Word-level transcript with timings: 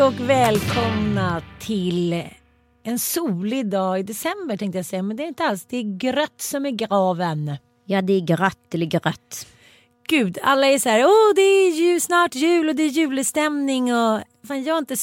Hej 0.00 0.06
och 0.06 0.20
välkomna 0.20 1.42
till 1.58 2.22
en 2.82 2.98
solig 2.98 3.66
dag 3.66 4.00
i 4.00 4.02
december 4.02 4.56
tänkte 4.56 4.78
jag 4.78 4.86
säga. 4.86 5.02
Men 5.02 5.16
det 5.16 5.22
är 5.22 5.28
inte 5.28 5.44
alls. 5.44 5.64
Det 5.64 5.76
är 5.76 5.98
grött 5.98 6.40
som 6.40 6.66
är 6.66 6.70
graven. 6.70 7.56
Ja, 7.84 8.02
det 8.02 8.12
är 8.12 8.20
grött 8.20 8.74
eller 8.74 8.86
grött. 8.86 9.46
Gud, 10.08 10.38
alla 10.42 10.66
är 10.66 10.78
så 10.78 10.88
här. 10.88 11.04
Åh, 11.04 11.34
det 11.36 11.40
är 11.42 11.70
ju 11.70 12.00
snart 12.00 12.34
jul 12.34 12.68
och 12.68 12.74
det 12.74 12.82
är 12.82 12.88
julestämning 12.88 13.94
och 13.94 14.20
fan, 14.46 14.64
jag 14.64 14.74
har 14.74 14.78
inte 14.78 14.96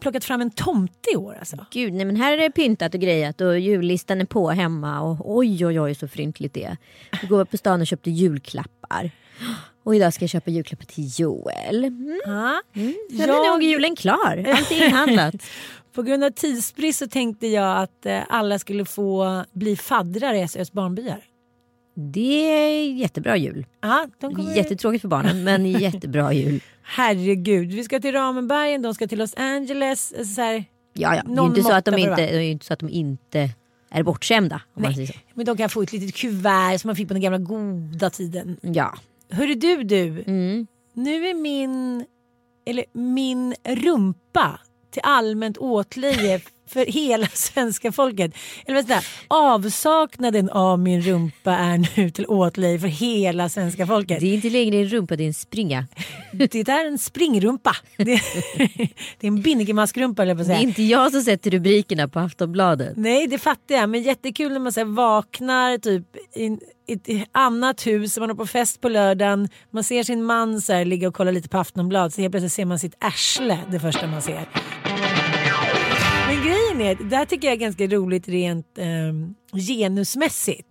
plockat 0.00 0.24
fram 0.24 0.40
en 0.40 0.50
tomte 0.50 1.10
i 1.12 1.16
år 1.16 1.36
alltså. 1.38 1.66
Gud, 1.70 1.92
nej 1.92 2.04
men 2.04 2.16
här 2.16 2.32
är 2.32 2.38
det 2.38 2.50
pyntat 2.50 2.94
och 2.94 3.00
grejat 3.00 3.40
och 3.40 3.58
jullistan 3.58 4.20
är 4.20 4.24
på 4.24 4.50
hemma 4.50 5.00
och 5.00 5.36
oj 5.36 5.66
oj 5.66 5.80
oj 5.80 5.94
så 5.94 6.08
fryntligt 6.08 6.54
det 6.54 6.64
är. 6.64 6.76
Vi 7.22 7.26
går 7.28 7.44
på 7.44 7.56
stan 7.56 7.80
och 7.80 7.86
köpte 7.86 8.10
julklappar. 8.10 9.10
Och 9.82 9.96
idag 9.96 10.12
ska 10.12 10.22
jag 10.22 10.30
köpa 10.30 10.50
julklappar 10.50 10.84
till 10.84 11.08
Joel. 11.16 11.84
Mm. 11.84 12.20
Ja. 12.24 12.62
Sen 13.10 13.30
är 13.30 13.52
nog 13.52 13.62
julen 13.62 13.96
klar. 13.96 14.44
Allt 14.56 14.70
är 14.72 14.86
inhandlat. 14.86 15.34
På 15.92 16.02
grund 16.02 16.24
av 16.24 16.30
tidsbrist 16.30 16.98
så 16.98 17.06
tänkte 17.06 17.46
jag 17.46 17.82
att 17.82 18.06
eh, 18.06 18.20
alla 18.28 18.58
skulle 18.58 18.84
få 18.84 19.44
bli 19.52 19.76
faddrar 19.76 20.34
i 20.34 20.48
SÖS 20.48 20.72
barnbyar. 20.72 21.24
Det 21.94 22.50
är 22.50 22.92
jättebra 22.92 23.36
jul. 23.36 23.66
Ja, 23.80 24.06
de 24.20 24.34
kommer... 24.34 24.56
Jättetråkigt 24.56 25.00
för 25.02 25.08
barnen 25.08 25.44
men 25.44 25.66
jättebra 25.80 26.32
jul. 26.32 26.60
Herregud, 26.82 27.72
vi 27.72 27.84
ska 27.84 28.00
till 28.00 28.12
Ramenbergen, 28.12 28.82
de 28.82 28.94
ska 28.94 29.06
till 29.06 29.18
Los 29.18 29.34
Angeles. 29.36 30.14
alltså 30.18 30.34
Så 30.34 30.40
här, 30.40 30.64
Ja, 30.92 31.16
ja. 31.16 31.22
Det 31.22 31.40
är 31.40 31.46
inte 31.46 31.62
så 31.62 31.72
att 31.72 31.84
de 31.84 31.98
inte, 31.98 32.16
det 32.16 32.36
är 32.36 32.40
inte 32.40 32.66
så 32.66 32.72
att 32.72 32.78
de 32.78 32.88
inte 32.88 33.50
är 33.90 34.02
bortskämda. 34.02 34.62
Om 34.74 34.82
man 34.82 34.94
säger 34.94 35.06
så. 35.06 35.18
men 35.34 35.46
de 35.46 35.56
kan 35.56 35.68
få 35.70 35.82
ett 35.82 35.92
litet 35.92 36.14
kuvert 36.14 36.78
som 36.78 36.88
man 36.88 36.96
fick 36.96 37.08
på 37.08 37.14
den 37.14 37.22
gamla 37.22 37.38
goda 37.38 38.10
tiden. 38.10 38.56
Ja. 38.62 38.94
Hörru 39.30 39.54
du 39.54 39.82
du, 39.84 40.24
Mm. 40.26 40.66
nu 40.94 41.26
är 41.28 41.34
min, 41.34 42.04
eller 42.66 42.84
min 42.92 43.54
rumpa 43.64 44.60
till 44.90 45.02
allmänt 45.04 45.58
åtlöje 45.58 46.40
för 46.68 46.86
hela 46.86 47.26
svenska 47.34 47.92
folket. 47.92 48.34
Eller 48.66 48.74
vad 48.76 48.86
säger 48.86 49.04
avsaknaden 49.28 50.50
av 50.50 50.78
min 50.78 51.02
rumpa 51.02 51.52
är 51.52 51.96
nu 51.96 52.10
till 52.10 52.26
åtlöje 52.26 52.78
för 52.78 52.88
hela 52.88 53.48
svenska 53.48 53.86
folket. 53.86 54.20
Det 54.20 54.26
är 54.26 54.34
inte 54.34 54.50
längre 54.50 54.76
en 54.76 54.88
rumpa, 54.88 55.16
det 55.16 55.24
är 55.24 55.26
en 55.26 55.34
springa. 55.34 55.86
Det 56.32 56.54
är 56.68 56.86
en 56.86 56.98
springrumpa. 56.98 57.76
Det, 57.96 58.04
det 59.18 59.26
är 59.26 59.28
en 59.28 59.42
binnikemask-rumpa 59.42 60.22
eller 60.22 60.34
på 60.34 60.40
att 60.40 60.46
Det 60.46 60.52
säga. 60.54 60.58
är 60.58 60.62
inte 60.68 60.82
jag 60.82 61.12
som 61.12 61.22
sätter 61.22 61.50
rubrikerna 61.50 62.08
på 62.08 62.18
Aftonbladet. 62.20 62.96
Nej 62.96 63.26
det 63.26 63.38
fattar 63.38 63.74
jag 63.74 63.88
men 63.90 64.02
jättekul 64.02 64.52
när 64.52 64.60
man 64.60 64.72
så 64.72 64.84
vaknar 64.84 65.78
typ 65.78 66.04
i 66.36 66.58
ett 66.86 67.08
annat 67.32 67.86
hus, 67.86 68.18
man 68.18 68.30
är 68.30 68.34
på 68.34 68.46
fest 68.46 68.80
på 68.80 68.88
lördagen, 68.88 69.48
man 69.70 69.84
ser 69.84 70.02
sin 70.02 70.24
man 70.24 70.60
så 70.60 70.72
här, 70.72 70.84
ligga 70.84 71.08
och 71.08 71.14
kolla 71.14 71.30
lite 71.30 71.48
på 71.48 71.58
Aftonbladet 71.58 72.14
så 72.14 72.20
helt 72.20 72.32
plötsligt 72.32 72.52
ser 72.52 72.64
man 72.64 72.78
sitt 72.78 72.94
arsle 73.00 73.58
det 73.70 73.80
första 73.80 74.06
man 74.06 74.22
ser. 74.22 74.48
Men 76.26 76.36
grejen 76.44 76.80
är, 76.80 76.94
det 77.10 77.16
här 77.16 77.24
tycker 77.24 77.48
jag 77.48 77.52
är 77.54 77.58
ganska 77.60 77.86
roligt 77.86 78.28
rent 78.28 78.78
eh, 78.78 78.86
genusmässigt. 79.60 80.68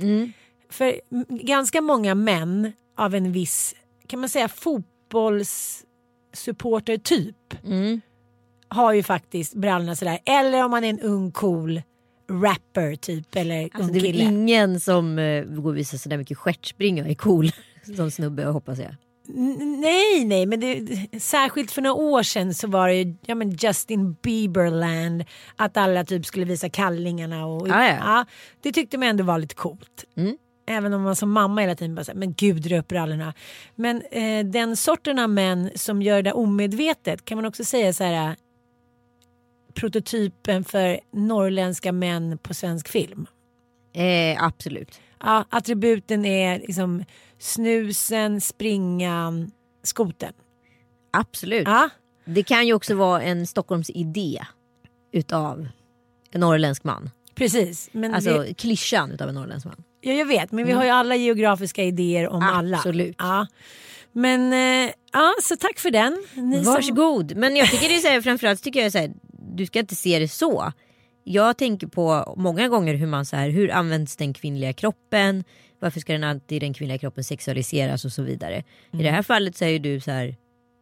För 0.72 0.86
m- 1.12 1.26
ganska 1.30 1.82
många 1.82 2.16
män 2.16 2.72
av 2.98 3.16
en 3.16 3.32
viss, 3.32 3.76
kan 4.08 4.20
man 4.20 4.30
säga 4.30 4.48
fotbollssupporter-typ 4.48 7.36
har 8.72 8.94
ju 8.94 9.04
faktiskt 9.04 9.54
brallorna 9.54 9.96
sådär. 9.96 10.20
Eller 10.26 10.66
om 10.66 10.72
man 10.72 10.84
är 10.84 10.90
en 10.90 11.00
ung 11.00 11.32
cool 11.32 11.82
rapper 12.30 12.96
typ 12.96 13.36
eller 13.36 13.64
Alltså, 13.64 13.82
ung 13.82 13.92
det 13.94 14.00
är 14.00 14.14
väl 14.14 14.22
ingen 14.22 14.80
som 14.80 15.20
uh, 15.20 15.46
går 15.46 15.70
och 15.72 15.78
visar 15.78 15.98
sådär 15.98 16.18
mycket 16.18 16.38
stjärtspringa 16.38 17.08
är 17.08 17.16
cool 17.16 17.52
som 17.96 18.12
snubbe 18.12 18.46
hoppas 18.46 18.80
jag. 18.80 18.96
N- 19.36 19.80
Nej, 19.82 20.26
nej, 20.26 20.46
men 20.46 20.60
det, 20.60 20.88
särskilt 21.22 21.72
för 21.72 21.82
några 21.82 21.96
år 21.96 22.24
sedan 22.24 22.54
så 22.54 22.68
var 22.68 22.88
det 22.88 22.96
ju 22.96 23.16
ja, 23.26 23.36
men 23.36 23.50
Justin 23.52 24.14
Bieberland. 24.22 25.24
Att 25.56 25.78
alla 25.78 26.06
typ 26.06 26.26
skulle 26.26 26.46
visa 26.46 26.70
kallingarna. 26.70 27.46
Och, 27.46 27.68
Ja, 27.68 27.86
ja. 27.88 28.26
det 28.62 28.72
tyckte 28.72 28.98
man 28.98 29.08
ändå 29.08 29.24
var 29.24 29.40
lite 29.40 29.56
coolt. 29.56 30.06
Mm. 30.18 30.38
Även 30.68 30.94
om 30.94 31.02
man 31.02 31.16
som 31.16 31.32
mamma 31.32 31.62
hela 31.62 31.76
tiden 31.76 31.96
bara 31.96 32.04
säger 32.04 32.20
men 32.20 32.34
gud 32.34 32.62
dra 32.62 32.80
upp 32.80 32.88
brallorna. 32.88 33.34
Men 33.76 34.02
eh, 34.12 34.46
den 34.46 34.78
sorten 34.78 35.20
av 35.20 35.30
män 35.30 35.70
som 35.76 36.02
gör 36.02 36.22
det 36.22 36.32
omedvetet 36.34 37.26
kan 37.26 37.36
man 37.38 37.46
också 37.46 37.64
säga 37.64 37.94
så 37.94 38.04
här. 38.04 38.36
Prototypen 39.74 40.64
för 40.64 41.00
norrländska 41.12 41.92
män 41.92 42.38
på 42.38 42.54
svensk 42.54 42.88
film. 42.88 43.26
Eh, 43.94 44.44
absolut. 44.44 45.00
Ja, 45.20 45.46
attributen 45.50 46.26
är 46.26 46.60
liksom 46.60 47.04
snusen, 47.40 48.42
springan, 48.42 49.52
skoten. 49.84 50.34
Absolut. 51.12 51.68
Ja, 51.68 51.90
Det 52.26 52.44
kan 52.44 52.68
ju 52.68 52.74
också 52.74 52.96
vara 52.96 53.22
en 53.22 53.48
Stockholms 53.48 53.90
idé 53.90 54.42
utav 55.12 55.68
en 56.32 56.42
norrländsk 56.42 56.84
man. 56.84 57.10
precis. 57.36 57.90
Men 57.92 58.14
Alltså 58.14 58.38
det, 58.42 58.54
klyschan 58.54 59.12
utav 59.12 59.30
en 59.30 59.36
norrländsk 59.36 59.66
man. 59.68 59.84
ja, 60.02 60.12
jag 60.14 60.26
vet, 60.26 60.52
men 60.52 60.66
vi 60.66 60.72
har 60.72 60.84
ju 60.84 60.90
alla 60.90 61.16
geografiska 61.16 61.84
idéer 61.84 62.28
om 62.30 62.44
alla. 62.44 62.78
Absolut. 62.78 63.16
Ja. 63.20 63.48
Men 64.12 64.54
eh, 64.54 64.92
ja, 65.14 65.34
så 65.44 65.56
tack 65.56 65.80
för 65.80 65.92
den. 65.92 66.24
Ni 66.34 66.64
som- 66.64 66.74
Varsågod. 66.74 67.36
Men 67.36 67.56
jag 67.56 67.70
tycker 67.72 67.90
det 67.90 67.96
är 67.96 68.00
så 68.00 68.08
här, 68.08 68.22
framförallt 68.22 68.64
tycker 68.64 68.82
jag 68.84 68.92
så 68.92 68.98
här, 68.98 69.12
du 69.42 69.66
ska 69.66 69.80
inte 69.80 69.96
se 69.96 70.20
det 70.20 70.28
så. 70.28 70.72
Jag 71.24 71.58
tänker 71.58 71.88
på 71.88 72.34
många 72.38 72.68
gånger 72.68 72.94
hur 72.94 73.08
man 73.08 73.26
så 73.26 73.36
här, 73.36 73.50
hur 73.50 73.72
används 73.72 74.16
den 74.16 74.34
kvinnliga 74.34 74.74
kroppen? 74.74 75.44
Varför 75.80 76.00
ska 76.00 76.14
den 76.14 76.24
alltid 76.24 76.62
den 76.62 76.74
kvinnliga 76.74 76.98
kroppen 76.98 77.24
sexualiseras 77.24 78.06
och 78.06 78.12
så 78.12 78.24
vidare. 78.24 78.64
I 78.92 79.04
det 79.04 79.12
här 79.12 79.24
fallet 79.24 79.56
så 79.56 79.66
är 79.66 79.70
ju 79.70 79.80
du 79.80 80.00
så 80.00 80.12
här, 80.12 80.36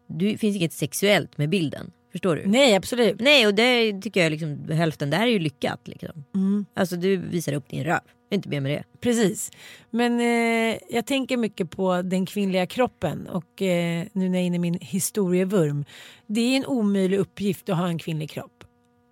det 0.10 0.38
finns 0.38 0.56
inget 0.56 0.74
sexuellt 0.74 1.38
med 1.38 1.50
bilden. 1.50 1.92
Förstår 2.12 2.36
du? 2.36 2.44
Nej, 2.46 2.76
absolut. 2.76 3.20
Nej 3.20 3.48
och 3.48 3.54
det 3.54 4.02
tycker 4.02 4.24
jag 4.24 4.32
liksom 4.32 4.70
hälften 4.72 5.10
där 5.10 5.22
är 5.22 5.28
ju 5.28 5.40
lyckat. 5.40 5.88
Liksom. 5.88 6.24
Mm. 6.36 6.66
Alltså 6.74 6.96
du 6.96 7.18
visar 7.18 7.54
upp 7.54 7.70
din 7.70 7.84
röv. 7.84 8.00
Inte 8.32 8.50
mer 8.50 8.62
med 8.62 8.72
det. 8.72 8.84
Precis. 9.00 9.52
Men 9.90 10.20
eh, 10.20 10.78
jag 10.90 11.06
tänker 11.06 11.38
mycket 11.38 11.72
på 11.72 12.02
den 12.02 12.26
kvinnliga 12.26 12.66
kroppen 12.68 13.28
och 13.28 13.62
eh, 13.62 14.06
nu 14.14 14.30
när 14.30 14.38
jag 14.38 14.42
är 14.44 14.46
inne 14.48 14.56
i 14.56 14.60
min 14.60 14.80
historievurm. 14.82 15.86
Det 16.28 16.42
är 16.42 16.58
en 16.58 16.66
omöjlig 16.66 17.18
uppgift 17.18 17.70
att 17.70 17.78
ha 17.78 17.88
en 17.88 18.00
kvinnlig 18.00 18.30
kropp. 18.30 18.64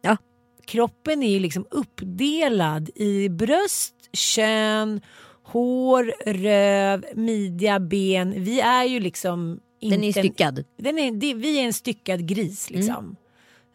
Ja. 0.01 0.17
Kroppen 0.65 1.23
är 1.23 1.29
ju 1.29 1.39
liksom 1.39 1.65
uppdelad 1.71 2.89
i 2.95 3.29
bröst, 3.29 3.93
kön, 4.13 5.01
hår, 5.43 6.13
röv, 6.25 7.05
midja, 7.15 7.79
ben. 7.79 8.43
Vi 8.43 8.59
är 8.59 8.83
ju 8.83 8.99
liksom 8.99 9.59
Den 9.81 10.03
är 10.03 10.07
inte- 10.07 10.19
styckad. 10.19 10.63
Den 10.77 10.99
är, 10.99 11.11
det, 11.11 11.33
vi 11.33 11.59
är 11.59 11.63
en 11.63 11.73
styckad 11.73 12.27
gris 12.27 12.69
liksom. 12.69 12.95
Mm. 12.95 13.15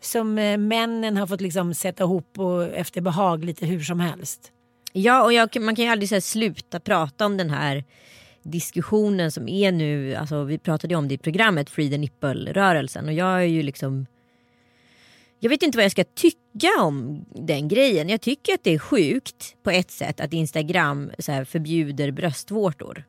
Som 0.02 0.38
eh, 0.38 0.58
männen 0.58 1.16
har 1.16 1.26
fått 1.26 1.40
liksom 1.40 1.74
sätta 1.74 2.04
ihop 2.04 2.38
och 2.38 2.64
efter 2.64 3.00
behag 3.00 3.44
lite 3.44 3.66
hur 3.66 3.80
som 3.80 4.00
helst. 4.00 4.52
Ja 4.92 5.22
och 5.22 5.32
jag, 5.32 5.60
man 5.60 5.76
kan 5.76 5.84
ju 5.84 5.90
aldrig 5.90 6.08
så 6.08 6.14
här, 6.14 6.20
sluta 6.20 6.80
prata 6.80 7.26
om 7.26 7.36
den 7.36 7.50
här 7.50 7.84
diskussionen 8.42 9.32
som 9.32 9.48
är 9.48 9.72
nu. 9.72 10.14
Alltså, 10.14 10.44
vi 10.44 10.58
pratade 10.58 10.94
ju 10.94 10.98
om 10.98 11.08
det 11.08 11.14
i 11.14 11.18
programmet 11.18 11.70
Free 11.70 11.90
the 11.90 11.98
Nipple-rörelsen 11.98 13.06
och 13.06 13.12
jag 13.12 13.38
är 13.40 13.46
ju 13.46 13.62
liksom 13.62 14.06
jag 15.42 15.50
vet 15.50 15.62
inte 15.62 15.78
vad 15.78 15.84
jag 15.84 15.92
ska 15.92 16.04
tycka 16.04 16.68
om 16.80 17.24
den 17.34 17.68
grejen. 17.68 18.08
Jag 18.08 18.20
tycker 18.20 18.54
att 18.54 18.64
det 18.64 18.74
är 18.74 18.78
sjukt 18.78 19.56
på 19.62 19.70
ett 19.70 19.90
sätt 19.90 20.20
att 20.20 20.32
Instagram 20.32 21.10
så 21.18 21.32
här, 21.32 21.44
förbjuder 21.44 22.10
bröstvårtor. 22.10 23.04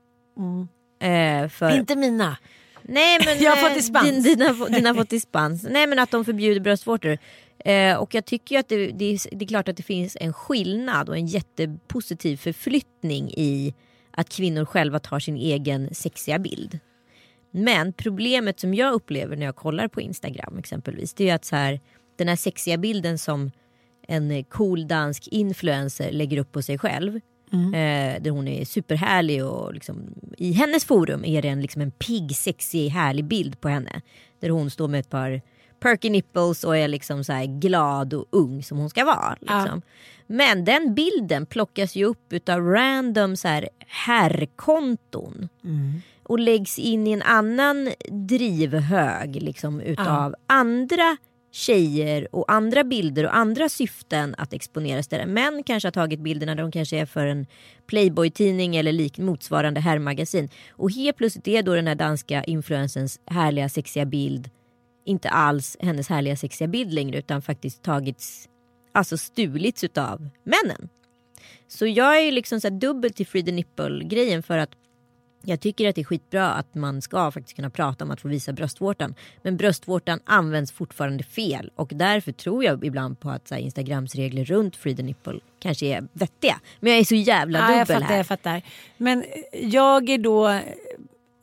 Eh, 1.01 1.47
för... 1.47 1.77
Inte 1.77 1.95
mina. 1.95 2.37
Nej 2.83 3.19
men 3.25 3.39
Jag 3.43 3.51
har 3.51 3.57
fått 3.57 3.69
eh, 3.69 3.75
dispens. 3.75 4.23
Din, 4.23 4.23
dina, 4.23 4.53
dina 4.69 4.89
har 4.89 4.95
fått 4.95 5.09
dispens. 5.19 5.63
Nej 5.69 5.87
men 5.87 5.99
att 5.99 6.11
de 6.11 6.25
förbjuder 6.25 6.61
bröstvårtor. 6.61 7.17
Eh, 7.65 7.95
och 7.95 8.15
jag 8.15 8.25
tycker 8.25 8.55
ju 8.55 8.59
att 8.59 8.69
det, 8.69 8.87
det, 8.87 9.05
är, 9.05 9.35
det 9.35 9.45
är 9.45 9.47
klart 9.47 9.67
att 9.67 9.77
det 9.77 9.83
finns 9.83 10.17
en 10.19 10.33
skillnad 10.33 11.09
och 11.09 11.17
en 11.17 11.27
jättepositiv 11.27 12.37
förflyttning 12.37 13.29
i 13.29 13.73
att 14.11 14.29
kvinnor 14.29 14.65
själva 14.65 14.99
tar 14.99 15.19
sin 15.19 15.37
egen 15.37 15.95
sexiga 15.95 16.39
bild. 16.39 16.79
Men 17.51 17.93
problemet 17.93 18.59
som 18.59 18.73
jag 18.73 18.93
upplever 18.93 19.35
när 19.35 19.45
jag 19.45 19.55
kollar 19.55 19.87
på 19.87 20.01
Instagram 20.01 20.57
exempelvis 20.57 21.13
det 21.13 21.29
är 21.29 21.35
att 21.35 21.45
så 21.45 21.55
här, 21.55 21.79
den 22.17 22.27
här 22.27 22.35
sexiga 22.35 22.77
bilden 22.77 23.17
som 23.17 23.51
en 24.07 24.43
cool 24.43 24.87
dansk 24.87 25.27
influencer 25.27 26.11
lägger 26.11 26.37
upp 26.37 26.51
på 26.51 26.61
sig 26.61 26.77
själv. 26.77 27.19
Eh, 27.53 28.21
där 28.21 28.29
hon 28.29 28.47
är 28.47 28.65
superhärlig 28.65 29.45
och 29.45 29.73
liksom, 29.73 30.13
i 30.37 30.51
hennes 30.51 30.85
forum 30.85 31.25
är 31.25 31.41
det 31.41 31.47
en, 31.47 31.61
liksom 31.61 31.81
en 31.81 31.91
pigg, 31.91 32.35
sexig, 32.35 32.89
härlig 32.89 33.25
bild 33.25 33.61
på 33.61 33.69
henne. 33.69 34.01
Där 34.39 34.49
hon 34.49 34.69
står 34.69 34.87
med 34.87 34.99
ett 34.99 35.09
par 35.09 35.41
perky 35.79 36.09
nipples 36.09 36.63
och 36.63 36.77
är 36.77 36.87
liksom 36.87 37.23
så 37.23 37.33
glad 37.47 38.13
och 38.13 38.25
ung 38.29 38.63
som 38.63 38.77
hon 38.77 38.89
ska 38.89 39.05
vara. 39.05 39.37
Liksom. 39.39 39.81
Men 40.27 40.65
den 40.65 40.93
bilden 40.95 41.45
plockas 41.45 41.95
ju 41.95 42.05
upp 42.05 42.33
utav 42.33 42.61
random 42.61 43.35
så 43.35 43.47
här 43.47 43.69
herrkonton. 43.87 45.49
Och 46.23 46.39
läggs 46.39 46.79
in 46.79 47.07
i 47.07 47.11
en 47.11 47.21
annan 47.21 47.89
drivhög 48.09 49.35
liksom, 49.35 49.81
utav 49.81 50.35
andra 50.47 51.17
tjejer 51.51 52.35
och 52.35 52.51
andra 52.51 52.83
bilder 52.83 53.23
och 53.23 53.35
andra 53.35 53.69
syften 53.69 54.35
att 54.37 54.53
exponeras 54.53 55.07
där 55.07 55.25
män 55.25 55.63
kanske 55.63 55.87
har 55.87 55.91
tagit 55.91 56.19
bilderna 56.19 56.55
där 56.55 56.63
de 56.63 56.71
kanske 56.71 56.97
är 56.97 57.05
för 57.05 57.27
en 57.27 57.45
Playboy-tidning 57.87 58.75
eller 58.75 58.91
lik 58.91 59.17
motsvarande 59.17 59.79
herrmagasin. 59.79 60.49
Och 60.71 60.91
helt 60.91 61.17
plötsligt 61.17 61.47
är 61.47 61.63
då 61.63 61.75
den 61.75 61.87
här 61.87 61.95
danska 61.95 62.43
influensens 62.43 63.19
härliga 63.25 63.69
sexiga 63.69 64.05
bild 64.05 64.49
inte 65.05 65.29
alls 65.29 65.77
hennes 65.79 66.09
härliga 66.09 66.35
sexiga 66.35 66.67
bild 66.67 66.93
längre 66.93 67.17
utan 67.17 67.41
faktiskt 67.41 67.83
tagits, 67.83 68.49
alltså 68.91 69.17
stulits 69.17 69.83
utav 69.83 70.29
männen. 70.43 70.89
Så 71.67 71.87
jag 71.87 72.17
är 72.17 72.21
ju 72.21 72.31
liksom 72.31 72.61
så 72.61 72.67
här 72.67 72.79
dubbelt 72.79 73.15
till 73.15 73.27
Free 73.27 73.43
the 73.43 73.51
Nipple 73.51 74.03
grejen 74.03 74.43
för 74.43 74.57
att 74.57 74.71
jag 75.43 75.59
tycker 75.59 75.89
att 75.89 75.95
det 75.95 76.01
är 76.01 76.05
skitbra 76.05 76.49
att 76.51 76.75
man 76.75 77.01
ska 77.01 77.31
faktiskt 77.31 77.55
kunna 77.55 77.69
prata 77.69 78.03
om 78.05 78.11
att 78.11 78.21
få 78.21 78.27
visa 78.27 78.53
bröstvårtan. 78.53 79.15
Men 79.41 79.57
bröstvårtan 79.57 80.19
används 80.25 80.71
fortfarande 80.71 81.23
fel 81.23 81.71
och 81.75 81.91
därför 81.95 82.31
tror 82.31 82.63
jag 82.63 82.85
ibland 82.85 83.19
på 83.19 83.29
att 83.29 83.47
så 83.47 83.55
här, 83.55 83.61
Instagrams 83.61 84.15
regler 84.15 84.45
runt 84.45 84.75
Free 84.75 84.95
the 84.95 85.03
Nipple 85.03 85.39
kanske 85.59 85.85
är 85.85 86.07
vettiga. 86.13 86.59
Men 86.79 86.91
jag 86.91 86.99
är 86.99 87.05
så 87.05 87.15
jävla 87.15 87.59
Ja, 87.59 87.65
dubbel 87.67 87.77
jag 87.77 87.87
fattar, 87.87 88.01
här. 88.07 88.17
jag 88.17 88.27
fattar. 88.27 88.61
Men 88.97 89.23
jag 89.61 90.09
är 90.09 90.17
då 90.17 90.59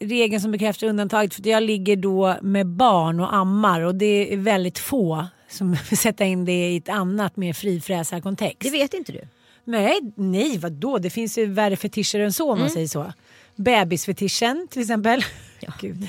regeln 0.01 0.41
som 0.41 0.51
bekräftar 0.51 0.87
undantaget 0.87 1.35
för 1.35 1.49
jag 1.49 1.63
ligger 1.63 1.97
då 1.97 2.37
med 2.43 2.67
barn 2.67 3.21
och 3.21 3.35
ammar 3.35 3.81
och 3.81 3.95
det 3.95 4.33
är 4.33 4.37
väldigt 4.37 4.79
få 4.79 5.27
som 5.49 5.73
vill 5.91 5.99
sätta 5.99 6.25
in 6.25 6.45
det 6.45 6.69
i 6.71 6.77
ett 6.77 6.89
annat 6.89 7.37
mer 7.37 7.53
frifräsarkontext. 7.53 8.61
Det 8.61 8.71
vet 8.71 8.95
inte 8.95 9.13
du. 9.13 9.21
Nej, 9.65 9.99
nej 10.17 10.59
vadå? 10.59 10.99
Det 10.99 11.11
finns 11.11 11.39
ju 11.39 11.47
värre 11.47 11.77
fetischer 11.77 12.19
än 12.21 12.33
så 12.33 12.45
om 12.45 12.51
Mm. 12.51 12.61
man 12.61 12.71
säger 12.71 12.87
så. 12.89 13.13
Bebisfetischen 13.59 14.69
till 14.71 14.83
exempel. 14.83 15.25
Gud. 15.81 16.03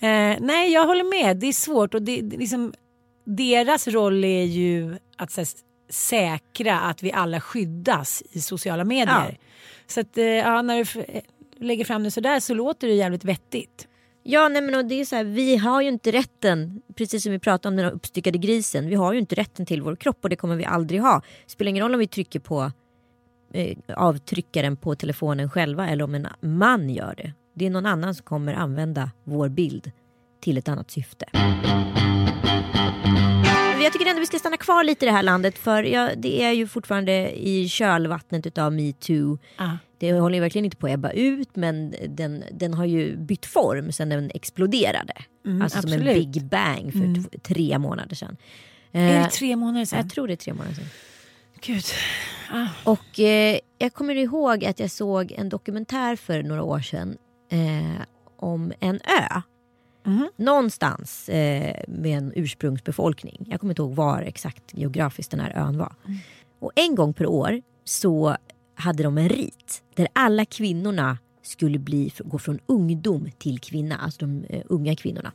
Eh, 0.00 0.36
nej, 0.40 0.72
jag 0.72 0.86
håller 0.86 1.24
med. 1.24 1.36
Det 1.36 1.46
är 1.46 1.52
svårt 1.52 1.94
och 1.94 2.02
det, 2.02 2.20
det, 2.20 2.36
liksom, 2.36 2.72
deras 3.24 3.88
roll 3.88 4.24
är 4.24 4.44
ju 4.44 4.98
att 5.16 5.36
här, 5.36 5.46
säkra 5.90 6.80
att 6.80 7.02
vi 7.02 7.12
alla 7.12 7.40
skyddas 7.40 8.22
i 8.30 8.40
sociala 8.40 8.84
medier. 8.84 9.38
Så 9.86 10.00
att, 10.00 10.18
eh, 10.18 10.24
ja, 10.24 10.62
när 10.62 10.76
du 10.76 11.00
eh, 11.00 11.22
lägger 11.60 11.84
fram 11.84 12.02
det 12.02 12.10
sådär 12.10 12.40
så 12.40 12.54
låter 12.54 12.88
det 12.88 12.94
jävligt 12.94 13.24
vettigt. 13.24 13.88
Ja 14.22 14.48
nej 14.48 14.62
men 14.62 14.74
och 14.74 14.84
det 14.84 15.00
är 15.00 15.04
så 15.04 15.16
här, 15.16 15.24
vi 15.24 15.56
har 15.56 15.82
ju 15.82 15.88
inte 15.88 16.12
rätten, 16.12 16.82
precis 16.94 17.22
som 17.22 17.32
vi 17.32 17.38
pratade 17.38 17.72
om 17.72 17.76
den 17.76 17.92
uppstyckade 17.92 18.38
grisen, 18.38 18.88
vi 18.88 18.94
har 18.94 19.12
ju 19.12 19.18
inte 19.18 19.34
rätten 19.34 19.66
till 19.66 19.82
vår 19.82 19.96
kropp 19.96 20.18
och 20.22 20.30
det 20.30 20.36
kommer 20.36 20.56
vi 20.56 20.64
aldrig 20.64 21.00
ha. 21.00 21.22
Spelar 21.46 21.68
ingen 21.68 21.82
roll 21.82 21.94
om 21.94 22.00
vi 22.00 22.06
trycker 22.06 22.40
på 22.40 22.72
avtryckaren 23.96 24.76
på 24.76 24.94
telefonen 24.94 25.50
själva 25.50 25.88
eller 25.88 26.04
om 26.04 26.14
en 26.14 26.26
man 26.40 26.90
gör 26.90 27.14
det. 27.16 27.32
Det 27.54 27.66
är 27.66 27.70
någon 27.70 27.86
annan 27.86 28.14
som 28.14 28.24
kommer 28.24 28.54
använda 28.54 29.10
vår 29.24 29.48
bild 29.48 29.90
till 30.40 30.58
ett 30.58 30.68
annat 30.68 30.90
syfte. 30.90 31.26
Jag 33.82 33.92
tycker 33.92 34.06
ändå 34.06 34.20
vi 34.20 34.26
ska 34.26 34.38
stanna 34.38 34.56
kvar 34.56 34.84
lite 34.84 35.04
i 35.04 35.08
det 35.08 35.12
här 35.12 35.22
landet 35.22 35.58
för 35.58 35.82
ja, 35.82 36.10
det 36.16 36.44
är 36.44 36.52
ju 36.52 36.66
fortfarande 36.66 37.38
i 37.48 37.68
kölvattnet 37.68 38.46
utav 38.46 38.72
metoo. 38.72 39.38
Ah. 39.56 39.70
Det 39.98 40.12
håller 40.12 40.34
ju 40.34 40.40
verkligen 40.40 40.64
inte 40.64 40.76
på 40.76 40.86
att 40.86 40.92
ebba 40.92 41.10
ut 41.10 41.56
men 41.56 41.94
den, 42.08 42.44
den 42.52 42.74
har 42.74 42.84
ju 42.84 43.16
bytt 43.16 43.46
form 43.46 43.92
sen 43.92 44.08
den 44.08 44.30
exploderade. 44.34 45.12
alltså 45.62 45.80
som 45.82 45.92
en 45.92 46.00
Mm, 46.00 46.08
absolut. 46.08 46.32
big 46.32 46.44
bang 46.44 46.92
för 46.92 47.30
t- 47.30 47.38
tre 47.38 47.78
månader 47.78 48.16
sedan. 48.16 48.36
Är 48.92 49.16
Eh, 49.16 49.22
det 49.24 49.30
tre 49.30 49.56
månader 49.56 49.84
sedan? 49.84 49.98
jag 49.98 50.10
tror 50.10 50.26
det 50.26 50.34
är 50.34 50.36
tre 50.36 50.52
månader 50.54 50.74
sedan. 50.74 50.84
Gud. 51.60 51.84
Och 52.84 53.20
eh, 53.20 53.58
jag 53.78 53.94
kommer 53.94 54.14
ihåg 54.14 54.64
att 54.64 54.80
jag 54.80 54.90
såg 54.90 55.32
en 55.32 55.48
dokumentär 55.48 56.16
för 56.16 56.42
några 56.42 56.62
år 56.62 56.80
sedan 56.80 57.16
eh, 57.50 58.02
om 58.36 58.72
en 58.80 58.94
ö. 58.94 59.42
Någonstans 60.36 61.28
eh, 61.28 61.82
med 61.88 62.18
en 62.18 62.32
ursprungsbefolkning. 62.36 63.46
Jag 63.50 63.60
kommer 63.60 63.70
inte 63.70 63.82
ihåg 63.82 63.94
var 63.94 64.22
exakt 64.22 64.62
geografiskt 64.74 65.30
den 65.30 65.40
här 65.40 65.52
ön 65.56 65.78
var. 65.78 65.94
Och 66.60 66.72
en 66.74 66.94
gång 66.94 67.14
per 67.14 67.26
år 67.26 67.62
så 67.84 68.36
hade 68.74 69.02
de 69.02 69.18
en 69.18 69.28
rit 69.28 69.82
där 69.94 70.08
alla 70.12 70.44
kvinnorna 70.44 71.18
skulle 71.42 71.78
bli, 71.78 72.12
gå 72.18 72.38
från 72.38 72.58
ungdom 72.66 73.30
till 73.38 73.58
kvinna, 73.58 73.96
alltså 73.96 74.20
de 74.20 74.44
eh, 74.44 74.62
unga 74.66 74.96
kvinnorna. 74.96 75.32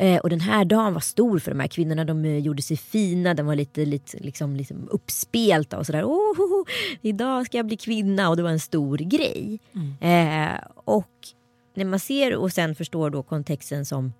Eh, 0.00 0.18
och 0.18 0.30
den 0.30 0.40
här 0.40 0.64
dagen 0.64 0.94
var 0.94 1.00
stor 1.00 1.38
för 1.38 1.50
de 1.50 1.60
här 1.60 1.68
kvinnorna. 1.68 2.04
De 2.04 2.24
eh, 2.24 2.38
gjorde 2.38 2.62
sig 2.62 2.76
fina, 2.76 3.34
de 3.34 3.46
var 3.46 3.54
lite, 3.54 3.84
lite, 3.84 4.18
liksom, 4.18 4.56
liksom 4.56 4.88
uppspelta 4.90 5.78
och 5.78 5.86
sådär. 5.86 6.04
Oh, 6.04 6.40
oh, 6.40 6.60
oh, 6.60 6.66
idag 7.02 7.46
ska 7.46 7.56
jag 7.56 7.66
bli 7.66 7.76
kvinna 7.76 8.28
och 8.28 8.36
det 8.36 8.42
var 8.42 8.50
en 8.50 8.60
stor 8.60 8.98
grej. 8.98 9.60
Eh, 10.00 10.60
och 10.74 11.10
när 11.74 11.84
man 11.84 12.00
ser 12.00 12.36
och 12.36 12.52
sen 12.52 12.74
förstår 12.74 13.10
då 13.10 13.22
kontexten 13.22 13.84
som 13.84 14.12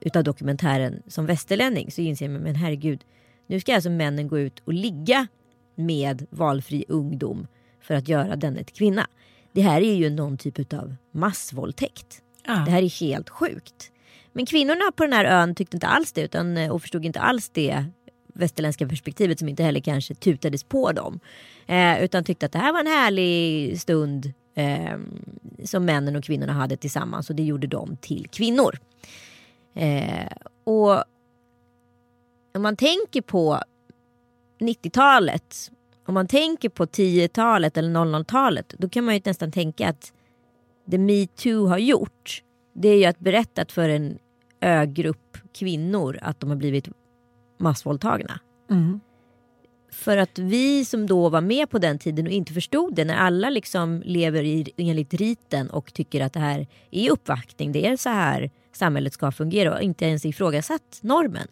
utav 0.00 0.24
dokumentären 0.24 1.02
som 1.06 1.26
västerlänning 1.26 1.90
så 1.90 2.00
inser 2.00 2.28
man 2.28 2.42
men 2.42 2.54
herregud 2.54 3.04
nu 3.46 3.60
ska 3.60 3.74
alltså 3.74 3.90
männen 3.90 4.28
gå 4.28 4.38
ut 4.38 4.62
och 4.64 4.72
ligga 4.72 5.26
med 5.74 6.26
valfri 6.30 6.84
ungdom 6.88 7.46
för 7.80 7.94
att 7.94 8.08
göra 8.08 8.36
den 8.36 8.64
till 8.64 8.74
kvinna. 8.74 9.06
Det 9.52 9.60
här 9.60 9.80
är 9.80 9.94
ju 9.94 10.10
någon 10.10 10.38
typ 10.38 10.72
av 10.72 10.94
massvåldtäkt. 11.12 12.22
Ja. 12.46 12.52
Det 12.52 12.70
här 12.70 12.82
är 12.82 13.00
helt 13.00 13.28
sjukt. 13.28 13.92
Men 14.38 14.46
kvinnorna 14.46 14.92
på 14.96 15.02
den 15.02 15.12
här 15.12 15.24
ön 15.24 15.54
tyckte 15.54 15.76
inte 15.76 15.86
alls 15.86 16.12
det 16.12 16.22
utan, 16.22 16.56
eh, 16.56 16.70
och 16.70 16.82
förstod 16.82 17.04
inte 17.04 17.20
alls 17.20 17.50
det 17.50 17.84
västerländska 18.34 18.88
perspektivet 18.88 19.38
som 19.38 19.48
inte 19.48 19.62
heller 19.62 19.80
kanske 19.80 20.14
tutades 20.14 20.64
på 20.64 20.92
dem. 20.92 21.20
Eh, 21.66 22.04
utan 22.04 22.24
tyckte 22.24 22.46
att 22.46 22.52
det 22.52 22.58
här 22.58 22.72
var 22.72 22.80
en 22.80 22.86
härlig 22.86 23.80
stund 23.80 24.32
eh, 24.54 24.98
som 25.64 25.84
männen 25.84 26.16
och 26.16 26.24
kvinnorna 26.24 26.52
hade 26.52 26.76
tillsammans 26.76 27.30
och 27.30 27.36
det 27.36 27.42
gjorde 27.42 27.66
dem 27.66 27.96
till 28.00 28.28
kvinnor. 28.32 28.78
Eh, 29.74 30.32
och 30.64 30.92
om 32.54 32.62
man 32.62 32.76
tänker 32.76 33.22
på 33.22 33.62
90-talet, 34.60 35.70
om 36.06 36.14
man 36.14 36.28
tänker 36.28 36.68
på 36.68 36.84
10-talet 36.84 37.76
eller 37.76 37.90
00-talet, 37.90 38.74
då 38.78 38.88
kan 38.88 39.04
man 39.04 39.14
ju 39.14 39.20
nästan 39.24 39.52
tänka 39.52 39.88
att 39.88 40.12
det 40.86 40.98
metoo 40.98 41.66
har 41.66 41.78
gjort, 41.78 42.42
det 42.72 42.88
är 42.88 42.96
ju 42.96 43.04
att 43.04 43.18
berätta 43.18 43.64
för 43.68 43.88
en 43.88 44.18
ögrupp 44.60 45.38
kvinnor 45.52 46.18
att 46.22 46.40
de 46.40 46.50
har 46.50 46.56
blivit 46.56 46.88
massvåldtagna. 47.58 48.40
För 49.92 50.16
att 50.16 50.38
vi 50.38 50.84
som 50.84 51.06
då 51.06 51.28
var 51.28 51.40
med 51.40 51.70
på 51.70 51.78
den 51.78 51.98
tiden 51.98 52.26
och 52.26 52.32
inte 52.32 52.52
förstod 52.52 52.94
det, 52.94 53.04
när 53.04 53.16
alla 53.16 53.50
liksom 53.50 54.02
lever 54.04 54.42
i, 54.42 54.70
enligt 54.76 55.14
riten 55.14 55.70
och 55.70 55.94
tycker 55.94 56.20
att 56.20 56.32
det 56.32 56.40
här 56.40 56.66
är 56.90 57.10
uppvaktning, 57.10 57.72
det 57.72 57.86
är 57.86 57.96
så 57.96 58.08
här 58.08 58.50
samhället 58.72 59.12
ska 59.12 59.32
fungera 59.32 59.74
och 59.74 59.82
inte 59.82 60.04
ens 60.04 60.24
ifrågasatt 60.24 60.98
normen. 61.00 61.48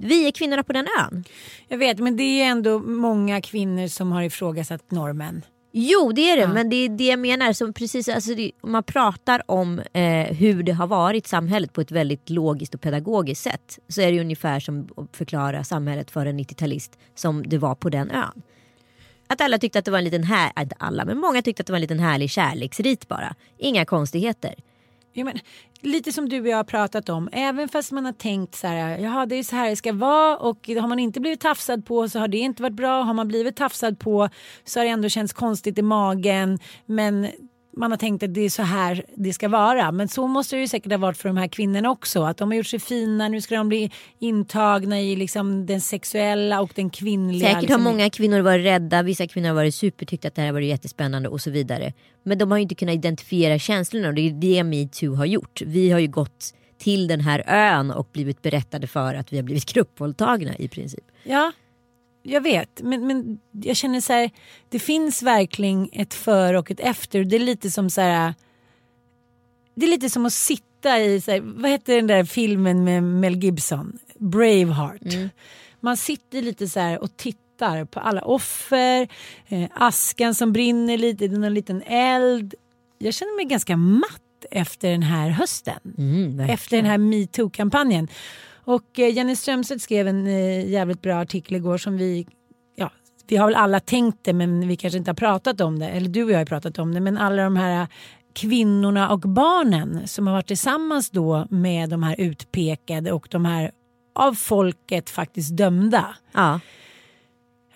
Vi 0.00 0.26
är 0.26 0.30
kvinnorna 0.30 0.62
på 0.62 0.72
den 0.72 0.86
ön. 1.00 1.24
Jag 1.68 1.78
vet, 1.78 1.98
men 1.98 2.16
det 2.16 2.22
är 2.22 2.50
ändå 2.50 2.78
många 2.78 3.40
kvinnor 3.40 3.86
som 3.86 4.12
har 4.12 4.22
ifrågasatt 4.22 4.90
normen. 4.90 5.42
Jo 5.76 6.12
det 6.12 6.30
är 6.30 6.36
det 6.36 6.48
men 6.48 6.68
det 6.68 6.76
är 6.76 6.88
det 6.88 7.04
jag 7.04 7.18
menar. 7.18 7.52
Som 7.52 7.72
precis, 7.72 8.08
alltså 8.08 8.34
det, 8.34 8.52
man 8.62 8.82
pratar 8.82 9.42
om 9.50 9.78
eh, 9.92 10.36
hur 10.36 10.62
det 10.62 10.72
har 10.72 10.86
varit 10.86 11.26
samhället 11.26 11.72
på 11.72 11.80
ett 11.80 11.90
väldigt 11.90 12.30
logiskt 12.30 12.74
och 12.74 12.80
pedagogiskt 12.80 13.42
sätt. 13.42 13.78
Så 13.88 14.00
är 14.00 14.12
det 14.12 14.20
ungefär 14.20 14.60
som 14.60 14.88
att 14.96 15.16
förklara 15.16 15.64
samhället 15.64 16.10
för 16.10 16.26
en 16.26 16.40
90-talist 16.40 16.98
som 17.14 17.42
det 17.46 17.58
var 17.58 17.74
på 17.74 17.90
den 17.90 18.10
ön. 18.10 18.42
Att 19.26 19.40
alla 19.40 19.58
tyckte 19.58 19.78
att 19.78 19.84
det 19.84 19.90
var 19.90 19.98
en 19.98 20.04
liten 20.04 20.24
här, 20.24 20.52
inte 20.60 20.76
alla 20.78 21.04
men 21.04 21.18
många 21.18 21.42
tyckte 21.42 21.60
att 21.60 21.66
det 21.66 21.72
var 21.72 21.78
en 21.78 21.82
liten 21.82 22.00
härlig 22.00 22.30
kärleksrit 22.30 23.08
bara. 23.08 23.34
Inga 23.58 23.84
konstigheter. 23.84 24.54
Ja, 25.16 25.24
men, 25.24 25.38
lite 25.80 26.12
som 26.12 26.28
du 26.28 26.40
och 26.40 26.48
jag 26.48 26.56
har 26.56 26.64
pratat 26.64 27.08
om, 27.08 27.28
även 27.32 27.68
fast 27.68 27.92
man 27.92 28.04
har 28.04 28.12
tänkt 28.12 28.54
så 28.54 28.66
här, 28.66 28.98
jaha 28.98 29.26
det 29.26 29.36
är 29.36 29.42
så 29.42 29.56
här 29.56 29.70
det 29.70 29.76
ska 29.76 29.92
vara 29.92 30.36
och 30.36 30.68
har 30.68 30.88
man 30.88 30.98
inte 30.98 31.20
blivit 31.20 31.40
tafsad 31.40 31.86
på 31.86 32.08
så 32.08 32.18
har 32.18 32.28
det 32.28 32.38
inte 32.38 32.62
varit 32.62 32.76
bra. 32.76 33.02
Har 33.02 33.14
man 33.14 33.28
blivit 33.28 33.56
tafsad 33.56 33.98
på 33.98 34.28
så 34.64 34.80
har 34.80 34.84
det 34.84 34.90
ändå 34.90 35.08
känts 35.08 35.32
konstigt 35.32 35.78
i 35.78 35.82
magen. 35.82 36.58
Men 36.86 37.28
man 37.76 37.90
har 37.90 37.98
tänkt 37.98 38.22
att 38.22 38.34
det 38.34 38.40
är 38.40 38.50
så 38.50 38.62
här 38.62 39.04
det 39.14 39.32
ska 39.32 39.48
vara. 39.48 39.92
Men 39.92 40.08
så 40.08 40.26
måste 40.26 40.56
det 40.56 40.60
ju 40.60 40.68
säkert 40.68 40.92
ha 40.92 40.98
varit 40.98 41.16
för 41.16 41.28
de 41.28 41.36
här 41.36 41.48
kvinnorna 41.48 41.90
också. 41.90 42.22
Att 42.22 42.36
de 42.36 42.50
har 42.50 42.56
gjort 42.56 42.66
sig 42.66 42.78
fina, 42.78 43.28
nu 43.28 43.40
ska 43.40 43.54
de 43.54 43.68
bli 43.68 43.90
intagna 44.18 45.00
i 45.00 45.16
liksom 45.16 45.66
den 45.66 45.80
sexuella 45.80 46.60
och 46.60 46.72
den 46.74 46.90
kvinnliga. 46.90 47.48
Säkert 47.48 47.62
liksom. 47.62 47.84
har 47.84 47.92
många 47.92 48.10
kvinnor 48.10 48.40
varit 48.40 48.64
rädda, 48.64 49.02
vissa 49.02 49.26
kvinnor 49.26 49.48
har 49.48 49.54
varit 49.54 49.74
super, 49.74 50.06
tyckt 50.06 50.24
att 50.24 50.34
det 50.34 50.42
här 50.42 50.52
var 50.52 50.60
jättespännande 50.60 51.28
och 51.28 51.40
så 51.40 51.50
vidare. 51.50 51.92
Men 52.22 52.38
de 52.38 52.50
har 52.50 52.58
ju 52.58 52.62
inte 52.62 52.74
kunnat 52.74 52.94
identifiera 52.94 53.58
känslorna 53.58 54.08
och 54.08 54.14
det 54.14 54.28
är 54.28 54.30
det 54.30 54.64
metoo 54.64 55.14
har 55.14 55.26
gjort. 55.26 55.62
Vi 55.66 55.90
har 55.90 55.98
ju 55.98 56.08
gått 56.08 56.54
till 56.78 57.06
den 57.06 57.20
här 57.20 57.44
ön 57.46 57.90
och 57.90 58.08
blivit 58.12 58.42
berättade 58.42 58.86
för 58.86 59.14
att 59.14 59.32
vi 59.32 59.36
har 59.36 59.42
blivit 59.42 59.66
gruppvåldtagna 59.66 60.56
i 60.56 60.68
princip. 60.68 61.04
Ja, 61.22 61.52
jag 62.26 62.40
vet, 62.40 62.82
men, 62.82 63.06
men 63.06 63.38
jag 63.52 63.76
känner 63.76 64.00
så 64.00 64.12
här, 64.12 64.30
det 64.68 64.78
finns 64.78 65.22
verkligen 65.22 65.88
ett 65.92 66.14
för 66.14 66.54
och 66.54 66.70
ett 66.70 66.80
efter. 66.80 67.24
Det 67.24 67.36
är 67.36 67.40
lite 67.40 67.70
som 67.70 67.90
så 67.90 68.00
här, 68.00 68.34
det 69.74 69.86
är 69.86 69.90
lite 69.90 70.10
som 70.10 70.26
att 70.26 70.32
sitta 70.32 71.00
i, 71.00 71.20
så 71.20 71.30
här, 71.30 71.40
vad 71.40 71.70
heter 71.70 71.96
den 71.96 72.06
där 72.06 72.24
filmen 72.24 72.84
med 72.84 73.02
Mel 73.02 73.36
Gibson? 73.36 73.98
Braveheart. 74.18 75.02
Man 75.80 75.96
sitter 75.96 76.42
lite 76.42 76.68
så 76.68 76.80
här 76.80 76.98
och 76.98 77.16
tittar 77.16 77.84
på 77.84 78.00
alla 78.00 78.22
offer, 78.22 79.08
eh, 79.48 79.68
askan 79.74 80.34
som 80.34 80.52
brinner 80.52 80.98
lite, 80.98 81.28
det 81.28 81.34
är 81.36 81.38
någon 81.38 81.54
liten 81.54 81.82
eld. 81.82 82.54
Jag 82.98 83.14
känner 83.14 83.36
mig 83.36 83.44
ganska 83.44 83.76
matt 83.76 84.20
efter 84.50 84.90
den 84.90 85.02
här 85.02 85.30
hösten. 85.30 85.80
efter 86.50 86.76
den 86.76 86.86
här 86.86 86.98
metoo-kampanjen. 86.98 88.08
Och 88.64 88.98
eh, 88.98 89.14
Jenny 89.14 89.36
Strömstedt 89.36 89.82
skrev 89.82 90.08
en 90.08 90.26
eh, 90.26 90.70
jävligt 90.70 91.02
bra 91.02 91.14
artikel 91.14 91.56
igår 91.56 91.78
som 91.78 91.96
vi, 91.96 92.26
ja, 92.76 92.90
vi 93.26 93.36
har 93.36 93.46
väl 93.46 93.54
alla 93.54 93.80
tänkt 93.80 94.18
det 94.24 94.32
men 94.32 94.68
vi 94.68 94.76
kanske 94.76 94.98
inte 94.98 95.10
har 95.10 95.16
pratat 95.16 95.60
om 95.60 95.78
det. 95.78 95.88
Eller 95.88 96.08
du 96.08 96.24
och 96.24 96.30
jag 96.30 96.38
har 96.38 96.44
pratat 96.44 96.78
om 96.78 96.94
det. 96.94 97.00
Men 97.00 97.18
alla 97.18 97.42
de 97.42 97.56
här 97.56 97.86
kvinnorna 98.34 99.10
och 99.10 99.20
barnen 99.20 100.08
som 100.08 100.26
har 100.26 100.34
varit 100.34 100.46
tillsammans 100.46 101.10
då 101.10 101.46
med 101.50 101.90
de 101.90 102.02
här 102.02 102.20
utpekade 102.20 103.12
och 103.12 103.28
de 103.30 103.44
här 103.44 103.70
av 104.14 104.34
folket 104.34 105.10
faktiskt 105.10 105.56
dömda. 105.56 106.16
Ja. 106.32 106.60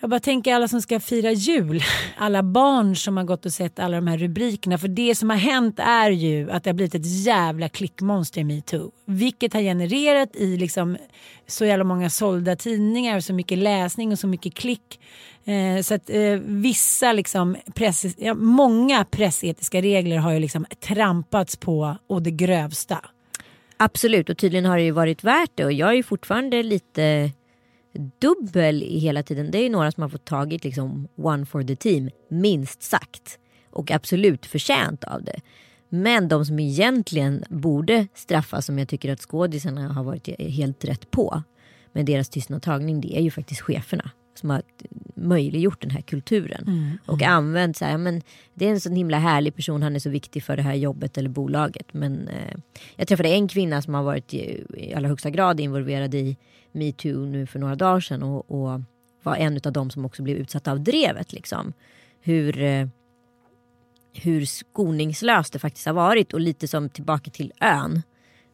Jag 0.01 0.09
bara 0.09 0.19
tänker 0.19 0.53
alla 0.53 0.67
som 0.67 0.81
ska 0.81 0.99
fira 0.99 1.31
jul. 1.31 1.83
Alla 2.17 2.43
barn 2.43 2.95
som 2.95 3.17
har 3.17 3.23
gått 3.23 3.45
och 3.45 3.53
sett 3.53 3.79
alla 3.79 3.95
de 3.95 4.07
här 4.07 4.17
rubrikerna. 4.17 4.77
För 4.77 4.87
det 4.87 5.15
som 5.15 5.29
har 5.29 5.37
hänt 5.37 5.79
är 5.79 6.09
ju 6.09 6.51
att 6.51 6.63
det 6.63 6.69
har 6.69 6.75
blivit 6.75 6.95
ett 6.95 7.25
jävla 7.25 7.69
klickmonster 7.69 8.41
i 8.41 8.43
metoo. 8.43 8.91
Vilket 9.05 9.53
har 9.53 9.61
genererat 9.61 10.35
i 10.35 10.57
liksom 10.57 10.97
så 11.47 11.65
jävla 11.65 11.83
många 11.83 12.09
sålda 12.09 12.55
tidningar, 12.55 13.19
så 13.19 13.33
mycket 13.33 13.57
läsning 13.57 14.11
och 14.11 14.19
så 14.19 14.27
mycket 14.27 14.53
klick. 14.53 14.99
Eh, 15.45 15.81
så 15.81 15.93
att 15.93 16.09
eh, 16.09 16.39
vissa 16.45 17.13
liksom 17.13 17.55
press, 17.73 18.05
ja, 18.17 18.33
många 18.33 19.05
pressetiska 19.05 19.81
regler 19.81 20.17
har 20.17 20.31
ju 20.31 20.39
liksom 20.39 20.65
trampats 20.79 21.55
på 21.55 21.97
och 22.07 22.21
det 22.21 22.31
grövsta. 22.31 22.99
Absolut 23.77 24.29
och 24.29 24.37
tydligen 24.37 24.65
har 24.65 24.77
det 24.77 24.83
ju 24.83 24.91
varit 24.91 25.23
värt 25.23 25.51
det 25.55 25.65
och 25.65 25.73
jag 25.73 25.89
är 25.89 25.93
ju 25.93 26.03
fortfarande 26.03 26.63
lite 26.63 27.31
dubbel 28.19 28.81
hela 28.81 29.23
tiden. 29.23 29.51
Det 29.51 29.57
är 29.57 29.63
ju 29.63 29.69
några 29.69 29.91
som 29.91 30.01
har 30.01 30.09
fått 30.09 30.25
tagit 30.25 30.63
liksom 30.63 31.07
one 31.15 31.45
for 31.45 31.63
the 31.63 31.75
team, 31.75 32.09
minst 32.29 32.83
sagt. 32.83 33.39
Och 33.71 33.91
absolut 33.91 34.45
förtjänt 34.45 35.03
av 35.03 35.23
det. 35.23 35.41
Men 35.89 36.27
de 36.27 36.45
som 36.45 36.59
egentligen 36.59 37.43
borde 37.49 38.07
straffas 38.13 38.65
som 38.65 38.79
jag 38.79 38.87
tycker 38.87 39.13
att 39.13 39.21
skådisarna 39.21 39.93
har 39.93 40.03
varit 40.03 40.39
helt 40.39 40.85
rätt 40.85 41.11
på 41.11 41.43
med 41.93 42.05
deras 42.05 42.29
tystnadtagning 42.29 43.01
det 43.01 43.17
är 43.17 43.21
ju 43.21 43.31
faktiskt 43.31 43.61
cheferna 43.61 44.11
som 44.39 44.49
har 44.49 44.61
möjliggjort 45.15 45.81
den 45.81 45.89
här 45.89 46.01
kulturen. 46.01 46.97
Och 47.05 47.21
använt 47.21 47.77
så 47.77 47.85
här, 47.85 47.97
men 47.97 48.21
det 48.53 48.65
är 48.65 48.69
en 48.69 48.81
sån 48.81 48.95
himla 48.95 49.19
härlig 49.19 49.55
person, 49.55 49.83
han 49.83 49.95
är 49.95 49.99
så 49.99 50.09
viktig 50.09 50.43
för 50.43 50.55
det 50.57 50.61
här 50.61 50.73
jobbet 50.73 51.17
eller 51.17 51.29
bolaget. 51.29 51.93
Men 51.93 52.27
eh, 52.27 52.57
jag 52.95 53.07
träffade 53.07 53.29
en 53.29 53.47
kvinna 53.47 53.81
som 53.81 53.93
har 53.93 54.03
varit 54.03 54.33
i, 54.33 54.65
i 54.77 54.93
allra 54.93 55.07
högsta 55.09 55.29
grad 55.29 55.59
involverad 55.59 56.15
i 56.15 56.37
metoo 56.71 57.25
nu 57.25 57.45
för 57.45 57.59
några 57.59 57.75
dagar 57.75 57.99
sedan 57.99 58.23
och, 58.23 58.51
och 58.51 58.81
var 59.23 59.35
en 59.35 59.59
av 59.63 59.73
dem 59.73 59.89
som 59.89 60.05
också 60.05 60.23
blev 60.23 60.37
utsatta 60.37 60.71
av 60.71 60.81
drevet. 60.81 61.33
Liksom. 61.33 61.73
Hur, 62.21 62.61
eh, 62.61 62.87
hur 64.13 64.45
skoningslöst 64.45 65.53
det 65.53 65.59
faktiskt 65.59 65.85
har 65.85 65.93
varit 65.93 66.33
och 66.33 66.39
lite 66.39 66.67
som 66.67 66.89
tillbaka 66.89 67.31
till 67.31 67.53
ön. 67.61 68.01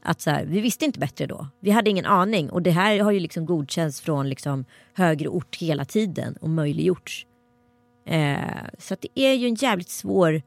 Att 0.07 0.21
så 0.21 0.29
här, 0.29 0.45
vi 0.45 0.61
visste 0.61 0.85
inte 0.85 0.99
bättre 0.99 1.25
då. 1.25 1.47
Vi 1.59 1.71
hade 1.71 1.89
ingen 1.89 2.05
aning 2.05 2.49
och 2.49 2.61
det 2.61 2.71
här 2.71 2.99
har 2.99 3.11
ju 3.11 3.19
liksom 3.19 3.45
godkänts 3.45 4.01
från 4.01 4.29
liksom 4.29 4.65
högre 4.93 5.27
ort 5.29 5.55
hela 5.55 5.85
tiden 5.85 6.35
och 6.41 6.49
möjliggjorts. 6.49 7.25
Eh, 8.07 8.37
så 8.79 8.93
att 8.93 9.01
det 9.01 9.19
är 9.19 9.33
ju 9.33 9.47
en 9.47 9.55
jävligt 9.55 9.89
svår 9.89 10.41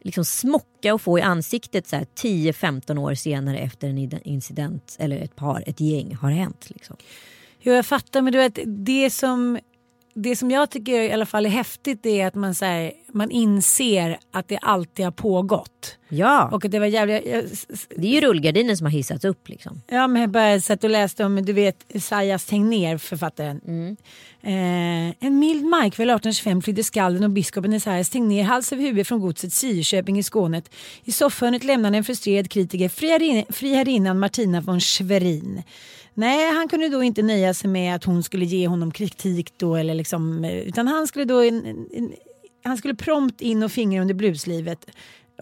liksom 0.00 0.24
smocka 0.24 0.94
att 0.94 1.02
få 1.02 1.18
i 1.18 1.22
ansiktet 1.22 1.92
10-15 1.92 2.98
år 2.98 3.14
senare 3.14 3.58
efter 3.58 3.88
en 3.88 3.98
incident 4.22 4.96
eller 4.98 5.16
ett 5.16 5.36
par, 5.36 5.64
ett 5.66 5.80
gäng 5.80 6.14
har 6.14 6.30
hänt. 6.30 6.70
Liksom. 6.70 6.96
Jo, 7.60 7.72
jag 7.72 7.86
fattar, 7.86 8.22
men 8.22 8.32
du 8.32 8.38
vet, 8.38 8.58
det 8.66 9.10
som, 9.10 9.58
det 10.18 10.36
som 10.36 10.50
jag 10.50 10.70
tycker 10.70 11.00
i 11.00 11.12
alla 11.12 11.26
fall 11.26 11.46
är 11.46 11.50
häftigt 11.50 12.06
är 12.06 12.26
att 12.26 12.34
man, 12.34 12.54
så 12.54 12.64
här, 12.64 12.92
man 13.12 13.30
inser 13.30 14.18
att 14.30 14.48
det 14.48 14.58
alltid 14.58 15.04
har 15.04 15.12
pågått. 15.12 15.98
Ja, 16.08 16.48
Och 16.52 16.64
att 16.64 16.70
det 16.70 16.78
var 16.78 16.86
jävligt... 16.86 17.26
Jag, 17.26 17.44
det 17.96 18.06
är 18.06 18.12
ju 18.12 18.20
rullgardinen 18.20 18.76
som 18.76 18.84
har 18.84 18.92
hissats 18.92 19.24
upp. 19.24 19.48
Liksom. 19.48 19.82
ja, 19.88 20.06
men 20.06 20.20
jag 20.22 20.30
bara 20.30 20.60
satt 20.60 20.84
och 20.84 20.90
läste 20.90 21.24
om, 21.24 21.44
du 21.44 21.52
vet, 21.52 21.76
Esaias 21.88 22.44
Tegnér, 22.46 22.98
författaren. 22.98 23.60
Eh, 24.42 25.26
en 25.26 25.38
mild 25.38 25.64
markväll 25.64 26.10
1825 26.10 26.62
flydde 26.62 26.84
skalden 26.84 27.24
och 27.24 27.30
biskopen 27.30 27.72
Esaias 27.72 28.10
Tegnér 28.10 28.42
hals 28.42 28.72
över 28.72 28.82
huvud 28.82 29.06
från 29.06 29.20
godset 29.20 29.52
Sierköping 29.52 30.18
i 30.18 30.22
Skåne. 30.22 30.62
I 31.04 31.12
soffhörnet 31.12 31.64
lämnade 31.64 31.96
en 31.96 32.04
frustrerad 32.04 32.50
kritiker 32.50 32.88
friherrin- 32.88 33.52
friherrinnan 33.52 34.18
Martina 34.18 34.60
von 34.60 34.80
Schwerin. 34.80 35.62
Nej, 36.18 36.54
han 36.54 36.68
kunde 36.68 36.88
då 36.88 37.02
inte 37.02 37.22
nöja 37.22 37.54
sig 37.54 37.70
med 37.70 37.94
att 37.94 38.04
hon 38.04 38.22
skulle 38.22 38.44
ge 38.44 38.68
honom 38.68 38.90
kritik 38.90 39.52
då 39.58 39.76
eller 39.76 39.94
liksom, 39.94 40.44
eh, 40.44 40.58
utan 40.58 40.88
han 40.88 41.06
skulle 41.06 41.24
då 41.24 41.44
in, 41.44 41.86
in, 41.92 42.14
han 42.64 42.76
skulle 42.76 42.94
prompt 42.94 43.40
in 43.40 43.62
och 43.62 43.72
fingra 43.72 44.02
under 44.02 44.14
bluslivet. 44.14 44.86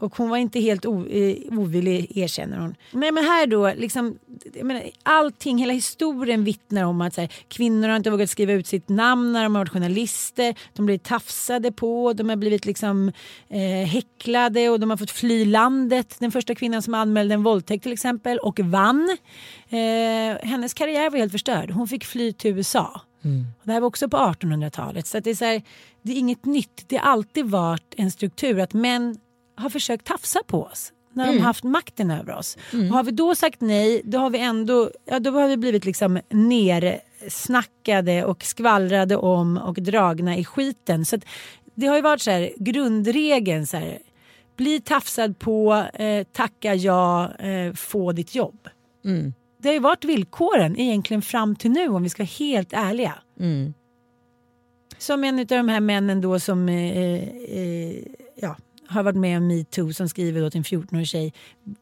Och 0.00 0.16
hon 0.16 0.28
var 0.28 0.36
inte 0.36 0.60
helt 0.60 0.86
o, 0.86 1.06
eh, 1.06 1.58
ovillig 1.58 2.18
erkänner 2.18 2.58
hon. 2.58 2.74
Nej 2.90 3.12
men 3.12 3.24
här 3.24 3.46
då, 3.46 3.72
liksom, 3.76 4.18
menar, 4.62 4.82
allting, 5.02 5.58
hela 5.58 5.72
historien 5.72 6.44
vittnar 6.44 6.84
om 6.84 7.00
att 7.00 7.16
här, 7.16 7.28
kvinnor 7.48 7.88
har 7.88 7.96
inte 7.96 8.10
vågat 8.10 8.30
skriva 8.30 8.52
ut 8.52 8.66
sitt 8.66 8.88
namn 8.88 9.32
när 9.32 9.42
de 9.42 9.54
har 9.54 9.60
varit 9.60 9.72
journalister. 9.72 10.54
De 10.72 10.86
blir 10.86 10.98
tafsade 10.98 11.72
på, 11.72 12.12
de 12.12 12.28
har 12.28 12.36
blivit 12.36 12.66
liksom 12.66 13.12
eh, 13.48 13.86
häcklade 13.86 14.68
och 14.68 14.80
de 14.80 14.90
har 14.90 14.96
fått 14.96 15.10
fly 15.10 15.44
landet. 15.44 16.16
Den 16.18 16.32
första 16.32 16.54
kvinnan 16.54 16.82
som 16.82 16.94
anmälde 16.94 17.34
en 17.34 17.42
våldtäkt 17.42 17.82
till 17.82 17.92
exempel 17.92 18.38
och 18.38 18.60
vann. 18.60 19.16
Eh, 19.68 20.48
hennes 20.48 20.74
karriär 20.74 21.10
var 21.10 21.18
helt 21.18 21.32
förstörd. 21.32 21.70
Hon 21.70 21.88
fick 21.88 22.04
fly 22.04 22.32
till 22.32 22.50
USA. 22.50 23.00
Och 23.60 23.66
det 23.66 23.72
här 23.72 23.80
var 23.80 23.88
också 23.88 24.08
på 24.08 24.16
1800-talet. 24.16 25.06
Så 25.06 25.20
det, 25.20 25.30
är 25.30 25.34
så 25.34 25.44
här, 25.44 25.62
det 26.02 26.12
är 26.12 26.16
inget 26.16 26.44
nytt. 26.44 26.84
Det 26.88 26.96
har 26.96 27.12
alltid 27.12 27.46
varit 27.46 27.94
en 27.96 28.10
struktur 28.10 28.60
att 28.60 28.74
män 28.74 29.16
har 29.56 29.70
försökt 29.70 30.06
tafsa 30.06 30.40
på 30.46 30.62
oss 30.62 30.92
när 31.12 31.26
de 31.26 31.38
har 31.38 31.46
haft 31.46 31.64
makten 31.64 32.10
över 32.10 32.32
oss. 32.36 32.56
Och 32.90 32.96
har 32.96 33.04
vi 33.04 33.10
då 33.10 33.34
sagt 33.34 33.60
nej, 33.60 34.02
då 34.04 34.18
har 34.18 34.30
vi 34.30 34.38
ändå, 34.38 34.90
ja, 35.04 35.18
då 35.18 35.30
har 35.30 35.48
vi 35.48 35.56
blivit 35.56 35.84
liksom 35.84 36.20
nersnackade 36.30 38.24
och 38.24 38.44
skvallrade 38.44 39.16
om 39.16 39.58
och 39.58 39.74
dragna 39.74 40.36
i 40.36 40.44
skiten. 40.44 41.04
Så 41.04 41.18
det 41.74 41.86
har 41.86 41.96
ju 41.96 42.02
varit 42.02 42.22
så 42.22 42.30
här, 42.30 42.50
grundregeln 42.56 43.66
så 43.66 43.76
här, 43.76 43.98
bli 44.56 44.80
tafsad 44.80 45.38
på, 45.38 45.84
eh, 45.94 46.24
tacka 46.32 46.74
ja, 46.74 47.34
eh, 47.34 47.72
få 47.72 48.12
ditt 48.12 48.34
jobb. 48.34 48.68
Det 49.58 49.68
har 49.68 49.74
ju 49.74 49.80
varit 49.80 50.04
villkoren 50.04 50.80
egentligen 50.80 51.22
fram 51.22 51.56
till 51.56 51.70
nu 51.70 51.88
om 51.88 52.02
vi 52.02 52.08
ska 52.08 52.22
vara 52.22 52.30
helt 52.38 52.72
ärliga. 52.72 53.14
Som 54.98 55.24
en 55.24 55.38
av 55.38 55.46
de 55.46 55.68
här 55.68 55.80
männen 55.80 56.20
då 56.20 56.40
som 56.40 56.68
eh, 56.68 57.14
eh, 57.58 57.96
ja, 58.34 58.56
har 58.94 59.02
varit 59.02 59.16
med 59.16 59.38
om 59.38 59.46
metoo 59.46 59.92
som 59.92 60.08
skriver 60.08 60.40
då 60.40 60.50
till 60.50 60.58
en 60.58 60.64
14-årig 60.64 61.08
tjej. 61.08 61.32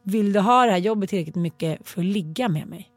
Vill 0.03 0.33
du 0.33 0.39
ha 0.39 0.65
det 0.65 0.71
här 0.71 0.77
jobbet 0.77 1.09
tillräckligt 1.09 1.35
mycket 1.35 1.87
för 1.87 2.01
att 2.01 2.05
ligga 2.05 2.49
med 2.49 2.67
mig? 2.67 2.89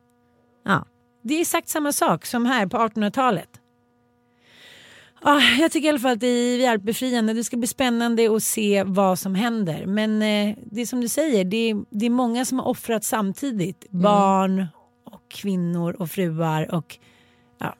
Ja. 0.65 0.85
Det 1.23 1.35
är 1.35 1.41
exakt 1.41 1.69
samma 1.69 1.93
sak 1.93 2.27
som 2.27 2.47
här 2.47 2.67
på 2.67 2.77
1800-talet. 2.77 3.61
Ah, 5.23 5.41
jag 5.41 5.73
tycker 5.73 5.87
i 5.87 5.89
alla 5.89 5.99
fall 5.99 6.13
att 6.13 6.21
det 6.21 6.27
är 6.27 6.59
hjälpbefriande. 6.59 7.33
Det 7.33 7.45
ska 7.45 7.57
bli 7.57 7.67
spännande 7.67 8.37
att 8.37 8.43
se 8.43 8.83
vad 8.83 9.19
som 9.19 9.35
händer. 9.35 9.87
Men 9.87 10.23
eh, 10.23 10.57
det 10.65 10.81
är 10.81 10.87
som 10.87 11.01
du 11.01 11.09
säger, 11.09 11.45
det 11.45 11.57
är, 11.57 11.85
det 11.91 12.07
är 12.07 12.11
många 12.11 12.45
som 12.45 12.59
har 12.59 12.67
offrat 12.67 13.05
samtidigt. 13.05 13.87
Mm. 13.93 14.03
Barn 14.03 14.67
och 15.05 15.23
kvinnor 15.29 15.97
och 15.99 16.11
fruar 16.11 16.75
och 16.75 16.99
ja. 17.59 17.75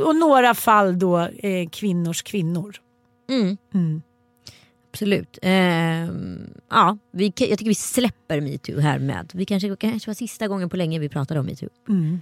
Och 0.00 0.16
några 0.16 0.54
fall 0.54 0.98
då 0.98 1.18
eh, 1.18 1.68
kvinnors 1.68 2.22
kvinnor. 2.22 2.76
Mm. 3.74 4.02
Absolut. 4.92 5.38
Ehm, 5.42 6.50
ja, 6.70 6.98
vi, 7.12 7.24
jag 7.24 7.34
tycker 7.36 7.64
vi 7.64 7.74
släpper 7.74 8.40
metoo 8.40 8.80
här 8.80 8.98
med. 8.98 9.30
Vi 9.34 9.44
kanske, 9.44 9.76
kanske 9.76 10.10
var 10.10 10.14
sista 10.14 10.48
gången 10.48 10.68
på 10.68 10.76
länge 10.76 10.98
vi 10.98 11.08
pratade 11.08 11.40
om 11.40 11.46
metoo. 11.46 11.68
Mm. 11.88 12.20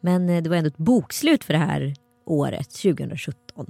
Men 0.00 0.28
eh, 0.28 0.42
det 0.42 0.50
var 0.50 0.56
ändå 0.56 0.68
ett 0.68 0.76
bokslut 0.78 1.44
för 1.44 1.52
det 1.52 1.58
här 1.58 1.94
året, 2.26 2.70
2017. 2.70 3.66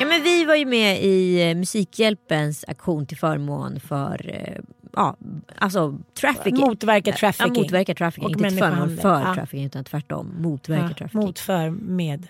Ja, 0.00 0.06
men 0.08 0.22
vi 0.22 0.44
var 0.44 0.54
ju 0.54 0.66
med 0.66 1.02
i 1.02 1.50
eh, 1.50 1.54
Musikhjälpens 1.56 2.64
aktion 2.68 3.06
till 3.06 3.16
förmån 3.18 3.80
för 3.80 4.30
eh, 4.34 4.62
ja, 4.92 5.16
alltså 5.58 5.98
trafficking. 6.20 6.60
Motverka 6.60 7.12
trafficking. 7.12 7.54
Ja, 7.54 7.60
motverka 7.62 7.94
trafficking. 7.94 8.24
Och 8.24 8.30
inte 8.30 8.48
till 8.48 8.58
förmån 8.58 8.96
för 8.96 9.20
Ja. 9.20 9.34
trafficking 9.34 9.66
utan 9.66 9.84
tvärtom. 9.84 10.34
Motverka 10.38 10.82
Ja, 10.88 10.94
trafficking. 10.94 11.20
mot 11.20 11.38
för 11.38 11.70
med. 11.70 12.26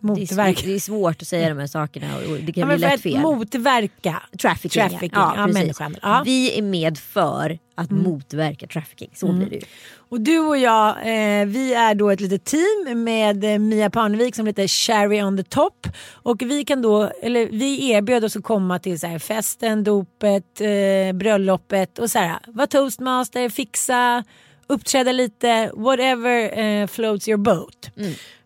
Det, 0.00 0.06
är 0.06 0.08
Motverka. 0.08 0.54
svårt, 0.56 0.64
det 0.64 0.74
är 0.74 0.78
svårt 0.78 1.22
att 1.22 1.28
säga 1.28 1.48
de 1.48 1.58
här 1.58 1.66
sakerna 1.66 2.16
och 2.16 2.36
det 2.40 2.52
kan 2.52 2.60
Ja, 2.60 2.66
bli 2.66 2.78
lätt 2.78 2.94
att 2.94 3.00
fel. 3.00 3.20
motverka 3.20 4.22
Trafficking, 4.42 4.82
trafficking. 4.82 5.10
ja, 5.12 5.34
Ja, 5.36 5.46
precis. 5.46 5.76
Ja. 5.80 5.86
Mm. 6.12 6.24
Vi 6.24 6.58
är 6.58 6.62
med 6.62 6.98
för 6.98 7.58
att 7.74 7.90
motverka 7.90 8.66
trafficking. 8.66 9.10
Så 9.14 9.32
blir 9.32 9.50
det 9.50 9.56
ju. 9.56 9.62
Och 10.10 10.20
du 10.20 10.38
och 10.38 10.58
jag, 10.58 10.88
eh, 10.88 11.46
vi 11.46 11.74
är 11.74 11.94
då 11.94 12.10
ett 12.10 12.20
litet 12.20 12.44
team 12.44 13.04
med 13.04 13.44
eh, 13.44 13.58
Mia 13.58 13.90
Parnevik 13.90 14.36
som 14.36 14.46
heter 14.46 14.66
Cherry 14.68 15.22
on 15.22 15.36
the 15.36 15.42
top. 15.42 15.86
Och 16.12 16.42
vi 16.42 16.64
kan 16.64 16.82
då, 16.82 17.10
eller 17.22 17.46
vi 17.46 17.90
erbjöd 17.90 18.24
oss 18.24 18.36
att 18.36 18.42
komma 18.44 18.78
till 18.78 19.00
så 19.00 19.06
här, 19.06 19.18
festen, 19.18 19.84
dopet, 19.84 20.60
eh, 20.60 21.12
bröllopet 21.14 21.98
och 21.98 22.10
så 22.10 22.18
här, 22.18 22.38
vara 22.46 22.66
toastmaster, 22.66 23.48
fixa, 23.48 24.24
uppträda 24.68 25.12
lite, 25.12 25.70
whatever 25.74 26.58
eh, 26.58 26.86
floats 26.86 27.28
your 27.28 27.38
boat. 27.38 27.90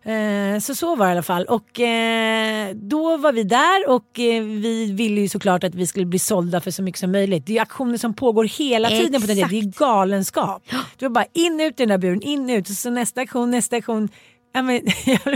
Eh, 0.05 0.59
så 0.59 0.75
så 0.75 0.95
var 0.95 1.05
det 1.05 1.09
i 1.09 1.11
alla 1.11 1.23
fall. 1.23 1.45
Och 1.45 1.79
eh, 1.79 2.75
då 2.75 3.17
var 3.17 3.31
vi 3.33 3.43
där 3.43 3.89
och 3.89 4.19
eh, 4.19 4.43
vi 4.43 4.91
ville 4.91 5.21
ju 5.21 5.27
såklart 5.29 5.63
att 5.63 5.75
vi 5.75 5.87
skulle 5.87 6.05
bli 6.05 6.19
sålda 6.19 6.61
för 6.61 6.71
så 6.71 6.83
mycket 6.83 6.99
som 6.99 7.11
möjligt. 7.11 7.45
Det 7.45 7.51
är 7.51 7.53
ju 7.53 7.59
aktioner 7.59 7.97
som 7.97 8.13
pågår 8.13 8.43
hela 8.43 8.89
tiden 8.89 9.21
på 9.21 9.27
den 9.27 9.37
Exakt. 9.37 9.51
Det 9.51 9.59
är 9.59 9.79
galenskap. 9.79 10.63
Det 10.97 11.05
var 11.05 11.09
bara 11.09 11.25
in 11.33 11.61
ut 11.61 11.79
i 11.79 11.83
den 11.83 11.89
där 11.89 11.97
buren, 11.97 12.21
in 12.21 12.49
ut 12.49 12.69
och 12.69 12.75
så 12.75 12.89
nästa 12.89 13.21
aktion, 13.21 13.51
nästa 13.51 13.75
aktion. 13.75 14.09
Ja, 14.55 14.61
men, 14.61 14.81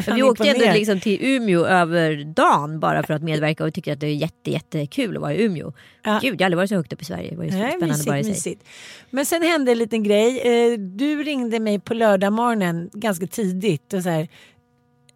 Vi 0.16 0.24
åkte 0.24 0.50
ändå 0.50 0.66
liksom 0.74 1.00
till 1.00 1.18
Umeå 1.22 1.66
över 1.66 2.24
dagen 2.34 2.80
bara 2.80 3.04
för 3.04 3.14
att 3.14 3.24
medverka 3.24 3.64
och 3.66 3.74
tycker 3.74 3.94
att 3.94 4.00
det 4.00 4.08
är 4.08 4.14
jätte, 4.16 4.52
jättekul 4.52 5.16
att 5.16 5.22
vara 5.22 5.34
i 5.34 5.44
Umeå. 5.44 5.74
Ja. 6.04 6.20
Gud, 6.22 6.34
jag 6.34 6.40
har 6.40 6.46
aldrig 6.46 6.58
varit 6.58 6.70
så 6.70 6.76
högt 6.76 6.94
upp 6.94 7.02
i 7.02 7.06
Sverige. 7.06 7.30
Det 7.30 7.36
var 7.38 7.44
ju 7.44 7.52
Nej, 7.52 7.60
spännande 7.72 7.88
mysigt, 7.88 8.08
bara 8.08 8.20
i 8.20 8.24
sig. 8.24 8.32
mysigt. 8.32 8.64
Men 9.10 9.26
sen 9.26 9.42
hände 9.42 9.72
en 9.72 9.78
liten 9.78 10.04
grej. 10.04 10.40
Eh, 10.74 10.80
Du 10.80 11.24
ringde 11.24 11.60
mig 11.60 11.80
på 11.80 11.94
lördag 11.94 12.34
morgonen 12.34 12.90
ganska 12.94 13.28
tidigt 13.28 13.94
och 13.94 14.04
så 14.04 14.10
här, 14.10 14.28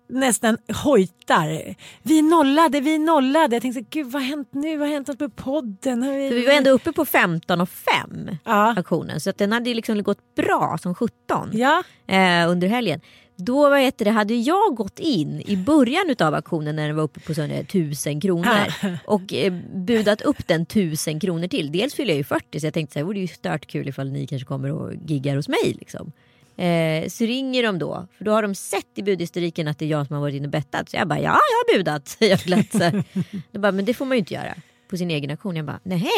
nästan 0.10 0.58
hojtar. 0.84 1.76
Vi 2.04 2.22
nollade, 2.22 2.80
vi 2.80 2.98
nollade. 2.98 3.56
Jag 3.56 3.62
tänkte, 3.62 3.82
gud 3.90 4.08
vad 4.12 4.22
har 4.22 4.30
hänt 4.30 4.50
nu? 4.52 4.78
Vad 4.78 4.88
har 4.88 4.94
hänt 4.94 5.20
med 5.20 5.36
podden? 5.36 6.04
Har 6.04 6.30
För 6.30 6.36
vi 6.36 6.46
var 6.46 6.54
ändå 6.54 6.70
uppe 6.72 6.92
på 6.92 7.06
15 7.06 7.62
och 7.62 7.70
5 7.70 8.30
Ja. 8.46 8.74
aktionen 8.78 9.20
så 9.20 9.30
att 9.30 9.38
den 9.38 9.52
hade 9.52 9.74
liksom 9.74 10.04
gått 10.04 10.36
bra 10.36 10.78
som 10.82 10.96
17 10.96 11.50
Ja, 11.54 11.84
eh, 12.08 12.50
under 12.50 12.68
helgen. 12.68 13.02
Då 13.46 13.70
vad 13.70 13.82
heter 13.82 14.06
det, 14.06 14.12
hade 14.12 14.34
jag 14.36 14.76
gått 14.76 15.00
in 15.00 15.42
i 15.46 15.58
början 15.58 16.16
av 16.20 16.34
aktionen 16.34 16.76
när 16.76 16.88
den 16.88 16.96
var 16.96 17.04
uppe 17.04 17.20
på 17.20 17.34
sån 17.34 17.50
där 17.50 17.60
1000 17.60 18.22
kronor 18.22 18.74
och 19.06 19.34
eh, 19.34 19.54
budat 19.74 20.22
upp 20.22 20.48
den 20.48 20.62
1000 20.62 21.20
kronor 21.20 21.48
till. 21.48 21.72
Dels 21.72 21.94
fyller 21.94 22.12
jag 22.14 22.18
ju 22.18 22.24
40 22.24 22.60
så 22.60 22.66
jag 22.66 22.74
tänkte 22.74 22.94
så 22.94 23.00
här, 23.00 23.04
vore 23.04 23.18
det 23.18 23.22
ju 23.22 23.28
stört 23.28 23.68
kul 23.68 23.88
ifall 23.88 24.12
ni 24.12 24.28
kanske 24.28 24.46
kommer 24.46 24.72
och 24.72 24.94
giggar 25.06 25.36
hos 25.36 25.48
mig. 25.48 25.76
Liksom. 25.80 26.12
Eh, 26.58 27.08
så 27.10 27.24
ringer 27.24 27.64
de 27.64 27.80
då, 27.80 28.08
för 28.18 28.26
då 28.26 28.32
har 28.32 28.42
de 28.42 28.56
sett 28.56 28.88
i 28.96 29.04
budhistoriken 29.04 29.68
att 29.68 29.80
det 29.80 29.86
är 29.86 29.90
jag 29.90 30.08
som 30.08 30.14
har 30.14 30.22
varit 30.22 30.36
inne 30.36 30.46
och 30.48 30.52
bettat. 30.52 30.90
Så 30.90 30.98
jag 30.98 31.08
bara, 31.08 31.20
ja 31.20 31.24
jag 31.24 31.74
har 31.74 31.78
budat, 31.78 32.08
säger 32.08 32.32
jag 32.32 32.40
glatt. 32.40 32.72
Så. 32.72 33.04
De 33.52 33.60
bara, 33.60 33.72
men 33.72 33.86
det 33.86 33.94
får 33.94 34.06
man 34.06 34.18
ju 34.18 34.20
inte 34.20 34.34
göra 34.34 34.54
på 34.90 34.98
sin 34.98 35.12
egen 35.12 35.32
aktion. 35.32 35.56
Jag 35.56 35.66
bara, 35.66 35.80
nej. 35.84 36.12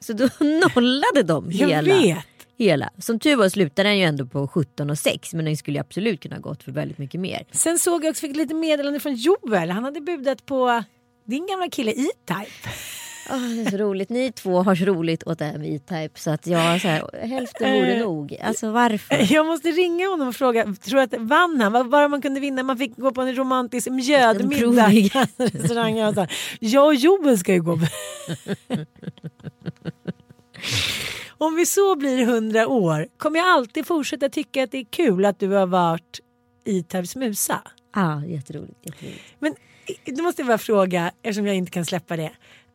Så 0.00 0.12
då 0.12 0.28
nollade 0.40 1.22
de 1.24 1.48
jag 1.52 1.68
hela. 1.68 1.94
vet. 1.94 2.37
Hela. 2.58 2.90
Som 2.98 3.18
tur 3.18 3.36
var 3.36 3.48
slutade 3.48 3.88
den 3.88 3.98
ju 3.98 4.04
ändå 4.04 4.26
på 4.26 4.48
17 4.48 4.90
och 4.90 4.98
6 4.98 5.34
men 5.34 5.44
den 5.44 5.56
skulle 5.56 5.80
absolut 5.80 6.22
kunna 6.22 6.38
gått 6.38 6.62
för 6.62 6.72
väldigt 6.72 6.98
mycket 6.98 7.20
mer. 7.20 7.46
Sen 7.50 7.78
såg 7.78 8.04
jag 8.04 8.10
också 8.10 8.20
fick 8.20 8.36
lite 8.36 8.54
meddelande 8.54 9.00
från 9.00 9.14
Joel. 9.14 9.70
Han 9.70 9.84
hade 9.84 10.00
budat 10.00 10.46
på 10.46 10.84
din 11.24 11.46
gamla 11.46 11.68
kille 11.68 11.90
E-Type. 11.90 12.70
Oh, 13.30 13.48
det 13.48 13.62
är 13.62 13.70
så 13.70 13.76
roligt. 13.76 14.08
Ni 14.08 14.32
två 14.32 14.62
har 14.62 14.74
så 14.74 14.84
roligt 14.84 15.22
åt 15.26 15.38
det 15.38 15.44
här 15.44 15.58
med 15.58 15.74
E-Type 15.74 16.20
så 16.20 16.30
att 16.30 16.46
jag 16.46 16.80
så 16.80 16.88
här, 16.88 17.26
hälften 17.26 17.72
vore 17.72 17.94
Eh, 17.94 18.00
nog. 18.00 18.36
Alltså 18.42 18.70
varför? 18.70 19.32
Jag 19.32 19.46
måste 19.46 19.70
ringa 19.70 20.08
honom 20.08 20.28
och 20.28 20.36
fråga, 20.36 20.74
tror 20.84 21.00
att 21.00 21.14
vann 21.18 21.60
han? 21.60 21.72
Vad 21.72 21.86
var 21.86 22.08
man 22.08 22.22
kunde 22.22 22.40
vinna? 22.40 22.62
Man 22.62 22.78
fick 22.78 22.96
gå 22.96 23.12
på 23.12 23.22
en 23.22 23.34
romantisk 23.34 23.90
mjödmiddag. 23.90 24.88
Restaurang. 25.36 26.28
Jag 26.60 26.86
och 26.86 26.94
Joel 26.94 27.38
ska 27.38 27.52
ju 27.52 27.62
gå. 27.62 27.78
Om 31.38 31.54
vi 31.56 31.66
så 31.66 31.96
blir 31.96 32.26
hundra 32.26 32.68
år, 32.68 33.08
kommer 33.16 33.38
jag 33.38 33.48
alltid 33.48 33.86
fortsätta 33.86 34.28
tycka 34.28 34.62
att 34.64 34.70
det 34.70 34.78
är 34.78 34.84
kul 34.84 35.24
att 35.24 35.40
du 35.40 35.48
har 35.48 35.66
varit 35.66 36.20
E-Types 36.64 37.16
musa? 37.16 37.62
Ja, 37.94 38.24
jätteroligt. 38.24 38.78
jätteroligt. 38.82 39.22
Men 39.38 39.54
då 40.16 40.22
måste 40.22 40.42
jag 40.42 40.46
bara 40.46 40.58
fråga, 40.58 41.12
eftersom 41.22 41.46
jag 41.46 41.56
inte 41.56 41.70
kan 41.70 41.84
släppa 41.84 42.16
det. 42.16 42.30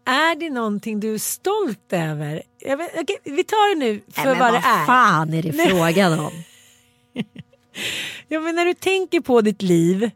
Är 0.05 0.35
det 0.39 0.49
någonting 0.49 0.99
du 0.99 1.13
är 1.13 1.17
stolt 1.17 1.93
över? 1.93 2.43
Vet, 2.77 2.91
okej, 3.01 3.17
vi 3.23 3.43
tar 3.43 3.75
det 3.75 3.85
nu 3.85 4.01
för 4.11 4.25
Nej, 4.25 4.25
men 4.25 4.39
vad 4.39 4.51
vad 4.53 4.61
det 4.61 4.67
är. 4.67 4.85
fan 4.85 5.33
är 5.33 5.43
det 5.43 5.51
Nej. 5.55 5.67
frågan 5.69 6.19
om? 6.19 6.31
Ja, 8.27 8.39
men 8.39 8.55
när 8.55 8.65
du 8.65 8.73
tänker 8.73 9.21
på 9.21 9.41
ditt 9.41 9.61
liv 9.61 10.11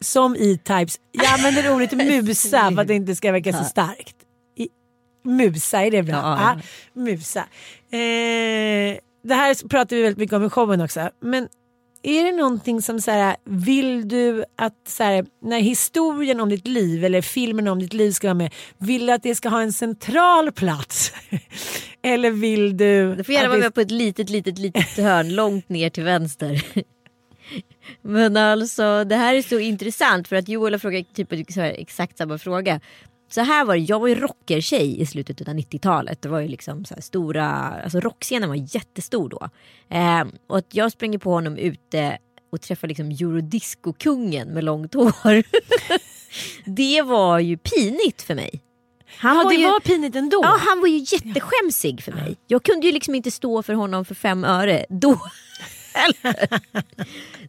som 0.00 0.36
E-Types, 0.36 1.00
jag 1.12 1.26
använder 1.26 1.74
ordet 1.74 1.92
musa 1.92 2.70
för 2.74 2.80
att 2.80 2.88
det 2.88 2.94
inte 2.94 3.16
ska 3.16 3.32
verka 3.32 3.52
så 3.52 3.64
starkt. 3.64 4.15
Musa, 5.26 5.82
är 5.84 5.90
det 5.90 6.02
bra? 6.02 6.14
Ja, 6.14 6.38
Ja, 6.40 6.60
ja. 6.94 7.00
musa. 7.02 7.40
Eh, 7.90 8.98
det 9.24 9.34
här 9.34 9.68
pratar 9.68 9.96
vi 9.96 10.02
väldigt 10.02 10.18
mycket 10.18 10.36
om 10.36 10.44
i 10.44 10.50
showen 10.50 10.80
också. 10.80 11.10
Men 11.22 11.48
är 12.02 12.24
det 12.24 12.32
någonting 12.32 12.82
som 12.82 13.00
så 13.00 13.10
här, 13.10 13.36
vill 13.44 14.08
du 14.08 14.44
att 14.56 14.74
så 14.88 15.02
här, 15.04 15.26
när 15.42 15.60
historien 15.60 16.40
om 16.40 16.48
ditt 16.48 16.66
liv 16.66 17.04
eller 17.04 17.22
filmen 17.22 17.68
om 17.68 17.78
ditt 17.78 17.92
liv 17.92 18.10
ska 18.12 18.26
vara 18.26 18.34
med, 18.34 18.54
vill 18.78 19.06
du 19.06 19.12
att 19.12 19.22
det 19.22 19.34
ska 19.34 19.48
ha 19.48 19.62
en 19.62 19.72
central 19.72 20.52
plats? 20.52 21.12
eller 22.02 22.30
vill 22.30 22.76
du... 22.76 23.14
Du 23.14 23.24
får 23.24 23.34
gärna 23.34 23.48
vara 23.48 23.58
det- 23.58 23.64
med 23.64 23.74
på 23.74 23.80
ett 23.80 23.90
litet, 23.90 24.30
litet, 24.30 24.58
litet 24.58 24.96
hörn 24.96 25.34
långt 25.34 25.68
ner 25.68 25.90
till 25.90 26.04
vänster. 26.04 26.64
Men 28.02 28.36
alltså 28.36 29.04
det 29.04 29.16
här 29.16 29.34
är 29.34 29.42
så 29.42 29.58
intressant 29.58 30.28
för 30.28 30.36
att 30.36 30.48
Joel 30.48 30.74
har 30.74 30.78
frågat 30.78 31.14
typ 31.14 31.28
så 31.52 31.60
här, 31.60 31.74
exakt 31.78 32.18
samma 32.18 32.38
fråga. 32.38 32.80
Så 33.28 33.40
här 33.40 33.64
var 33.64 33.74
det, 33.74 33.80
jag 33.80 34.00
var 34.00 34.08
ju 34.08 34.14
rockertjej 34.14 35.00
i 35.00 35.06
slutet 35.06 35.48
av 35.48 35.54
90-talet. 35.54 36.22
Det 36.22 36.28
var 36.28 36.40
ju 36.40 36.48
liksom 36.48 36.84
så 36.84 36.94
stora, 37.00 37.48
alltså 37.84 38.00
rockscenen 38.00 38.48
var 38.48 38.74
jättestor 38.74 39.28
då. 39.28 39.48
Eh, 39.96 40.24
och 40.46 40.58
att 40.58 40.74
jag 40.74 40.92
springer 40.92 41.18
på 41.18 41.30
honom 41.30 41.56
ute 41.56 42.18
och 42.52 42.60
träffar 42.60 42.88
liksom 42.88 43.10
eurodisco-kungen 43.10 44.48
med 44.48 44.64
långt 44.64 44.94
hår. 44.94 45.42
det 46.76 47.02
var 47.02 47.38
ju 47.38 47.56
pinigt 47.56 48.22
för 48.22 48.34
mig. 48.34 48.62
Han 49.18 49.36
Ja, 49.36 49.42
var 49.44 49.50
det 49.50 49.56
ju, 49.58 49.66
var 49.66 49.80
pinigt 49.80 50.16
ändå. 50.16 50.40
Ja, 50.42 50.58
han 50.68 50.80
var 50.80 50.88
ju 50.88 50.98
jätteskämsig 50.98 52.02
för 52.02 52.12
mig. 52.12 52.36
Jag 52.46 52.62
kunde 52.62 52.86
ju 52.86 52.92
liksom 52.92 53.14
inte 53.14 53.30
stå 53.30 53.62
för 53.62 53.74
honom 53.74 54.04
för 54.04 54.14
fem 54.14 54.44
öre 54.44 54.86
då. 54.88 55.20
heller. 55.96 56.48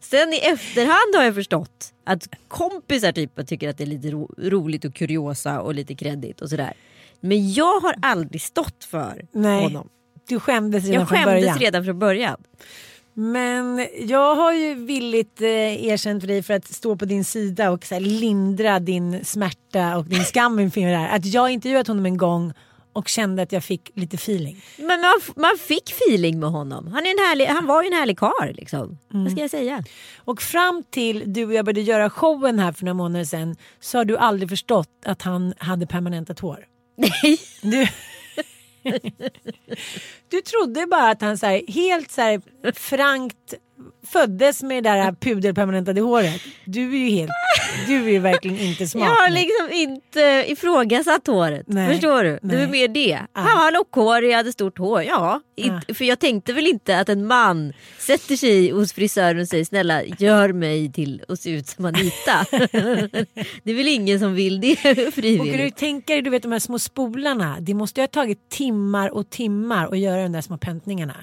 Sen 0.02 0.32
i 0.32 0.36
efterhand 0.38 1.14
har 1.16 1.24
jag 1.24 1.34
förstått 1.34 1.92
att 2.04 2.28
kompisar 2.48 3.12
typ 3.12 3.46
tycker 3.46 3.68
att 3.68 3.78
det 3.78 3.84
är 3.84 3.86
lite 3.86 4.10
ro 4.10 4.34
roligt 4.38 4.84
och 4.84 4.94
kuriosa 4.94 5.60
och 5.60 5.74
lite 5.74 5.94
kreddigt 5.94 6.40
och 6.40 6.50
sådär. 6.50 6.72
Men 7.20 7.52
jag 7.52 7.80
har 7.80 7.94
aldrig 8.02 8.42
stått 8.42 8.84
för 8.84 9.26
Nej, 9.32 9.62
honom. 9.62 9.88
du 10.28 10.40
skämdes 10.40 10.84
redan 10.84 11.00
Jag 11.00 11.08
från 11.08 11.18
skämdes 11.18 11.42
början. 11.42 11.58
redan 11.58 11.84
från 11.84 11.98
början. 11.98 12.36
Men 13.14 13.86
jag 14.00 14.34
har 14.34 14.52
ju 14.52 14.74
villigt 14.74 15.40
eh, 15.40 15.86
erkänt 15.86 16.22
för 16.22 16.28
dig 16.28 16.42
för 16.42 16.54
att 16.54 16.66
stå 16.66 16.96
på 16.96 17.04
din 17.04 17.24
sida 17.24 17.70
och 17.70 17.84
så 17.84 17.94
här, 17.94 18.00
lindra 18.00 18.78
din 18.80 19.24
smärta 19.24 19.96
och 19.96 20.04
din 20.04 20.24
skam 20.24 20.58
inför 20.58 20.80
det 20.80 20.96
här. 20.96 21.16
Att 21.16 21.24
jag 21.26 21.50
intervjuat 21.50 21.86
honom 21.88 22.06
en 22.06 22.16
gång 22.16 22.52
och 22.92 23.08
kände 23.08 23.42
att 23.42 23.52
jag 23.52 23.64
fick 23.64 23.90
lite 23.94 24.16
feeling. 24.16 24.62
Men 24.76 25.00
man, 25.00 25.20
man 25.36 25.58
fick 25.58 25.90
feeling 25.90 26.40
med 26.40 26.50
honom. 26.50 26.86
Han, 26.86 27.06
är 27.06 27.10
en 27.10 27.18
härlig, 27.18 27.46
han 27.46 27.66
var 27.66 27.82
ju 27.82 27.86
en 27.86 27.92
härlig 27.92 28.18
karl 28.18 28.54
liksom. 28.54 28.98
Vad 29.08 29.32
ska 29.32 29.40
jag 29.40 29.50
säga? 29.50 29.84
Och 30.16 30.42
fram 30.42 30.84
till 30.90 31.32
du 31.32 31.44
och 31.44 31.54
jag 31.54 31.64
började 31.64 31.80
göra 31.80 32.10
showen 32.10 32.58
här 32.58 32.72
för 32.72 32.84
några 32.84 32.94
månader 32.94 33.24
sedan 33.24 33.56
så 33.80 33.98
har 33.98 34.04
du 34.04 34.16
aldrig 34.16 34.48
förstått 34.48 35.02
att 35.04 35.22
han 35.22 35.54
hade 35.58 35.86
permanentat 35.86 36.40
hår. 36.40 36.66
Nej. 36.96 37.40
Du, 37.62 37.86
du 40.28 40.40
trodde 40.40 40.86
bara 40.86 41.10
att 41.10 41.20
han 41.20 41.38
så 41.38 41.46
här, 41.46 41.62
helt 41.68 42.10
så 42.10 42.20
här, 42.20 42.72
frankt 42.72 43.54
föddes 44.06 44.62
med 44.62 44.84
det 44.84 44.90
där 44.90 45.12
pudelpermanentade 45.12 46.00
håret. 46.00 46.40
Du 46.64 46.80
är 46.94 46.98
ju 46.98 47.10
helt, 47.10 47.30
du 47.86 48.04
är 48.04 48.10
ju 48.10 48.18
verkligen 48.18 48.58
inte 48.58 48.86
smart. 48.88 49.04
Jag 49.04 49.10
har 49.14 49.30
liksom 49.30 49.72
inte 49.72 50.44
ifrågasatt 50.52 51.26
håret. 51.26 51.64
Nej. 51.66 51.88
Förstår 51.92 52.24
du? 52.24 52.38
Nej. 52.42 52.56
var 52.66 52.72
mer 52.72 52.88
det. 52.88 53.18
Han 53.32 53.46
har 53.58 53.72
lockhår, 53.72 54.24
jag 54.24 54.36
hade 54.36 54.52
stort 54.52 54.78
hår. 54.78 55.02
Ja, 55.02 55.40
inte- 55.56 55.94
för 55.94 56.04
jag 56.04 56.18
tänkte 56.18 56.52
väl 56.52 56.66
inte 56.66 56.98
att 57.00 57.08
en 57.08 57.26
man 57.26 57.72
sätter 57.98 58.36
sig 58.36 58.70
hos 58.70 58.92
frisören 58.92 59.40
och 59.40 59.48
säger 59.48 59.64
snälla 59.64 60.04
gör 60.04 60.52
mig 60.52 60.92
till 60.92 61.22
att 61.28 61.40
se 61.40 61.50
ut 61.50 61.66
som 61.66 61.84
Anita. 61.84 62.44
det 63.62 63.70
är 63.70 63.74
väl 63.74 63.88
ingen 63.88 64.20
som 64.20 64.34
vill 64.34 64.60
det 64.60 64.72
Och 64.76 64.82
kan 64.82 64.94
du 64.94 65.10
frivilligt. 65.12 65.76
tänka 65.76 66.12
dig, 66.12 66.22
du 66.22 66.30
vet 66.30 66.42
de 66.42 66.52
här 66.52 66.58
små 66.58 66.78
spolarna. 66.78 67.56
Det 67.60 67.74
måste 67.74 68.00
ju 68.00 68.02
ha 68.02 68.08
tagit 68.08 68.48
timmar 68.50 69.08
och 69.10 69.30
timmar 69.30 69.86
att 69.92 69.98
göra 69.98 70.22
de 70.22 70.32
där 70.32 70.40
små 70.40 70.58
pöntningarna. 70.58 71.14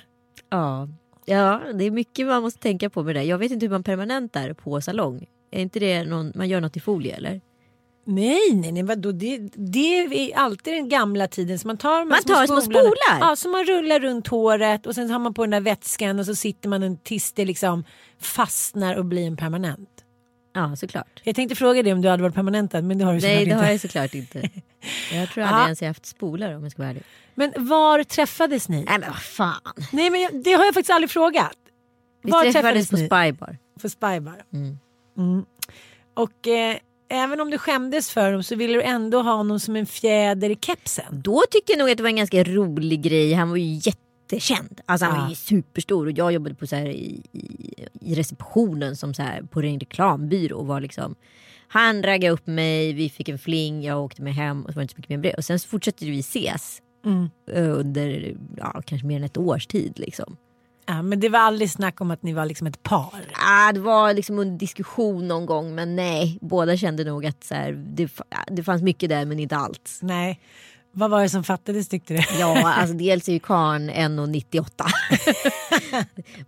Ja. 0.51 0.87
Ja, 1.25 1.61
det 1.73 1.83
är 1.85 1.91
mycket 1.91 2.27
man 2.27 2.41
måste 2.43 2.59
tänka 2.59 2.89
på 2.89 3.03
med 3.03 3.15
det. 3.15 3.23
Jag 3.23 3.37
vet 3.37 3.51
inte 3.51 3.65
hur 3.65 3.71
man 3.71 3.83
permanentar 3.83 4.53
på 4.53 4.81
salong. 4.81 5.25
Är 5.51 5.61
inte 5.61 5.79
det 5.79 6.03
någon, 6.03 6.31
man 6.35 6.49
gör 6.49 6.61
något 6.61 6.77
i 6.77 6.79
folie 6.79 7.15
eller? 7.15 7.41
Nej, 8.07 8.39
nej, 8.53 8.71
nej 8.71 8.83
vadå? 8.83 9.11
Det, 9.11 9.37
det 9.53 9.97
är 9.97 10.37
alltid 10.37 10.73
den 10.73 10.89
gamla 10.89 11.27
tiden. 11.27 11.59
Så 11.59 11.67
man 11.67 11.77
tar, 11.77 11.99
de 11.99 12.09
Man 12.09 12.23
tar 12.23 12.45
små 12.47 12.61
spolarna. 12.61 12.83
spolar? 12.83 13.29
Ja, 13.29 13.35
så 13.35 13.49
man 13.49 13.63
rullar 13.65 13.99
runt 13.99 14.27
håret 14.27 14.85
och 14.85 14.95
sen 14.95 15.09
har 15.09 15.19
man 15.19 15.33
på 15.33 15.43
den 15.43 15.51
där 15.51 15.61
vätskan 15.61 16.19
och 16.19 16.25
så 16.25 16.35
sitter 16.35 16.69
man 16.69 16.83
en 16.83 16.97
tills 16.97 17.31
det 17.33 17.45
liksom 17.45 17.83
fastnar 18.21 18.95
och 18.95 19.05
blir 19.05 19.27
en 19.27 19.37
permanent. 19.37 19.89
Ja, 20.55 20.75
såklart. 20.75 21.21
Jag 21.23 21.35
tänkte 21.35 21.55
fråga 21.55 21.83
dig 21.83 21.93
om 21.93 22.01
du 22.01 22.09
hade 22.09 22.23
varit 22.23 22.35
permanentad 22.35 22.81
men 22.81 22.97
det 22.97 23.05
har 23.05 23.13
du 23.13 23.19
Nej, 23.19 23.39
såklart 23.39 23.45
det 23.59 23.65
har 23.65 23.71
inte. 23.71 23.71
jag 23.73 23.81
såklart 23.81 24.13
inte. 24.15 24.49
Jag 25.13 25.29
tror 25.29 25.43
aldrig 25.43 25.63
ens 25.65 25.81
jag 25.81 25.89
haft 25.89 26.05
spolar 26.05 26.55
om 26.55 26.63
jag 26.63 26.71
ska 26.71 26.81
vara 26.81 26.89
ärlig. 26.89 27.03
Men 27.35 27.51
var 27.55 28.03
träffades 28.03 28.69
ni? 28.69 28.75
Nej 28.75 28.99
men 28.99 29.09
vad 29.09 29.21
fan. 29.21 29.73
Nej 29.91 30.09
men 30.09 30.21
jag, 30.21 30.43
det 30.43 30.53
har 30.53 30.65
jag 30.65 30.73
faktiskt 30.73 30.93
aldrig 30.93 31.09
frågat. 31.09 31.57
Vi 32.23 32.31
var 32.31 32.51
träffades 32.51 32.89
på 32.89 32.95
ni? 32.95 33.05
Spybar. 33.05 33.57
För 33.79 33.89
Spybar. 33.89 34.43
Mm. 34.53 34.77
Mm. 35.17 35.45
Och 36.13 36.47
eh, 36.47 36.77
även 37.09 37.41
om 37.41 37.49
du 37.49 37.57
skämdes 37.57 38.11
för 38.11 38.31
dem 38.31 38.43
så 38.43 38.55
ville 38.55 38.73
du 38.73 38.81
ändå 38.81 39.21
ha 39.21 39.33
honom 39.33 39.59
som 39.59 39.75
en 39.75 39.85
fjäder 39.85 40.49
i 40.49 40.57
kepsen. 40.61 41.21
Då 41.21 41.43
tyckte 41.51 41.71
jag 41.71 41.79
nog 41.79 41.89
att 41.89 41.97
det 41.97 42.03
var 42.03 42.09
en 42.09 42.15
ganska 42.15 42.43
rolig 42.43 43.01
grej. 43.01 43.33
Han 43.33 43.49
var 43.49 43.57
ju 43.57 43.79
jättekänd. 44.33 44.81
Alltså 44.85 45.05
han 45.05 45.15
Ja. 45.15 45.21
var 45.21 45.29
ju 45.29 45.35
superstor 45.35 46.05
och 46.05 46.11
jag 46.17 46.31
jobbade 46.31 46.55
på 46.55 46.67
så 46.67 46.75
här 46.75 46.85
i, 46.85 47.21
i, 47.31 47.73
i 48.01 48.15
receptionen 48.15 48.95
som 48.95 49.13
så 49.13 49.21
här 49.23 49.41
på 49.41 49.61
en 49.61 49.79
reklambyrå 49.79 50.57
och 50.57 50.67
var 50.67 50.81
liksom 50.81 51.15
han 51.67 52.03
raggade 52.03 52.33
upp 52.33 52.47
mig, 52.47 52.93
vi 52.93 53.09
fick 53.09 53.29
en 53.29 53.39
fling, 53.39 53.83
jag 53.83 54.03
åkte 54.03 54.21
med 54.21 54.33
hem 54.35 54.61
och 54.65 54.69
så 54.69 54.75
var 54.75 54.81
det 54.81 54.83
inte 54.83 54.93
så 54.93 54.97
mycket 54.97 55.09
mer 55.09 55.17
med 55.17 55.31
det. 55.31 55.33
Och 55.37 55.45
sen 55.45 55.59
så 55.59 55.67
fortsatte 55.67 56.05
vi 56.05 56.19
ses 56.19 56.81
Mm. 57.05 57.29
eh, 57.51 57.79
under 57.79 58.35
ja, 58.57 58.81
kanske 58.85 59.07
mer 59.07 59.17
än 59.17 59.23
ett 59.23 59.37
års 59.37 59.67
tid. 59.67 59.93
Liksom. 59.99 60.37
Ja, 60.85 61.01
men 61.01 61.19
det 61.19 61.29
var 61.29 61.39
aldrig 61.39 61.71
snack 61.71 62.01
om 62.01 62.11
att 62.11 62.23
ni 62.23 62.33
var 62.33 62.45
liksom 62.45 62.67
ett 62.67 62.83
par. 62.83 63.25
Ah, 63.47 63.71
det 63.71 63.79
var 63.79 64.13
liksom 64.13 64.39
under 64.39 64.57
diskussion 64.59 65.27
någon 65.27 65.45
gång 65.45 65.75
men 65.75 65.95
nej, 65.95 66.37
båda 66.41 66.77
kände 66.77 67.03
nog 67.03 67.25
att 67.25 67.43
så 67.43 67.53
här, 67.55 67.71
det, 67.71 68.11
det 68.47 68.63
fanns 68.63 68.81
mycket 68.81 69.09
där 69.09 69.25
men 69.25 69.39
inte 69.39 69.55
allt. 69.55 69.99
Nej. 70.01 70.39
Vad 70.97 71.09
var 71.09 71.21
det 71.21 71.29
som 71.29 71.43
fattades 71.43 71.87
tyckte 71.89 72.13
du? 72.13 72.19
Ja, 72.39 72.73
alltså 72.73 72.95
dels 72.95 73.27
är 73.29 73.33
ju 73.33 73.39
karln 73.39 73.89
1,98. 73.89 74.65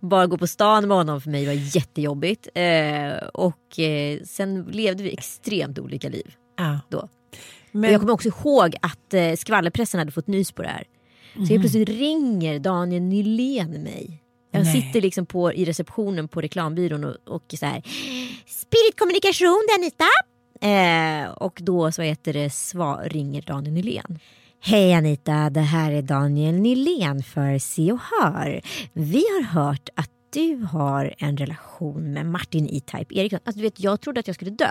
Bara 0.00 0.26
gå 0.26 0.38
på 0.38 0.46
stan 0.46 0.88
med 0.88 0.96
honom 0.96 1.20
för 1.20 1.30
mig 1.30 1.46
var 1.46 1.76
jättejobbigt. 1.76 2.48
Eh, 2.54 3.12
och 3.34 3.78
eh, 3.78 4.18
sen 4.24 4.62
levde 4.62 5.02
vi 5.02 5.12
extremt 5.12 5.78
olika 5.78 6.08
liv 6.08 6.34
Ja. 6.56 6.80
då. 6.88 6.98
Och 6.98 7.08
Men, 7.72 7.92
jag 7.92 8.00
kommer 8.00 8.12
också 8.12 8.28
ihåg 8.28 8.76
att 8.82 9.14
eh, 9.14 9.32
skvallerpressen 9.34 9.98
hade 9.98 10.12
fått 10.12 10.26
nys 10.26 10.52
på 10.52 10.62
det 10.62 10.68
här. 10.68 10.84
Så 11.34 11.40
helt 11.40 11.60
plötsligt 11.60 11.88
ringer 11.88 12.58
Daniel 12.58 13.02
Nylén 13.02 13.70
mig. 13.82 14.22
Jag 14.50 14.64
Nej. 14.64 14.82
sitter 14.82 15.00
liksom 15.00 15.26
på, 15.26 15.52
i 15.52 15.64
receptionen 15.64 16.28
på 16.28 16.40
reklambyrån 16.40 17.04
och, 17.04 17.16
och 17.26 17.54
så 17.58 17.66
här. 17.66 17.82
Spirit 18.46 18.98
kommunikation, 18.98 19.64
det 19.68 19.72
är 19.72 19.78
Anita. 19.78 20.04
Eh, 20.60 21.30
och 21.30 21.58
då 21.62 21.92
så 21.92 22.02
heter 22.02 22.32
det 22.32 22.50
svar, 22.50 23.08
ringer 23.10 23.42
Daniel 23.42 23.74
Nylén. 23.74 24.18
Hej 24.60 24.94
Anita, 24.94 25.50
det 25.50 25.60
här 25.60 25.92
är 25.92 26.02
Daniel 26.02 26.54
Nylén 26.54 27.22
för 27.22 27.58
Se 27.58 27.92
och 27.92 28.00
Hör. 28.00 28.60
Vi 28.92 29.18
har 29.18 29.42
hört 29.42 29.88
att 29.94 30.10
du 30.30 30.66
har 30.72 31.14
en 31.18 31.36
relation 31.36 32.12
med 32.12 32.26
Martin 32.26 32.68
E-Type 32.72 33.14
Eriksson. 33.14 33.40
Alltså, 33.44 33.58
du 33.58 33.62
vet, 33.62 33.80
jag 33.80 34.00
trodde 34.00 34.20
att 34.20 34.26
jag 34.26 34.36
skulle 34.36 34.50
dö. 34.50 34.70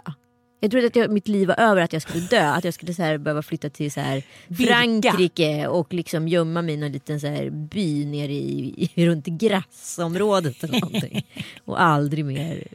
Jag 0.60 0.71
trodde 0.71 0.88
att 0.88 0.95
jag, 0.95 1.12
mitt 1.12 1.28
liv 1.28 1.47
var 1.47 1.60
över, 1.60 1.82
att 1.82 1.93
jag 1.93 2.02
skulle 2.02 2.28
dö. 2.28 2.50
Att 2.50 2.63
jag 2.63 2.73
skulle 2.73 2.93
så 2.93 3.04
här, 3.04 3.17
behöva 3.17 3.41
flytta 3.41 3.69
till 3.69 3.91
så 3.91 4.00
här. 4.00 4.23
Frankrike 4.58 5.67
och 5.67 5.93
liksom 5.93 6.28
gömma 6.28 6.62
mig 6.62 6.73
i 6.73 6.78
någon 6.78 6.91
liten 6.91 7.19
så 7.19 7.28
här, 7.28 7.50
by 7.50 8.06
nere 8.06 8.34
i, 8.34 8.89
i, 8.95 9.06
runt 9.06 9.26
grassområdet 9.26 10.63
eller 10.63 10.82
någonting. 10.82 11.26
och 11.65 11.82
aldrig 11.82 12.26
mer 12.26 12.67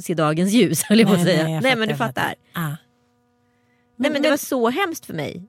se 0.00 0.14
dagens 0.14 0.52
ljus 0.52 0.82
höll 0.88 0.98
jag 1.00 1.08
på 1.08 1.14
att 1.14 1.22
säga. 1.22 1.44
Nej, 1.44 1.70
jag 1.70 1.78
men 1.78 1.88
du 1.88 1.96
fattar. 1.96 2.34
Ja. 2.54 2.60
Nej, 2.68 2.76
Men, 3.96 4.12
men 4.12 4.22
det 4.22 4.30
var 4.30 4.36
så 4.36 4.68
hemskt 4.70 5.06
för 5.06 5.14
mig. 5.14 5.42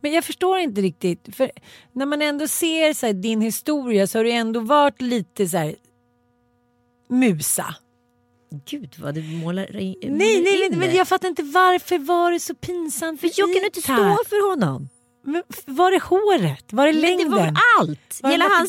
men 0.00 0.12
jag 0.12 0.24
förstår 0.24 0.58
inte 0.58 0.80
riktigt. 0.80 1.36
För 1.36 1.50
när 1.92 2.06
man 2.06 2.22
ändå 2.22 2.48
ser 2.48 2.92
så 2.94 3.06
här, 3.06 3.12
din 3.12 3.40
historia 3.40 4.06
så 4.06 4.18
har 4.18 4.24
du 4.24 4.30
ändå 4.30 4.60
varit 4.60 5.00
lite 5.02 5.48
så 5.48 5.56
här 5.56 5.74
musa. 7.08 7.74
Gud 8.70 8.94
vad 8.98 9.14
du 9.14 9.22
målar 9.22 9.76
in 9.76 9.94
Nej, 10.02 10.10
nej, 10.10 10.42
nej, 10.42 10.66
in 10.72 10.78
men 10.78 10.88
det. 10.90 10.96
jag 10.96 11.08
fattar 11.08 11.28
inte 11.28 11.42
varför 11.42 11.98
var 11.98 12.32
det 12.32 12.40
så 12.40 12.54
pinsamt 12.54 13.20
För 13.20 13.30
jag 13.36 13.54
kan 13.54 13.64
inte 13.64 13.80
stå 13.82 14.18
för 14.28 14.50
honom. 14.50 14.88
Men 15.24 15.42
var 15.66 15.90
det 15.90 16.02
håret? 16.02 16.72
Var 16.72 16.86
det 16.86 16.92
Men 16.92 17.02
längden? 17.02 17.30
det 17.30 17.36
var 17.36 17.54
allt. 17.80 18.20
Var 18.22 18.30
det 18.30 18.34
Hela 18.34 18.44
hans? 18.44 18.68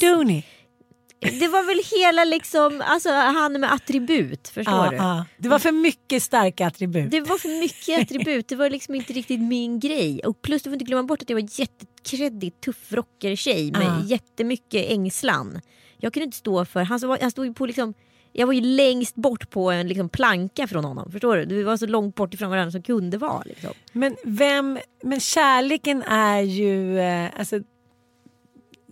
Det 1.20 1.48
var 1.48 1.64
väl 1.64 2.00
hela 2.02 2.24
liksom, 2.26 2.82
alltså 2.86 3.10
han 3.10 3.54
med 3.62 3.74
attribut. 3.74 4.48
Förstår 4.48 4.74
Ja, 4.76 4.90
du? 4.90 4.96
ja. 4.96 5.26
Det 5.38 5.50
var 5.50 5.60
för 5.60 5.72
mycket 5.72 6.24
starka 6.24 6.68
attribut. 6.68 7.12
Det 7.12 7.22
var 7.22 7.38
för 7.38 7.60
mycket 7.60 8.02
attribut, 8.02 8.48
det 8.48 8.56
var 8.56 8.70
liksom 8.70 8.96
inte 8.96 9.14
riktigt 9.14 9.40
min 9.40 9.80
grej. 9.80 10.20
Och 10.26 10.42
plus 10.42 10.62
du 10.64 10.70
får 10.70 10.74
inte 10.74 10.86
glömma 10.86 11.04
bort 11.04 11.22
att 11.22 11.30
jag 11.30 11.36
var 11.42 11.60
jättekreddig 11.60 12.62
tuff 12.62 12.92
rockertjej 12.94 13.72
med 13.72 13.82
Ja. 13.84 14.04
jättemycket 14.06 14.92
ängslan. 14.92 15.62
Jag 15.98 16.14
kunde 16.14 16.24
inte 16.26 16.38
stå 16.38 16.66
för, 16.66 16.84
han, 16.84 17.00
så- 17.00 17.18
han 17.22 17.32
stod 17.32 17.46
ju 17.46 17.54
på 17.54 17.66
liksom 17.66 17.94
jag 18.34 18.48
var 18.48 18.54
ju 18.54 18.62
längst 18.62 19.16
bort 19.16 19.50
på 19.50 19.72
en 19.72 19.88
liksom 19.88 20.10
planka 20.10 20.68
från 20.68 20.86
honom. 20.86 21.12
Förstår 21.12 21.38
du? 21.38 21.46
Vi 21.56 21.64
var 21.64 21.78
så 21.78 21.86
långt 21.88 22.16
bort 22.16 22.34
ifrån 22.34 22.50
varandra 22.50 22.72
som 22.72 22.82
kunde 22.84 23.18
vara. 23.18 23.44
Liksom. 23.46 23.70
Men 23.92 24.16
vem, 24.24 24.80
men 25.04 25.20
kärleken 25.20 26.04
är 26.04 26.42
ju, 26.42 27.00
eh, 27.00 27.30
alltså 27.40 27.60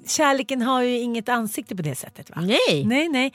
kärleken 0.07 0.61
har 0.61 0.81
ju 0.81 0.99
inget 0.99 1.29
ansikte 1.29 1.75
på 1.75 1.81
det 1.81 1.95
sättet 1.95 2.29
va? 2.29 2.41
Nej. 2.41 2.85
Nej, 2.85 3.09
nej. 3.09 3.33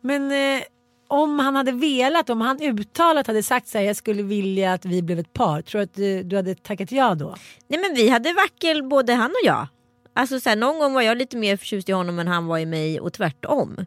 Men 0.00 0.30
eh, 0.32 0.62
om 1.08 1.38
han 1.38 1.56
hade 1.56 1.72
velat, 1.72 2.30
om 2.30 2.40
han 2.40 2.62
uttalat 2.62 3.26
hade 3.26 3.42
sagt 3.42 3.68
så 3.68 3.78
här, 3.78 3.84
jag 3.84 3.96
skulle 3.96 4.22
vilja 4.22 4.72
att 4.72 4.84
vi 4.84 5.02
blev 5.02 5.18
ett 5.18 5.32
par. 5.32 5.62
Tror 5.62 5.78
du 5.78 5.84
att 5.84 5.94
du, 5.94 6.22
du 6.22 6.36
hade 6.36 6.54
tackat 6.54 6.92
ja 6.92 7.14
då? 7.14 7.36
Nej 7.68 7.80
men 7.80 7.94
vi 7.94 8.08
hade 8.08 8.32
vackel 8.32 8.82
både 8.82 9.12
han 9.14 9.30
och 9.30 9.46
jag. 9.46 9.66
Alltså 10.14 10.40
så 10.40 10.48
här, 10.48 10.56
någon 10.56 10.78
gång 10.78 10.94
var 10.94 11.02
jag 11.02 11.18
lite 11.18 11.36
mer 11.36 11.56
förtjust 11.56 11.88
i 11.88 11.92
honom 11.92 12.18
än 12.18 12.28
han 12.28 12.46
var 12.46 12.58
i 12.58 12.66
mig 12.66 13.00
och 13.00 13.12
tvärtom. 13.12 13.86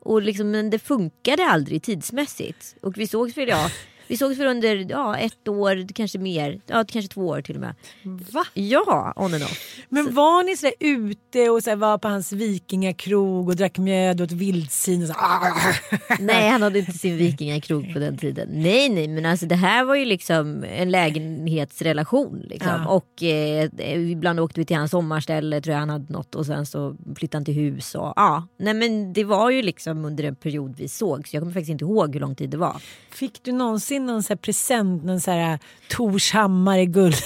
Och 0.00 0.22
liksom, 0.22 0.50
men 0.50 0.70
det 0.70 0.78
funkade 0.78 1.44
aldrig 1.44 1.82
tidsmässigt. 1.82 2.76
Och 2.82 2.98
vi 2.98 3.06
sågs 3.06 3.36
väl 3.36 3.48
ja, 3.48 3.70
vi 4.06 4.16
sågs 4.16 4.36
för 4.36 4.46
under 4.46 4.86
ja, 4.90 5.16
ett 5.16 5.48
år, 5.48 5.88
kanske 5.94 6.18
mer. 6.18 6.60
Ja, 6.66 6.84
kanske 6.88 7.14
två 7.14 7.26
år 7.26 7.42
till 7.42 7.54
och 7.54 7.60
med. 7.60 7.74
Va? 8.32 8.44
Ja, 8.54 9.12
on 9.16 9.34
and 9.34 9.42
off. 9.42 9.78
Men 9.88 10.14
var 10.14 10.42
ni 10.42 10.56
så 10.56 10.66
där 10.66 10.74
ute 10.80 11.50
och 11.50 11.62
så 11.62 11.70
här, 11.70 11.76
var 11.76 11.98
på 11.98 12.08
hans 12.08 12.32
vikingakrog 12.32 13.48
och 13.48 13.56
drack 13.56 13.78
mjöd 13.78 14.20
och 14.20 14.24
åt 14.24 14.32
vildsvin 14.32 15.02
och 15.02 15.08
så 15.08 15.14
Nej 16.18 16.48
han 16.48 16.62
hade 16.62 16.78
inte 16.78 16.92
sin 16.92 17.16
vikingakrog 17.16 17.92
på 17.92 17.98
den 17.98 18.18
tiden. 18.18 18.48
Nej 18.52 18.88
nej 18.88 19.08
men 19.08 19.26
alltså 19.26 19.46
det 19.46 19.54
här 19.54 19.84
var 19.84 19.94
ju 19.94 20.04
liksom 20.04 20.64
en 20.64 20.90
lägenhetsrelation. 20.90 22.42
Liksom. 22.44 22.72
Ja. 22.84 22.88
Och 22.88 23.22
eh, 23.22 23.68
ibland 24.10 24.40
åkte 24.40 24.60
vi 24.60 24.66
till 24.66 24.76
hans 24.76 24.90
sommarställe 24.90 25.60
tror 25.60 25.72
jag 25.72 25.80
han 25.80 25.90
hade 25.90 26.12
något 26.12 26.34
och 26.34 26.46
sen 26.46 26.66
så 26.66 26.96
flyttade 27.16 27.36
han 27.36 27.44
till 27.44 27.54
hus. 27.54 27.94
Och, 27.94 28.12
ja. 28.16 28.46
Nej 28.56 28.74
men 28.74 29.12
det 29.12 29.24
var 29.24 29.50
ju 29.50 29.62
liksom 29.62 30.04
under 30.04 30.24
en 30.24 30.36
period 30.36 30.74
vi 30.76 30.88
såg 30.88 31.28
så 31.28 31.36
jag 31.36 31.40
kommer 31.40 31.52
faktiskt 31.52 31.70
inte 31.70 31.84
ihåg 31.84 32.14
hur 32.14 32.20
lång 32.20 32.34
tid 32.34 32.50
det 32.50 32.56
var. 32.56 32.76
Fick 33.10 33.42
du 33.42 33.52
någonsin 33.52 33.93
någon 34.00 34.22
så 34.22 34.36
present, 34.36 35.04
någon 35.04 35.20
så 35.20 35.30
här 35.30 35.58
Tors 35.88 36.32
hammare 36.32 36.80
i 36.80 36.86
guld? 36.86 37.16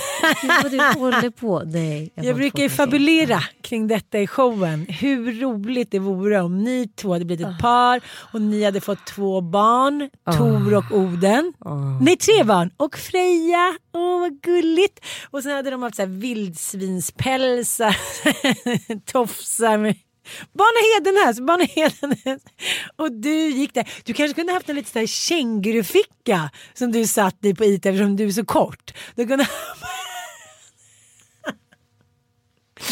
Vad 0.63 0.73
du 0.73 0.79
håller 0.79 1.31
på. 1.31 1.63
Nej, 1.67 2.11
Jag, 2.15 2.25
har 2.25 2.35
brukar 2.35 2.69
fabulera 2.69 3.41
kring 3.63 3.89
detta 3.89 4.19
i 4.19 4.27
showen. 4.27 4.87
Hur 4.89 5.41
roligt 5.41 5.91
det 5.91 5.99
vore 5.99 6.41
om 6.41 6.65
ni 6.65 6.89
två 6.89 7.13
hade 7.13 7.25
blivit 7.25 7.47
ett 7.47 7.59
par 7.59 8.01
och 8.33 8.41
ni 8.41 8.65
hade 8.65 8.81
fått 8.81 9.07
två 9.07 9.41
barn, 9.41 10.11
Tor 10.39 10.75
och 10.75 10.93
Oden. 10.93 11.53
Nej, 12.01 12.17
tre 12.17 12.45
barn. 12.45 12.71
Och 12.77 12.99
Freja. 12.99 13.79
Åh, 13.93 14.21
vad 14.21 14.41
gulligt. 14.41 15.05
Och 15.31 15.43
sen 15.43 15.53
hade 15.53 15.71
de 15.71 15.83
haft 15.83 15.97
så 15.97 16.03
här 16.03 16.09
vildsvinspälsar, 16.09 17.97
tofsar 19.13 19.79
med 19.79 19.97
Barna 20.53 20.81
Hedenäs, 20.95 21.41
Barna 21.41 21.65
Hedenäs. 21.65 22.43
Och 22.97 23.13
du 23.13 23.49
gick 23.49 23.75
där. 23.75 23.89
Du 24.05 24.13
kanske 24.13 24.35
kunde 24.35 24.53
haft 24.53 24.69
en 24.69 24.77
lite 24.77 24.91
så 24.91 24.99
här 24.99 25.07
känguruficka 25.07 26.51
som 26.75 26.93
du 26.93 27.07
satt 27.07 27.45
i 27.45 27.55
på 27.55 27.65
IT 27.65 27.87
eftersom 27.87 28.17
du 28.17 28.27
är 28.27 28.31
så 28.31 28.45
kort. 28.45 28.95
Du 29.15 29.27
kunde 29.27 29.47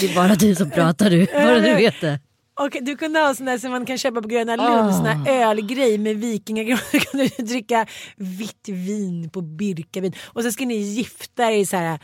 Det 0.00 0.06
är 0.06 0.14
bara 0.14 0.34
du 0.34 0.54
som 0.54 0.70
pratar 0.70 1.10
du. 1.10 1.26
Bara 1.26 1.60
du 1.60 1.74
vet 1.74 2.00
det. 2.00 2.20
Och 2.60 2.76
du 2.82 2.96
kunde 2.96 3.20
ha 3.20 3.34
sån 3.34 3.46
där 3.46 3.58
som 3.58 3.70
man 3.70 3.86
kan 3.86 3.98
köpa 3.98 4.22
på 4.22 4.28
Gröna 4.28 4.56
Lund, 4.56 4.94
sån 4.94 5.06
här 5.06 5.30
ölgrej 5.30 5.98
med 5.98 6.16
vikingagröna. 6.16 6.80
Du 6.92 7.00
kunde 7.00 7.28
dricka 7.38 7.86
vitt 8.16 8.68
vin 8.68 9.30
på 9.30 9.40
birkavin. 9.40 10.12
Och 10.24 10.42
så 10.42 10.52
ska 10.52 10.64
ni 10.64 10.74
gifta 10.74 11.52
er 11.52 11.56
i 11.56 11.66
så 11.66 11.76
här 11.76 11.98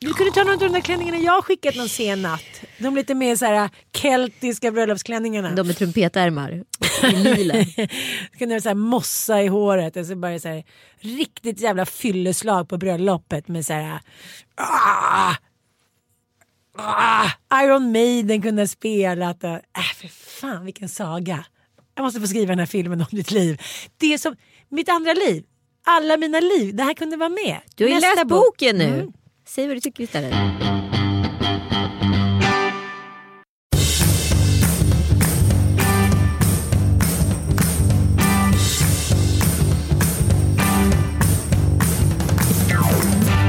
du 0.00 0.12
kunde 0.12 0.32
ta 0.32 0.44
någon 0.44 0.52
av 0.52 0.58
de 0.58 0.72
där 0.72 0.80
klänningarna 0.80 1.18
jag 1.18 1.44
skickat 1.44 1.76
någon 1.76 1.88
sen 1.88 2.22
natt. 2.22 2.60
De 2.78 2.94
lite 2.94 3.14
mer 3.14 3.36
så 3.36 3.46
här 3.46 3.70
keltiska 3.92 4.70
bröllopsklänningarna. 4.70 5.50
De 5.50 5.66
med 5.66 5.76
trumpetärmar. 5.76 6.64
Du 7.02 7.88
kunde 8.38 8.54
ha 8.54 8.60
så 8.60 8.68
här 8.68 8.74
mossa 8.74 9.42
i 9.42 9.46
håret. 9.46 9.96
Och 9.96 10.06
så 10.06 10.16
bara 10.16 10.38
så 10.38 10.48
här, 10.48 10.64
riktigt 11.00 11.60
jävla 11.60 11.86
fylleslag 11.86 12.68
på 12.68 12.78
bröllopet 12.78 13.48
med 13.48 13.66
så 13.66 13.72
här. 13.72 14.00
Ah, 14.54 15.34
ah, 16.76 17.30
Iron 17.62 17.92
Maiden 17.92 18.42
kunde 18.42 18.62
ha 18.62 18.66
spelat. 18.68 19.44
Och, 19.44 19.50
äh, 19.50 19.94
för 19.96 20.08
fan 20.08 20.64
vilken 20.64 20.88
saga. 20.88 21.44
Jag 21.94 22.02
måste 22.02 22.20
få 22.20 22.26
skriva 22.26 22.48
den 22.48 22.58
här 22.58 22.66
filmen 22.66 23.00
om 23.00 23.06
ditt 23.10 23.30
liv. 23.30 23.60
Det 23.96 24.14
är 24.14 24.18
som 24.18 24.36
mitt 24.68 24.88
andra 24.88 25.12
liv. 25.12 25.44
Alla 25.86 26.16
mina 26.16 26.40
liv. 26.40 26.76
Det 26.76 26.82
här 26.82 26.94
kunde 26.94 27.16
vara 27.16 27.28
med. 27.28 27.60
Du 27.74 27.84
har 27.84 27.90
ju 27.90 28.00
läst 28.00 28.26
bok. 28.26 28.44
boken 28.46 28.76
nu. 28.76 28.84
Mm. 28.84 29.12
Säg 29.48 29.66
vad 29.66 29.76
du 29.76 29.80
tycker 29.80 30.04
istället. 30.04 30.32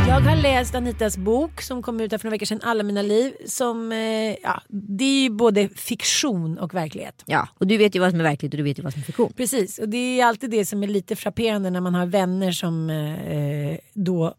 Jag 0.07 0.19
har 0.19 0.35
läst 0.35 0.75
Anitas 0.75 1.17
bok 1.17 1.61
som 1.61 1.83
kom 1.83 1.99
ut 1.99 2.11
här 2.11 2.17
för 2.17 2.25
några 2.25 2.33
veckor 2.33 2.45
sedan, 2.45 2.59
Alla 2.63 2.83
mina 2.83 3.01
liv. 3.01 3.33
Som, 3.45 3.91
eh, 3.91 3.97
ja, 4.43 4.61
det 4.67 5.03
är 5.03 5.23
ju 5.23 5.29
både 5.29 5.69
fiktion 5.69 6.57
och 6.57 6.73
verklighet. 6.73 7.23
Ja, 7.25 7.47
och 7.57 7.67
du 7.67 7.77
vet 7.77 7.95
ju 7.95 7.99
vad 7.99 8.11
som 8.11 8.19
är 8.19 8.23
verkligt 8.23 8.53
och 8.53 8.57
du 8.57 8.63
vet 8.63 8.79
ju 8.79 8.83
vad 8.83 8.93
som 8.93 9.01
är 9.01 9.05
fiktion. 9.05 9.33
Precis, 9.37 9.79
och 9.79 9.89
det 9.89 10.19
är 10.19 10.25
alltid 10.25 10.49
det 10.49 10.65
som 10.65 10.83
är 10.83 10.87
lite 10.87 11.15
frapperande 11.15 11.69
när 11.69 11.81
man 11.81 11.95
har 11.95 12.05
vänner 12.05 12.51
som 12.51 12.89
eh, 12.89 13.77
då 13.93 14.35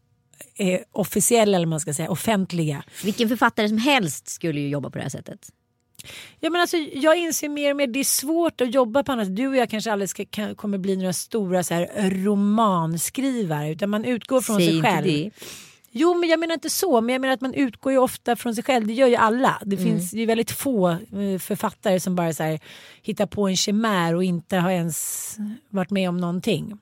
är 0.63 0.85
officiella 0.93 1.57
eller 1.57 1.67
man 1.67 1.81
ska 1.81 1.95
säga 1.95 2.11
offentliga. 2.11 2.85
Vilken 3.05 3.29
författare 3.29 3.69
som 3.69 3.79
helst 3.79 4.29
skulle 4.29 4.61
ju 4.61 4.69
jobba 4.69 4.91
på 4.91 4.99
det 4.99 5.03
här 5.03 5.11
sättet. 5.11 5.51
Ja, 6.41 6.51
men 6.51 6.61
alltså, 6.61 6.77
jag 6.77 7.19
inser 7.19 7.49
mer 7.49 7.71
och 7.71 7.77
mer 7.77 7.87
det 7.87 8.01
är 8.01 8.05
svårt 8.05 8.61
att 8.61 8.75
jobba 8.75 9.03
på 9.03 9.13
annat 9.13 9.27
sätt. 9.27 9.37
Du 9.37 9.49
och 9.49 9.57
jag 9.57 9.71
kanske 9.71 9.93
aldrig 9.93 10.09
ska, 10.09 10.25
kan, 10.25 10.55
kommer 10.55 10.79
bli 10.79 10.97
några 10.97 11.13
stora 11.13 11.63
så 11.63 11.75
här, 11.75 12.11
romanskrivare 12.25 13.71
utan 13.71 13.91
man 13.91 14.05
utgår 14.05 14.41
från 14.41 14.57
Säg 14.57 14.69
sig 14.69 14.83
själv. 14.83 15.07
det. 15.07 15.31
Jo 15.93 16.15
men 16.15 16.29
jag 16.29 16.41
menar 16.41 16.55
inte 16.55 16.71
så, 16.71 17.01
men 17.01 17.13
jag 17.13 17.21
menar 17.21 17.35
att 17.35 17.41
man 17.41 17.55
utgår 17.55 17.93
ju 17.93 17.99
ofta 17.99 18.37
från 18.37 18.55
sig 18.55 18.65
själv. 18.65 18.87
Det 18.87 18.93
gör 18.93 19.07
ju 19.07 19.17
alla. 19.17 19.63
Det 19.65 19.77
finns 19.77 20.15
ju 20.15 20.27
väldigt 20.27 20.51
få 20.51 20.89
eh, 20.91 21.39
författare 21.39 22.01
som 22.01 22.17
bara 22.17 22.33
så 22.33 22.43
här, 22.43 22.61
hittar 23.03 23.27
på 23.27 23.49
en 23.49 23.57
chimär 23.57 24.15
och 24.15 24.25
inte 24.25 24.57
har 24.57 24.71
ens 24.71 25.37
varit 25.71 25.91
med 25.91 26.09
om 26.09 26.17
någonting. 26.17 26.79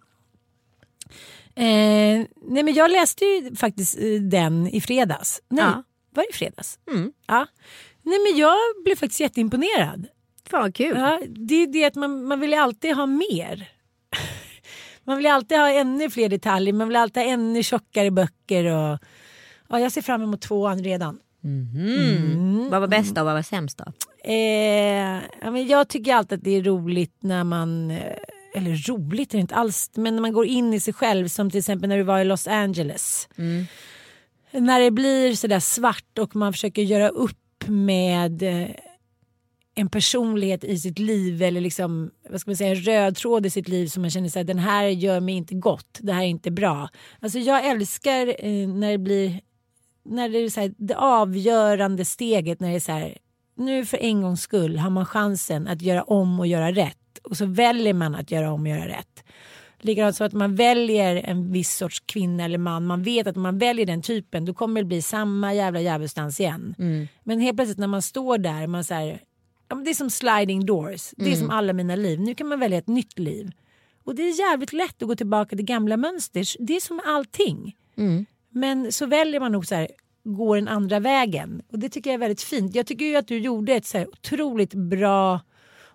Eh, 1.59 2.27
nej 2.43 2.63
men 2.63 2.75
jag 2.75 2.91
läste 2.91 3.25
ju 3.25 3.57
faktiskt 3.57 3.99
eh, 3.99 4.05
den 4.23 4.67
i 4.69 4.81
fredags. 4.81 5.43
Nej, 5.49 5.65
Ja. 5.65 5.83
var 6.15 6.23
det 6.23 6.31
i 6.31 6.33
fredags? 6.33 6.79
Mm. 6.91 7.13
Ja. 7.27 7.47
Nej 8.03 8.19
men 8.19 8.39
jag 8.41 8.57
blev 8.85 8.97
faktiskt 8.97 9.21
jätteimponerad. 9.21 10.07
Fan 10.51 10.61
vad 10.63 10.75
kul. 10.75 10.97
Ja, 10.97 11.21
det 11.29 11.55
är 11.55 11.67
det 11.67 11.85
att 11.85 11.95
man, 11.95 12.25
man 12.25 12.41
vill 12.41 12.51
ju 12.51 12.57
alltid 12.57 12.95
ha 12.97 13.07
mer. 13.07 13.69
Man 15.05 15.17
vill 15.17 15.27
ju 15.27 15.33
alltid 15.33 15.59
ha 15.59 15.71
ännu 15.71 16.11
fler 16.11 16.29
detaljer, 16.29 16.73
man 16.73 16.89
vill 16.89 16.97
alltid 16.97 17.23
ha 17.23 17.31
ännu 17.31 17.63
tjockare 17.63 18.11
böcker. 18.11 18.65
Och, 18.65 18.99
ja, 19.69 19.81
jag 19.81 19.93
ser 19.93 20.03
fram 20.03 20.23
emot 20.23 20.41
tvåan 20.41 20.85
redan. 20.85 21.19
Mm. 21.45 22.69
Vad 22.71 22.81
var 22.81 22.89
bäst 22.89 23.15
då? 23.15 23.25
Vad 23.25 23.35
var 23.35 23.43
sämst 23.43 23.79
då? 23.79 23.85
Eh, 24.33 25.21
ja, 25.43 25.51
men 25.51 25.67
jag 25.67 25.89
tycker 25.89 26.15
alltid 26.15 26.39
att 26.39 26.45
det 26.45 26.51
är 26.51 26.63
roligt 26.63 27.17
när 27.21 27.45
man, 27.45 27.91
eh, 27.91 28.13
eller 28.59 28.89
roligt 28.89 29.35
är 29.35 29.39
det 29.39 29.41
inte 29.41 29.55
alls, 29.55 29.91
men 29.95 30.15
när 30.15 30.23
man 30.23 30.33
går 30.33 30.47
in 30.47 30.75
i 30.75 30.81
sig 30.81 30.95
själv 30.95 31.29
som 31.29 31.51
till 31.51 31.59
exempel 31.59 31.89
när 31.89 31.97
du 31.97 32.03
var 32.03 32.21
i 32.21 32.25
Los 32.25 32.47
Angeles. 32.47 33.29
När 34.51 34.81
det 34.81 34.91
blir 34.91 35.35
sådär 35.35 35.61
svart 35.61 36.19
och 36.19 36.37
man 36.37 36.53
försöker 36.53 36.83
göra 36.83 37.09
upp 37.09 37.65
med 37.67 38.43
eh, 38.43 38.69
en 39.75 39.89
personlighet 39.89 40.65
i 40.65 40.79
sitt 40.79 40.99
liv 40.99 41.43
eller 41.43 41.61
liksom, 41.61 42.11
vad 42.31 42.41
ska 42.41 42.51
man 42.51 42.57
säga, 42.57 42.71
en 42.71 42.83
röd 42.83 43.17
tråd 43.17 43.47
i 43.47 43.51
sitt 43.51 43.69
liv 43.69 43.87
som 43.87 44.03
man 44.03 44.11
känner 44.11 44.41
att 44.41 44.47
den 44.47 44.59
här 44.59 44.87
gör 44.87 45.21
mig 45.21 45.35
inte 45.35 45.55
gott, 45.55 45.99
det 46.01 46.13
här 46.13 46.23
är 46.23 46.27
inte 46.27 46.51
bra. 46.51 46.89
Alltså 47.21 47.39
jag 47.39 47.67
älskar 47.67 48.27
eh, 48.45 48.69
när 48.69 48.91
det 48.91 48.99
blir 48.99 49.41
när 50.05 50.29
det 50.29 50.39
är 50.39 50.49
så 50.49 50.61
här, 50.61 50.75
det 50.77 50.97
avgörande 50.97 52.05
steget 52.05 52.61
när 52.61 52.69
det 52.69 52.75
är 52.75 52.81
så 52.81 52.93
här, 52.93 53.19
nu 53.57 53.85
för 53.85 53.97
en 53.97 54.23
gångs 54.23 54.41
skull 54.41 54.79
har 54.79 54.91
man 54.91 55.07
chansen 55.07 55.69
att 55.69 55.83
göra 55.83 56.03
om 56.03 56.41
och 56.41 56.47
göra 56.47 56.73
rätt 56.73 56.97
och 57.31 57.37
så 57.37 57.47
väljer 57.47 57.95
man 57.95 58.15
att 58.15 58.31
göra 58.31 58.53
om 58.53 58.63
och 58.63 58.69
göra 58.69 58.89
rätt. 58.89 59.25
Likadant 59.81 60.17
så 60.17 60.25
att 60.25 60.33
man 60.33 60.55
väljer 60.55 61.17
en 61.17 61.53
viss 61.53 61.77
sorts 61.77 62.01
kvinna 62.01 62.45
eller 62.45 62.59
man, 62.59 62.87
man 62.87 63.03
vet 63.03 63.27
att 63.27 63.37
om 63.37 63.43
man 63.43 63.59
väljer 63.59 63.87
den 63.87 64.03
typen 64.03 64.45
då 64.45 64.55
kommer 64.55 64.81
det 64.81 64.87
bli 64.87 65.03
samma 65.03 65.55
jävla 65.55 65.81
djävulsdans 65.81 66.41
igen. 66.41 66.75
Men 67.23 67.41
helt 67.41 67.57
plötsligt 67.57 67.79
när 67.79 67.87
man 67.87 68.03
står 68.03 68.39
där, 68.39 68.67
man 68.67 68.85
så 68.85 68.95
här, 68.95 69.21
det 69.85 69.91
är 69.91 69.95
som 69.95 70.11
sliding 70.11 70.67
doors, 70.67 71.11
det 71.17 71.33
är 71.33 71.37
som 71.37 71.51
alla 71.51 71.73
mina 71.73 71.97
liv, 71.97 72.21
nu 72.21 72.35
kan 72.35 72.47
man 72.49 72.61
välja 72.61 72.79
ett 72.79 72.87
nytt 72.87 73.19
liv. 73.19 73.51
Och 74.05 74.15
det 74.15 74.23
är 74.23 74.51
jävligt 74.51 74.73
lätt 74.73 75.03
att 75.03 75.09
gå 75.09 75.17
tillbaka 75.17 75.57
till 75.57 75.65
gamla 75.65 75.97
mönster, 75.97 76.45
det 76.67 76.77
är 76.77 76.81
som 76.81 77.01
allting. 77.07 77.77
Men 78.51 78.93
så 78.93 79.07
väljer 79.07 79.41
man 79.41 79.53
nog 79.53 79.67
så 79.67 79.75
här, 79.75 79.89
går 80.25 80.57
den 80.57 80.69
andra 80.69 81.01
vägen. 81.01 81.63
Och 81.73 81.79
det 81.79 81.89
tycker 81.89 82.11
jag 82.11 82.15
är 82.15 82.19
väldigt 82.19 82.43
fint. 82.43 82.75
Jag 82.75 82.87
tycker 82.87 83.05
ju 83.05 83.17
att 83.17 83.29
du 83.29 83.39
gjorde 83.39 83.73
ett 83.75 83.87
så 83.87 83.99
här 83.99 84.09
otroligt 84.09 84.75
bra 84.75 85.41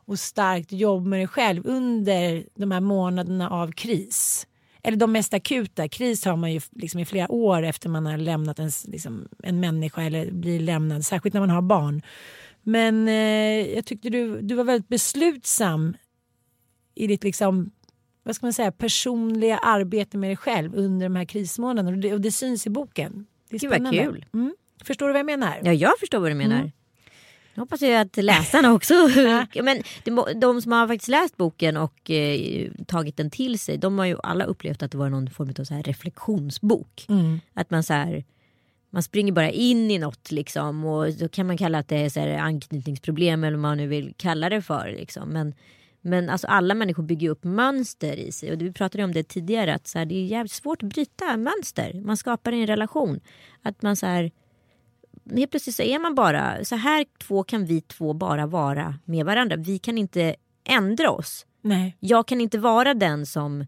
och 0.05 0.19
starkt 0.19 0.71
jobb 0.71 1.05
med 1.05 1.19
dig 1.19 1.27
själv 1.27 1.67
under 1.67 2.45
de 2.55 2.71
här 2.71 2.81
månaderna 2.81 3.49
av 3.49 3.71
kris. 3.71 4.47
Eller 4.83 4.97
de 4.97 5.11
mest 5.11 5.33
akuta. 5.33 5.87
Kris 5.87 6.25
har 6.25 6.35
man 6.35 6.53
ju 6.53 6.61
liksom 6.71 6.99
i 6.99 7.05
flera 7.05 7.31
år 7.31 7.63
efter 7.63 7.89
man 7.89 8.05
har 8.05 8.17
lämnat 8.17 8.59
en, 8.59 8.71
liksom, 8.85 9.27
en 9.43 9.59
människa 9.59 10.01
eller 10.01 10.31
blir 10.31 10.59
lämnad. 10.59 11.05
Särskilt 11.05 11.33
när 11.33 11.41
man 11.41 11.49
har 11.49 11.61
barn. 11.61 12.01
Men 12.61 13.07
eh, 13.07 13.73
jag 13.75 13.85
tyckte 13.85 14.09
du, 14.09 14.41
du 14.41 14.55
var 14.55 14.63
väldigt 14.63 14.89
beslutsam 14.89 15.97
i 16.95 17.07
ditt 17.07 17.23
liksom 17.23 17.71
vad 18.23 18.35
ska 18.35 18.45
man 18.45 18.53
säga, 18.53 18.71
personliga 18.71 19.57
arbete 19.57 20.17
med 20.17 20.29
dig 20.29 20.37
själv 20.37 20.75
under 20.75 21.05
de 21.05 21.15
här 21.15 21.25
krismånaderna. 21.25 21.95
Och 21.95 22.01
det, 22.01 22.13
och 22.13 22.21
det 22.21 22.31
syns 22.31 22.67
i 22.67 22.69
boken. 22.69 23.25
Det 23.49 23.55
är 23.55 23.59
Gud, 23.59 23.69
vad 23.69 23.91
kul. 23.91 24.25
Mm. 24.33 24.55
Förstår 24.83 25.07
du 25.07 25.13
vad 25.13 25.19
jag 25.19 25.25
menar? 25.25 25.59
Ja, 25.63 25.73
jag 25.73 25.99
förstår 25.99 26.19
vad 26.19 26.31
du 26.31 26.35
menar. 26.35 26.55
Mm. 26.55 26.71
Jag 27.53 27.61
hoppas 27.61 27.81
ju 27.81 27.93
att 27.93 28.17
läsarna 28.17 28.73
också... 28.73 28.93
Men 29.63 29.81
de, 30.03 30.25
de 30.35 30.61
som 30.61 30.71
har 30.71 30.87
faktiskt 30.87 31.07
läst 31.07 31.37
boken 31.37 31.77
och 31.77 32.11
eh, 32.11 32.71
tagit 32.87 33.17
den 33.17 33.29
till 33.29 33.59
sig, 33.59 33.77
de 33.77 33.99
har 33.99 34.05
ju 34.05 34.17
alla 34.23 34.45
upplevt 34.45 34.83
att 34.83 34.91
det 34.91 34.97
var 34.97 35.09
någon 35.09 35.29
form 35.29 35.53
av 35.59 35.63
så 35.63 35.73
här 35.73 35.83
reflektionsbok. 35.83 37.05
Mm. 37.09 37.39
Att 37.53 37.71
man 37.71 37.83
så 37.83 37.93
här, 37.93 38.23
man 38.89 39.03
springer 39.03 39.31
bara 39.31 39.49
in 39.49 39.91
i 39.91 39.97
något 39.99 40.31
liksom 40.31 40.85
och 40.85 41.13
då 41.13 41.27
kan 41.27 41.47
man 41.47 41.57
kalla 41.57 41.77
att 41.77 41.87
det 41.87 41.97
är 41.97 42.09
så 42.09 42.19
här 42.19 42.37
anknytningsproblem 42.37 43.43
eller 43.43 43.57
vad 43.57 43.61
man 43.61 43.77
nu 43.77 43.87
vill 43.87 44.13
kalla 44.17 44.49
det 44.49 44.61
för. 44.61 44.95
Liksom. 44.97 45.29
Men, 45.29 45.53
men 46.01 46.29
alltså 46.29 46.47
alla 46.47 46.73
människor 46.73 47.03
bygger 47.03 47.29
upp 47.29 47.43
mönster 47.43 48.17
i 48.17 48.31
sig 48.31 48.51
och 48.51 48.61
vi 48.61 48.71
pratade 48.71 49.03
om 49.03 49.11
det 49.11 49.23
tidigare 49.23 49.73
att 49.73 49.87
så 49.87 49.99
här, 49.99 50.05
det 50.05 50.15
är 50.15 50.25
jävligt 50.25 50.51
svårt 50.51 50.83
att 50.83 50.89
bryta 50.89 51.37
mönster. 51.37 51.93
Man 51.93 52.17
skapar 52.17 52.51
en 52.51 52.67
relation. 52.67 53.19
Att 53.61 53.81
man 53.81 53.95
så 53.95 54.05
här, 54.05 54.31
helt 55.31 55.51
plötsligt 55.51 55.75
så 55.75 55.83
är 55.83 55.99
man 55.99 56.15
bara, 56.15 56.65
så 56.65 56.75
här 56.75 57.05
två 57.27 57.43
kan 57.43 57.65
vi 57.65 57.81
två 57.81 58.13
bara 58.13 58.45
vara 58.45 58.95
med 59.05 59.25
varandra. 59.25 59.55
Vi 59.55 59.79
kan 59.79 59.97
inte 59.97 60.35
ändra 60.63 61.11
oss. 61.11 61.45
Nej. 61.61 61.97
Jag 61.99 62.27
kan 62.27 62.41
inte 62.41 62.57
vara 62.57 62.93
den 62.93 63.25
som 63.25 63.65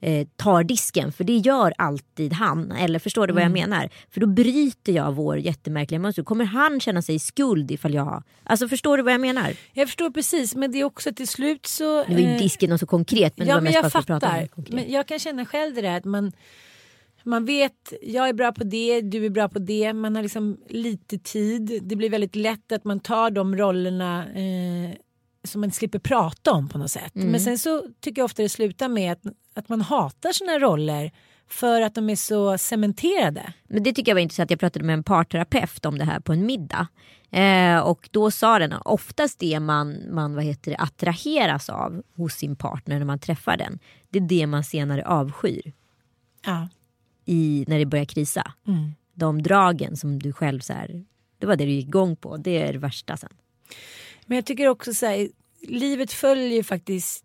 eh, 0.00 0.26
tar 0.36 0.64
disken 0.64 1.12
för 1.12 1.24
det 1.24 1.36
gör 1.36 1.74
alltid 1.78 2.32
han. 2.32 2.72
Eller 2.72 2.98
förstår 2.98 3.26
du 3.26 3.34
vad 3.34 3.42
jag 3.42 3.50
menar? 3.52 3.88
För 4.10 4.20
då 4.20 4.26
bryter 4.26 4.92
jag 4.92 5.12
vår 5.12 5.38
jättemärkliga 5.38 5.98
mönster. 5.98 6.22
Kommer 6.22 6.44
han 6.44 6.80
känna 6.80 7.02
sig 7.02 7.18
skuld 7.18 7.70
ifall 7.70 7.94
jag... 7.94 8.22
Alltså 8.42 8.68
förstår 8.68 8.96
du 8.96 9.02
vad 9.02 9.12
jag 9.12 9.20
menar? 9.20 9.56
Jag 9.72 9.88
förstår 9.88 10.10
precis 10.10 10.54
men 10.54 10.72
det 10.72 10.80
är 10.80 10.84
också 10.84 11.12
till 11.12 11.28
slut 11.28 11.66
så... 11.66 12.04
Nu 12.04 12.14
var 12.14 12.20
ju 12.20 12.28
eh, 12.28 12.38
disken 12.38 12.70
något 12.70 12.80
så 12.80 12.86
konkret 12.86 13.38
men 13.38 13.46
det 13.46 13.50
ja 13.50 13.56
var 13.56 13.62
men 13.62 13.72
jag 13.72 13.82
bara 13.82 13.90
för 13.90 13.98
att 13.98 14.06
prata 14.06 14.28
om 14.54 14.64
det. 14.64 14.74
Men 14.74 14.90
jag 14.90 15.06
kan 15.06 15.18
känna 15.18 15.46
själv 15.46 15.74
det 15.74 15.82
där 15.82 15.96
att 15.96 16.04
man, 16.04 16.32
man 17.24 17.44
vet, 17.44 17.92
jag 18.02 18.28
är 18.28 18.32
bra 18.32 18.52
på 18.52 18.64
det, 18.64 19.00
du 19.00 19.26
är 19.26 19.30
bra 19.30 19.48
på 19.48 19.58
det, 19.58 19.92
man 19.92 20.16
har 20.16 20.22
liksom 20.22 20.58
lite 20.68 21.18
tid. 21.18 21.80
Det 21.82 21.96
blir 21.96 22.10
väldigt 22.10 22.36
lätt 22.36 22.72
att 22.72 22.84
man 22.84 23.00
tar 23.00 23.30
de 23.30 23.56
rollerna 23.56 24.26
eh, 24.26 24.96
som 25.44 25.60
man 25.60 25.70
slipper 25.70 25.98
prata 25.98 26.52
om 26.52 26.68
på 26.68 26.78
något 26.78 26.90
sätt. 26.90 27.16
Mm. 27.16 27.30
Men 27.30 27.40
sen 27.40 27.58
så 27.58 27.82
tycker 28.00 28.20
jag 28.20 28.24
ofta 28.24 28.42
det 28.42 28.48
slutar 28.48 28.88
med 28.88 29.12
att, 29.12 29.22
att 29.54 29.68
man 29.68 29.80
hatar 29.80 30.32
sina 30.32 30.58
roller 30.58 31.12
för 31.48 31.82
att 31.82 31.94
de 31.94 32.10
är 32.10 32.16
så 32.16 32.58
cementerade. 32.58 33.52
Men 33.68 33.82
det 33.82 33.92
tycker 33.92 34.10
jag 34.10 34.16
var 34.16 34.20
intressant. 34.20 34.50
Jag 34.50 34.60
pratade 34.60 34.84
med 34.84 34.94
en 34.94 35.04
parterapeut 35.04 35.86
om 35.86 35.98
det 35.98 36.04
här 36.04 36.20
på 36.20 36.32
en 36.32 36.46
middag. 36.46 36.88
Eh, 37.30 37.78
och 37.78 38.08
då 38.12 38.30
sa 38.30 38.58
den 38.58 38.74
oftast 38.84 39.38
det 39.38 39.60
man, 39.60 40.14
man 40.14 40.34
vad 40.34 40.44
heter 40.44 40.70
det, 40.70 40.76
attraheras 40.76 41.68
av 41.68 42.02
hos 42.16 42.34
sin 42.34 42.56
partner 42.56 42.98
när 42.98 43.06
man 43.06 43.18
träffar 43.18 43.56
den. 43.56 43.78
Det 44.10 44.18
är 44.18 44.22
det 44.28 44.46
man 44.46 44.64
senare 44.64 45.06
avskyr 45.06 45.72
Ja. 46.46 46.68
I, 47.24 47.64
när 47.68 47.78
det 47.78 47.86
börjar 47.86 48.04
krisa. 48.04 48.52
Mm. 48.66 48.94
De 49.14 49.42
dragen 49.42 49.96
som 49.96 50.18
du 50.18 50.32
själv 50.32 50.60
så 50.60 50.72
här, 50.72 51.04
det 51.38 51.46
var 51.46 51.56
det 51.56 51.64
du 51.64 51.70
gick 51.70 51.86
igång 51.86 52.16
på. 52.16 52.36
Det 52.36 52.58
är 52.58 52.72
det 52.72 52.78
värsta 52.78 53.16
sen. 53.16 53.32
Men 54.26 54.36
jag 54.36 54.46
tycker 54.46 54.68
också 54.68 54.94
så 54.94 55.06
här, 55.06 55.28
livet 55.68 56.12
följer 56.12 56.62
faktiskt 56.62 57.24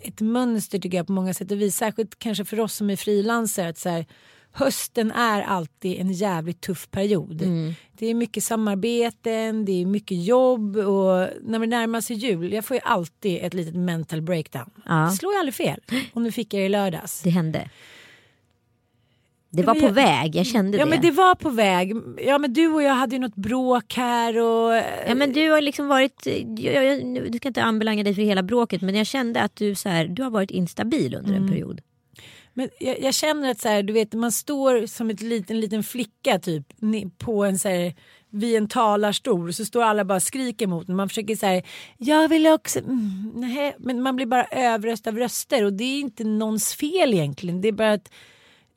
ett 0.00 0.20
mönster 0.20 0.78
tycker 0.78 0.98
jag 0.98 1.06
på 1.06 1.12
många 1.12 1.34
sätt 1.34 1.50
och 1.50 1.60
vis. 1.60 1.76
Särskilt 1.76 2.18
kanske 2.18 2.44
för 2.44 2.60
oss 2.60 2.74
som 2.74 2.90
är 2.90 2.96
frilansare. 2.96 3.68
Att 3.68 3.78
så 3.78 3.88
här, 3.88 4.06
hösten 4.52 5.10
är 5.10 5.42
alltid 5.42 6.00
en 6.00 6.12
jävligt 6.12 6.60
tuff 6.60 6.90
period. 6.90 7.42
Mm. 7.42 7.74
Det 7.92 8.06
är 8.06 8.14
mycket 8.14 8.44
samarbeten, 8.44 9.64
det 9.64 9.72
är 9.72 9.86
mycket 9.86 10.24
jobb 10.24 10.76
och 10.76 11.28
när 11.42 11.58
det 11.58 11.66
närmar 11.66 12.00
sig 12.00 12.16
jul, 12.16 12.52
jag 12.52 12.64
får 12.64 12.74
ju 12.74 12.80
alltid 12.84 13.38
ett 13.42 13.54
litet 13.54 13.74
mental 13.74 14.22
breakdown. 14.22 14.70
Ja. 14.86 14.94
Det 14.94 15.16
slår 15.16 15.32
ju 15.32 15.38
aldrig 15.38 15.54
fel. 15.54 15.80
Och 16.12 16.22
nu 16.22 16.32
fick 16.32 16.54
jag 16.54 16.60
det 16.60 16.66
i 16.66 16.68
lördags. 16.68 17.22
Det 17.22 17.30
hände. 17.30 17.70
Det 19.50 19.62
Ja, 19.62 19.66
var 19.66 19.74
på 19.80 19.88
väg, 19.88 20.36
jag 20.36 20.46
kände 20.46 20.78
Ja 20.78 20.84
det. 20.84 20.90
men 20.90 21.00
det 21.00 21.10
var 21.10 21.34
på 21.34 21.50
väg. 21.50 21.92
Ja 22.26 22.38
men 22.38 22.52
du 22.52 22.66
och 22.68 22.82
jag 22.82 22.94
hade 22.94 23.14
ju 23.16 23.20
något 23.20 23.34
bråk 23.34 23.94
här 23.94 24.38
och... 24.38 24.74
Ja 25.08 25.14
men 25.14 25.32
du 25.32 25.50
har 25.50 25.60
liksom 25.60 25.88
varit, 25.88 26.26
jag, 26.58 26.84
jag, 26.84 27.22
du 27.32 27.38
ska 27.38 27.48
inte 27.48 27.62
anbelanga 27.62 28.02
dig 28.02 28.14
för 28.14 28.22
hela 28.22 28.42
bråket 28.42 28.82
men 28.82 28.94
jag 28.94 29.06
kände 29.06 29.40
att 29.40 29.56
du, 29.56 29.74
så 29.74 29.88
här, 29.88 30.04
du 30.08 30.22
har 30.22 30.30
varit 30.30 30.50
instabil 30.50 31.14
under 31.14 31.30
Mm. 31.30 31.42
en 31.42 31.48
period. 31.48 31.80
Men 32.54 32.68
jag, 32.80 33.00
jag 33.00 33.14
känner 33.14 33.50
att 33.50 33.60
så 33.60 33.68
här, 33.68 33.82
du 33.82 33.92
vet, 33.92 34.12
man 34.14 34.32
står 34.32 34.86
som 34.86 35.10
ett 35.10 35.20
liten, 35.22 35.56
en 35.56 35.60
liten 35.60 35.82
flicka 35.82 36.38
typ 36.38 36.64
på 37.18 37.44
en 37.44 37.58
så 37.58 37.68
här, 37.68 37.94
vid 38.30 38.56
en 38.56 38.68
talarstol 38.68 39.52
så 39.52 39.64
står 39.64 39.82
alla 39.82 40.04
bara 40.04 40.16
och 40.16 40.22
skriker 40.22 40.66
mot 40.66 40.88
en. 40.88 40.96
Man 40.96 41.08
försöker 41.08 41.36
så 41.36 41.46
här, 41.46 41.62
jag 41.98 42.28
vill 42.28 42.46
också, 42.46 42.78
mm, 42.78 43.32
nej. 43.34 43.76
men 43.78 44.02
man 44.02 44.16
blir 44.16 44.26
bara 44.26 44.44
överröst 44.44 45.06
av 45.06 45.18
röster 45.18 45.64
och 45.64 45.72
det 45.72 45.84
är 45.84 46.00
inte 46.00 46.24
någons 46.24 46.74
fel 46.74 47.14
egentligen. 47.14 47.60
Det 47.60 47.68
är 47.68 47.72
bara 47.72 47.92
att 47.92 48.10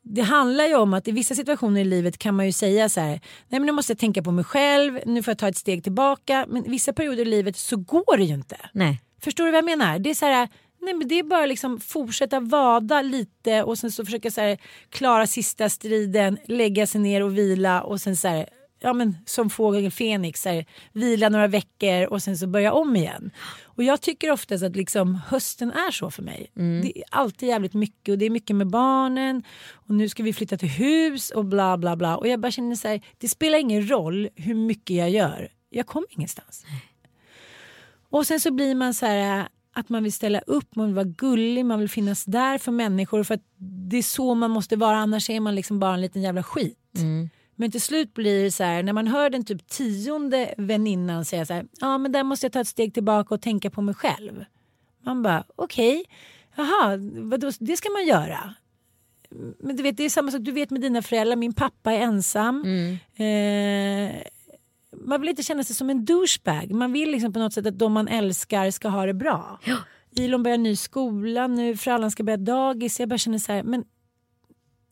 det 0.02 0.22
handlar 0.22 0.66
ju 0.66 0.74
om 0.74 0.94
att 0.94 1.08
i 1.08 1.12
vissa 1.12 1.34
situationer 1.34 1.80
i 1.80 1.84
livet 1.84 2.18
kan 2.18 2.34
man 2.34 2.46
ju 2.46 2.52
säga 2.52 2.88
så 2.88 3.00
här, 3.00 3.20
nej 3.48 3.60
men 3.60 3.66
nu 3.66 3.72
måste 3.72 3.92
jag 3.92 3.98
tänka 3.98 4.22
på 4.22 4.30
mig 4.30 4.44
själv, 4.44 4.98
nu 5.06 5.22
får 5.22 5.30
jag 5.30 5.38
ta 5.38 5.48
ett 5.48 5.56
steg 5.56 5.82
tillbaka. 5.82 6.46
Men 6.48 6.66
i 6.66 6.68
vissa 6.68 6.92
perioder 6.92 7.22
i 7.22 7.24
livet 7.24 7.56
så 7.56 7.76
går 7.76 8.16
det 8.16 8.24
ju 8.24 8.34
inte. 8.34 8.56
Nej. 8.72 9.00
Förstår 9.20 9.44
du 9.44 9.50
vad 9.50 9.58
jag 9.58 9.64
menar? 9.64 9.98
Det 9.98 10.10
är 10.10 10.14
så 10.14 10.26
här, 10.26 10.48
nej 10.80 10.94
men 10.94 11.08
det 11.08 11.18
är 11.18 11.22
bara 11.22 11.46
liksom 11.46 11.80
fortsätta 11.80 12.40
vada 12.40 13.02
lite 13.02 13.62
och 13.62 13.78
sen 13.78 13.92
så 13.92 14.04
försöka 14.04 14.30
så 14.30 14.40
här, 14.40 14.58
klara 14.88 15.26
sista 15.26 15.68
striden, 15.68 16.38
lägga 16.46 16.86
sig 16.86 17.00
ner 17.00 17.22
och 17.22 17.38
vila 17.38 17.82
och 17.82 18.00
sen 18.00 18.16
så 18.16 18.28
här, 18.28 18.48
ja 18.82 18.92
men 18.92 19.16
som 19.26 19.50
fågeln 19.50 19.90
Fenix, 19.90 20.44
här, 20.44 20.66
vila 20.92 21.28
några 21.28 21.46
veckor 21.46 22.06
och 22.06 22.22
sen 22.22 22.38
så 22.38 22.46
börja 22.46 22.72
om 22.72 22.96
igen. 22.96 23.30
Och 23.62 23.82
jag 23.82 24.00
tycker 24.00 24.30
oftast 24.30 24.64
att 24.64 24.76
liksom 24.76 25.14
hösten 25.26 25.70
är 25.70 25.90
så 25.90 26.10
för 26.10 26.22
mig. 26.22 26.50
Det 26.82 26.98
är 26.98 27.04
alltid 27.10 27.48
jävligt 27.48 27.74
mycket 27.74 28.12
och 28.12 28.18
det 28.18 28.24
är 28.26 28.30
mycket 28.30 28.56
med 28.56 28.66
barnen 28.70 29.42
och 29.72 29.94
nu 29.94 30.08
ska 30.08 30.22
vi 30.22 30.32
flytta 30.32 30.56
till 30.56 30.68
hus 30.68 31.30
och 31.30 31.44
bla 31.44 31.78
bla 31.78 31.96
bla 31.96 32.16
och 32.16 32.28
jag 32.28 32.40
bara 32.40 32.52
känner 32.52 32.76
så 32.76 32.88
här, 32.88 33.00
det 33.18 33.28
spelar 33.28 33.58
ingen 33.58 33.90
roll 33.90 34.28
hur 34.34 34.54
mycket 34.54 34.96
jag 34.96 35.10
gör. 35.10 35.48
Jag 35.70 35.86
kommer 35.86 36.06
ingenstans. 36.10 36.64
Och 38.10 38.26
sen 38.26 38.40
så 38.40 38.52
blir 38.52 38.74
man 38.74 38.94
så 38.94 39.06
här 39.06 39.48
att 39.74 39.88
man 39.88 40.02
vill 40.02 40.12
ställa 40.12 40.40
upp, 40.40 40.76
man 40.76 40.86
vill 40.86 40.94
vara 40.94 41.04
gullig, 41.04 41.66
man 41.66 41.78
vill 41.78 41.88
finnas 41.88 42.24
där 42.24 42.58
för 42.58 42.72
människor 42.72 43.24
för 43.24 43.34
att 43.34 43.44
det 43.90 43.96
är 43.98 44.02
så 44.02 44.34
man 44.34 44.50
måste 44.50 44.76
vara 44.76 44.96
annars 44.96 45.30
är 45.30 45.40
man 45.40 45.54
liksom 45.54 45.78
bara 45.78 45.94
en 45.94 46.00
liten 46.00 46.22
jävla 46.22 46.42
skit. 46.42 46.78
Men 47.62 47.70
till 47.70 47.80
slut 47.80 48.14
blir 48.14 48.44
det 48.44 48.50
så 48.50 48.64
här 48.64 48.82
när 48.82 48.92
man 48.92 49.06
hör 49.06 49.30
den 49.30 49.44
typ 49.44 49.68
tionde 49.68 50.54
väninnan 50.58 51.24
säga 51.24 51.46
så 51.46 51.54
här, 51.54 51.66
ja 51.80 51.98
men 51.98 52.12
där 52.12 52.24
måste 52.24 52.46
jag 52.46 52.52
ta 52.52 52.60
ett 52.60 52.68
steg 52.68 52.94
tillbaka 52.94 53.34
och 53.34 53.42
tänka 53.42 53.70
på 53.70 53.82
mig 53.82 53.94
själv. 53.94 54.44
Man 55.04 55.22
bara 55.22 55.44
okej, 55.56 56.04
jaha, 56.56 56.98
vadå, 57.14 57.50
det 57.60 57.76
ska 57.76 57.90
man 57.90 58.06
göra. 58.06 58.54
Men 59.58 59.76
du 59.76 59.82
vet 59.82 59.96
det 59.96 60.04
är 60.04 60.10
samma 60.10 60.30
sak, 60.30 60.40
du 60.40 60.52
vet 60.52 60.70
med 60.70 60.80
dina 60.80 61.02
föräldrar, 61.02 61.36
min 61.36 61.52
pappa 61.52 61.92
är 61.92 62.00
ensam. 62.00 62.64
Eh, 63.14 64.22
man 65.06 65.20
vill 65.20 65.30
inte 65.30 65.42
känna 65.42 65.64
sig 65.64 65.76
som 65.76 65.90
en 65.90 66.04
douchebag. 66.04 66.70
Man 66.70 66.92
vill 66.92 67.10
liksom 67.10 67.32
på 67.32 67.38
något 67.38 67.52
sätt 67.52 67.66
att 67.66 67.78
de 67.78 67.92
man 67.92 68.08
älskar 68.08 68.70
ska 68.70 68.88
ha 68.88 69.06
det 69.06 69.14
bra. 69.14 69.60
Ilon 70.10 70.42
börjar 70.42 70.58
ny 70.58 70.76
skola 70.76 71.46
nu, 71.46 71.76
Frallan 71.76 72.10
ska 72.10 72.22
börja 72.22 72.36
dagis. 72.36 73.00
Jag 73.00 73.08
bara 73.08 73.18
känner 73.18 73.38
så 73.38 73.52
här, 73.52 73.62
men 73.62 73.84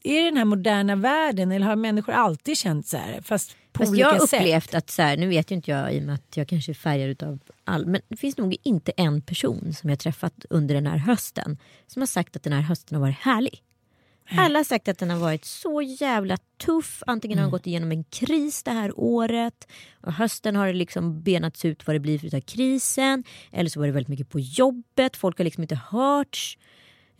är 0.04 0.20
det 0.20 0.24
den 0.24 0.36
här 0.36 0.44
moderna 0.44 0.96
världen 0.96 1.52
eller 1.52 1.66
har 1.66 1.76
människor 1.76 2.12
alltid 2.12 2.58
känt 2.58 2.86
så 2.86 2.96
här? 2.96 3.20
Fast 3.22 3.56
på 3.72 3.78
Fast 3.78 3.90
olika 3.90 4.00
jag 4.00 4.12
har 4.12 4.26
sätt. 4.26 4.40
upplevt 4.40 4.74
att, 4.74 4.90
så 4.90 5.02
här, 5.02 5.16
nu 5.16 5.28
vet 5.28 5.50
ju 5.50 5.54
inte 5.54 5.70
jag 5.70 5.94
i 5.94 5.98
och 5.98 6.02
med 6.02 6.14
att 6.14 6.36
jag 6.36 6.48
kanske 6.48 6.72
är 6.72 6.74
färgad 6.74 7.08
utav 7.08 7.38
all, 7.64 7.86
men 7.86 8.00
det 8.08 8.16
finns 8.16 8.36
nog 8.36 8.56
inte 8.62 8.92
en 8.96 9.22
person 9.22 9.74
som 9.74 9.90
jag 9.90 9.98
träffat 9.98 10.44
under 10.50 10.74
den 10.74 10.86
här 10.86 10.98
hösten 10.98 11.58
som 11.86 12.02
har 12.02 12.06
sagt 12.06 12.36
att 12.36 12.42
den 12.42 12.52
här 12.52 12.60
hösten 12.60 12.96
har 12.96 13.00
varit 13.00 13.18
härlig. 13.18 13.62
Alla 14.36 14.58
har 14.58 14.64
sagt 14.64 14.88
att 14.88 14.98
den 14.98 15.10
har 15.10 15.18
varit 15.18 15.44
så 15.44 15.82
jävla 15.82 16.36
tuff. 16.58 17.02
Antingen 17.06 17.38
har 17.38 17.44
de 17.44 17.50
gått 17.50 17.66
igenom 17.66 17.92
en 17.92 18.04
kris 18.04 18.62
det 18.62 18.70
här 18.70 18.92
året. 19.00 19.68
Och 20.00 20.12
hösten 20.12 20.56
har 20.56 20.66
det 20.66 20.72
liksom 20.72 21.22
benats 21.22 21.64
ut 21.64 21.86
vad 21.86 21.96
det 21.96 22.00
blir 22.00 22.18
för 22.18 22.36
av 22.36 22.40
krisen. 22.40 23.24
Eller 23.52 23.70
så 23.70 23.80
var 23.80 23.86
det 23.86 23.92
väldigt 23.92 24.08
mycket 24.08 24.28
på 24.28 24.40
jobbet. 24.40 25.16
Folk 25.16 25.38
har 25.38 25.44
liksom 25.44 25.62
inte 25.62 25.80
hörts. 25.90 26.58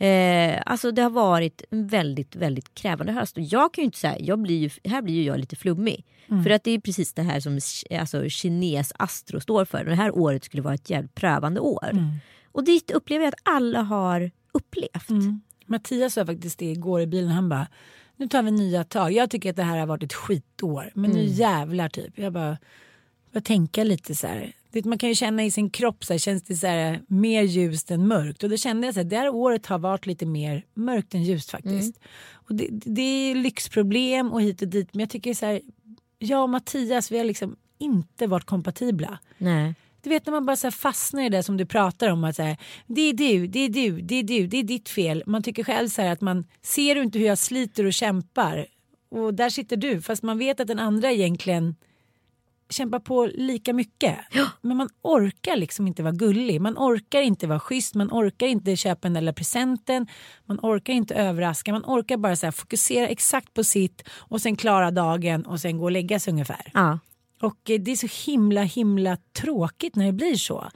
Eh, 0.01 0.61
alltså 0.65 0.91
det 0.91 1.01
har 1.01 1.09
varit 1.09 1.63
en 1.71 1.87
väldigt, 1.87 2.35
väldigt 2.35 2.73
krävande 2.73 3.13
höst. 3.13 3.37
Och 3.37 3.43
jag 3.43 3.73
kan 3.73 3.81
ju 3.81 3.85
inte 3.85 3.97
säga, 3.97 4.19
jag 4.19 4.39
blir 4.39 4.57
ju, 4.57 4.69
här 4.89 5.01
blir 5.01 5.13
ju 5.15 5.23
jag 5.23 5.39
lite 5.39 5.55
flummig. 5.55 6.05
För 6.43 6.49
att 6.49 6.63
det 6.63 6.71
är 6.71 6.79
precis 6.79 7.13
det 7.13 7.21
här 7.21 7.39
som 7.39 7.59
alltså, 7.99 8.29
kines 8.29 8.93
astro 8.95 9.39
står 9.39 9.65
för. 9.65 9.83
Det 9.85 9.95
här 9.95 10.17
året 10.17 10.43
skulle 10.43 10.63
vara 10.63 10.73
ett 10.73 10.89
jävligt 10.89 11.15
prövande 11.15 11.59
år. 11.59 11.89
Och 12.51 12.63
det 12.63 12.91
upplever 12.93 13.25
jag 13.25 13.33
att 13.33 13.39
alla 13.43 13.81
har 13.81 14.31
upplevt. 14.51 15.09
Mattias 15.65 16.13
sa 16.13 16.25
faktiskt 16.25 16.59
det 16.59 16.71
igår 16.71 17.01
i 17.01 17.07
bilen. 17.07 17.31
Han 17.31 17.49
bara, 17.49 17.67
nu 18.17 18.27
tar 18.27 18.43
vi 18.43 18.51
nya 18.51 18.83
tag. 18.83 19.11
Jag 19.11 19.29
tycker 19.29 19.49
att 19.49 19.55
det 19.55 19.63
här 19.63 19.77
har 19.77 19.85
varit 19.85 20.03
ett 20.03 20.13
skitår. 20.13 20.91
Men 20.95 21.11
nu 21.11 21.23
jävlar 21.25 21.89
typ. 21.89 22.19
Jag 22.19 22.33
bara, 22.33 22.57
jag 23.31 23.43
tänka 23.43 23.83
lite 23.83 24.15
så 24.15 24.27
här. 24.27 24.53
Man 24.83 24.97
kan 24.97 25.09
ju 25.09 25.15
känna 25.15 25.43
i 25.43 25.51
sin 25.51 25.69
kropp 25.69 26.05
så 26.05 26.13
här, 26.13 26.17
känns 26.17 26.43
det 26.43 26.55
så 26.55 26.67
här, 26.67 27.01
mer 27.07 27.43
ljust 27.43 27.91
än 27.91 28.07
mörkt. 28.07 28.43
Och 28.43 28.49
då 28.49 28.57
kände 28.57 28.87
jag 28.87 28.93
så 28.93 28.99
här, 28.99 29.05
det 29.05 29.17
här 29.17 29.29
året 29.29 29.65
har 29.65 29.79
varit 29.79 30.05
lite 30.05 30.25
mer 30.25 30.65
mörkt 30.73 31.13
än 31.13 31.23
ljust 31.23 31.51
faktiskt. 31.51 31.99
Och 32.33 32.55
det, 32.55 32.67
det 32.71 33.01
är 33.01 33.35
lyxproblem 33.35 34.33
och 34.33 34.41
hit 34.41 34.61
och 34.61 34.67
dit. 34.67 34.93
Men 34.93 34.99
jag 34.99 35.09
tycker 35.09 35.33
så 35.33 35.45
här, 35.45 35.61
jag 36.19 36.43
och 36.43 36.49
Mattias 36.49 37.11
vi 37.11 37.17
har 37.17 37.25
liksom 37.25 37.55
inte 37.77 38.27
varit 38.27 38.45
kompatibla. 38.45 39.19
Nej. 39.37 39.75
Du 40.01 40.09
vet 40.09 40.25
när 40.25 40.31
man 40.31 40.45
bara 40.45 40.55
så 40.55 40.71
fastnar 40.71 41.23
i 41.23 41.29
det 41.29 41.43
som 41.43 41.57
du 41.57 41.65
pratar 41.65 42.09
om. 42.09 42.23
Att 42.23 42.35
så 42.35 42.43
här, 42.43 42.57
det 42.87 43.01
är 43.01 43.13
du, 43.13 43.47
det 43.47 43.59
är 43.59 43.69
du, 43.69 44.01
det 44.01 44.15
är 44.15 44.23
du, 44.23 44.47
det 44.47 44.57
är 44.57 44.63
ditt 44.63 44.89
fel. 44.89 45.23
Man 45.25 45.43
tycker 45.43 45.63
själv 45.63 45.89
så 45.89 46.01
här 46.01 46.11
att 46.11 46.21
man 46.21 46.45
ser 46.61 46.95
du 46.95 47.01
inte 47.01 47.19
hur 47.19 47.25
jag 47.25 47.37
sliter 47.37 47.85
och 47.85 47.93
kämpar. 47.93 48.65
Och 49.09 49.33
där 49.33 49.49
sitter 49.49 49.77
du. 49.77 50.01
Fast 50.01 50.23
man 50.23 50.37
vet 50.37 50.59
att 50.59 50.67
den 50.67 50.79
andra 50.79 51.11
egentligen 51.11 51.75
kämpar 52.71 52.99
på 52.99 53.25
lika 53.25 53.73
mycket. 53.73 54.17
Men 54.61 54.77
man 54.77 54.89
orkar 55.01 55.55
liksom 55.55 55.87
inte 55.87 56.03
vara 56.03 56.13
gullig. 56.13 56.61
Man 56.61 56.77
orkar 56.77 57.21
inte 57.21 57.47
vara 57.47 57.59
schysst. 57.59 57.95
Man 57.95 58.11
orkar 58.11 58.47
inte 58.47 58.75
köpa 58.75 59.09
den 59.09 59.25
där 59.25 59.33
presenten. 59.33 60.07
Man 60.45 60.59
orkar 60.61 60.93
inte 60.93 61.15
överraska. 61.15 61.71
Man 61.71 61.85
orkar 61.85 62.17
bara 62.17 62.35
så 62.35 62.51
fokusera 62.51 63.07
exakt 63.07 63.53
på 63.53 63.63
sitt 63.63 64.09
och 64.17 64.41
sen 64.41 64.55
klara 64.55 64.91
dagen 64.91 65.45
och 65.45 65.59
sen 65.59 65.77
gå 65.77 65.83
och 65.83 65.91
lägga 65.91 66.19
sig 66.19 66.31
ungefär. 66.31 66.71
Ja. 66.73 66.99
Och 67.41 67.69
eh, 67.69 67.79
det 67.79 67.91
är 67.91 67.95
så 67.95 68.31
himla 68.31 68.61
himla 68.61 69.17
tråkigt 69.33 69.95
när 69.95 70.05
det 70.05 70.11
blir 70.11 70.35
så. 70.35 70.69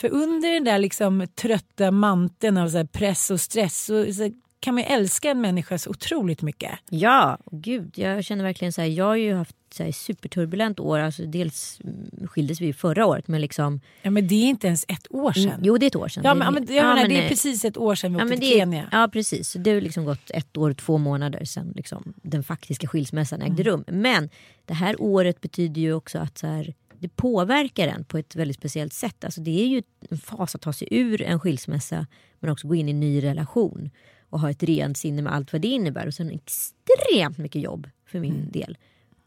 För 0.00 0.08
under 0.08 0.50
den 0.50 0.64
där 0.64 0.78
liksom 0.78 1.26
trötta 1.34 1.90
manteln 1.90 2.56
av 2.56 2.68
så 2.68 2.86
press 2.86 3.30
och 3.30 3.40
stress 3.40 3.84
så, 3.84 4.12
så 4.12 4.30
kan 4.64 4.74
man 4.74 4.82
ju 4.82 4.88
älska 4.88 5.30
en 5.30 5.40
människa 5.40 5.78
så 5.78 5.90
otroligt 5.90 6.42
mycket. 6.42 6.70
Ja, 6.90 7.38
gud. 7.50 7.98
Jag 7.98 8.24
känner 8.24 8.44
verkligen 8.44 8.72
så 8.72 8.80
här, 8.80 8.88
jag 8.88 9.04
har 9.04 9.16
ju 9.16 9.34
haft 9.34 9.56
så 9.74 9.82
här, 9.82 9.92
superturbulent 9.92 10.80
år. 10.80 10.98
Alltså, 10.98 11.22
dels 11.26 11.80
mm, 11.84 12.28
skildes 12.28 12.60
vi 12.60 12.72
förra 12.72 13.06
året 13.06 13.28
men 13.28 13.40
liksom. 13.40 13.80
Ja 14.02 14.10
men 14.10 14.28
det 14.28 14.34
är 14.34 14.48
inte 14.48 14.66
ens 14.66 14.84
ett 14.88 15.06
år 15.10 15.32
sedan. 15.32 15.48
Mm, 15.48 15.60
jo 15.64 15.78
det 15.78 15.84
är 15.84 15.86
ett 15.86 15.96
år 15.96 16.08
sedan. 16.08 16.22
Ja 16.24 16.34
Det 16.34 16.38
men, 16.38 16.54
mer- 16.54 16.60
men, 16.60 16.74
jag 16.76 16.84
menar, 16.94 17.08
det 17.08 17.18
är 17.18 17.22
eh, 17.22 17.28
precis 17.28 17.64
ett 17.64 17.76
år 17.76 17.94
sedan 17.94 18.12
vi 18.12 18.18
Ja, 18.18 18.24
åkte 18.24 18.28
men 18.30 18.40
till 18.40 18.50
det, 18.50 18.58
Kenya. 18.58 18.88
ja 18.92 19.08
precis, 19.12 19.52
det 19.52 19.70
har 19.74 19.80
liksom 19.80 20.04
gått 20.04 20.30
ett 20.30 20.56
år 20.56 20.70
och 20.70 20.76
två 20.76 20.98
månader 20.98 21.44
sedan 21.44 21.72
liksom, 21.76 22.14
den 22.22 22.42
faktiska 22.44 22.86
skilsmässan 22.86 23.42
ägde 23.42 23.62
Mm. 23.62 23.64
rum. 23.64 23.84
Men 23.86 24.30
det 24.64 24.74
här 24.74 24.96
året 25.02 25.40
betyder 25.40 25.80
ju 25.80 25.92
också 25.94 26.18
att 26.18 26.38
så 26.38 26.46
här, 26.46 26.74
det 26.98 27.08
påverkar 27.16 27.88
en 27.88 28.04
på 28.04 28.18
ett 28.18 28.36
väldigt 28.36 28.56
speciellt 28.56 28.92
sätt. 28.92 29.24
Alltså, 29.24 29.40
det 29.40 29.62
är 29.62 29.66
ju 29.66 29.82
en 30.10 30.18
fas 30.18 30.54
att 30.54 30.60
ta 30.60 30.72
sig 30.72 30.88
ur 30.90 31.22
en 31.22 31.40
skilsmässa 31.40 32.06
men 32.40 32.50
också 32.50 32.68
gå 32.68 32.74
in 32.74 32.88
i 32.88 32.90
en 32.90 33.00
ny 33.00 33.22
relation 33.22 33.90
och 34.34 34.40
ha 34.40 34.50
ett 34.50 34.62
rent 34.62 34.96
sinne 34.98 35.22
med 35.22 35.34
allt 35.34 35.52
vad 35.52 35.62
det 35.62 35.68
innebär. 35.68 36.06
Och 36.06 36.14
sen 36.14 36.30
extremt 36.30 37.38
mycket 37.38 37.62
jobb 37.62 37.88
för 38.06 38.20
min 38.20 38.34
Mm. 38.34 38.50
del. 38.50 38.78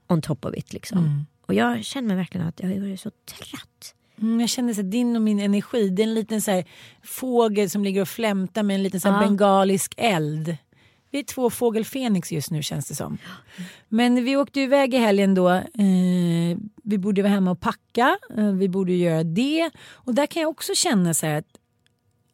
On 0.08 0.22
top 0.22 0.46
of 0.46 0.56
it 0.56 0.73
liksom. 0.73 1.25
Och 1.42 1.54
jag 1.54 1.84
känner 1.86 2.08
mig 2.08 2.15
verkligen 2.17 2.48
att 2.48 2.60
jag 2.60 2.71
är 2.71 2.98
så 2.98 3.12
trött. 3.25 3.94
Mm, 4.21 4.40
jag 4.40 4.50
känner 4.50 4.73
här, 4.73 4.84
din 4.84 5.15
och 5.15 5.21
min 5.21 5.40
energi, 5.40 5.90
det 5.90 6.02
är 6.02 6.08
en 6.08 6.13
liten 6.13 6.42
så 6.42 6.52
här, 6.52 6.65
fågel 7.04 7.69
som 7.69 7.84
ligger 7.84 8.02
och 8.02 8.08
flämtar 8.08 8.63
med 8.63 8.75
en 8.75 8.84
liten 8.84 9.02
så 9.02 9.10
här, 9.10 9.21
Ja. 9.21 9.27
bengalisk 9.27 9.94
eld. 9.98 10.58
Vi 11.12 11.19
är 11.19 11.23
två 11.23 11.50
fågel 11.50 11.86
Fenix 11.86 12.31
just 12.31 12.52
nu 12.52 12.63
känns 12.63 12.88
det 12.88 12.96
som. 12.96 13.17
Men 13.90 14.23
vi 14.23 14.38
åkte 14.38 14.60
iväg 14.62 14.94
i 14.94 14.98
helgen 14.98 15.36
då. 15.36 15.50
Eh, 15.50 16.58
vi 16.84 16.98
borde 16.98 17.21
vara 17.21 17.31
hemma 17.34 17.52
och 17.52 17.60
packa. 17.60 18.17
Eh, 18.38 18.52
vi 18.52 18.69
borde 18.69 18.94
göra 18.94 19.23
det. 19.23 19.69
Och 19.92 20.15
där 20.15 20.25
kan 20.25 20.42
jag 20.42 20.50
också 20.50 20.75
känna 20.75 21.13
så 21.13 21.25
här 21.25 21.36
att 21.38 21.58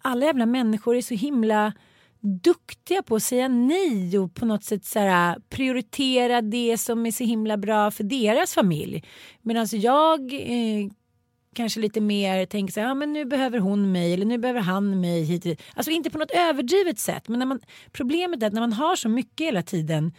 alla 0.01 0.25
jävla 0.25 0.45
människor 0.45 0.95
är 0.95 1.01
så 1.01 1.13
himla 1.13 1.73
duktiga 2.23 3.03
på 3.03 3.15
att 3.15 3.23
säga 3.23 3.47
nej 3.47 4.19
och 4.19 4.33
på 4.35 4.45
något 4.45 4.63
sätt 4.63 4.85
så 4.85 4.99
här, 4.99 5.39
prioritera 5.49 6.41
det 6.41 6.77
som 6.77 7.05
är 7.05 7.11
så 7.11 7.23
himla 7.23 7.57
bra 7.57 7.91
för 7.91 8.03
deras 8.03 8.53
familj. 8.53 9.03
Medan 9.41 9.67
jag 9.71 10.33
eh, 10.33 10.89
kanske 11.55 11.79
lite 11.79 12.01
mer 12.01 12.45
tänker 12.45 12.73
så 12.73 12.79
här, 12.79 12.87
ja 12.87 12.93
men 12.93 13.13
nu 13.13 13.25
behöver 13.25 13.59
hon 13.59 13.91
mig 13.91 14.13
eller 14.13 14.25
nu 14.25 14.37
behöver 14.37 14.61
han 14.61 15.01
mig 15.01 15.23
hit. 15.23 15.61
Alltså 15.75 15.91
inte 15.91 16.09
på 16.09 16.17
något 16.17 16.31
överdrivet 16.31 16.99
sätt 16.99 17.27
men 17.27 17.39
när 17.39 17.45
man, 17.45 17.59
problemet 17.91 18.43
är 18.43 18.47
att 18.47 18.53
när 18.53 18.61
man 18.61 18.73
har 18.73 18.95
så 18.95 19.09
mycket 19.09 19.47
hela 19.47 19.61
tiden 19.63 20.13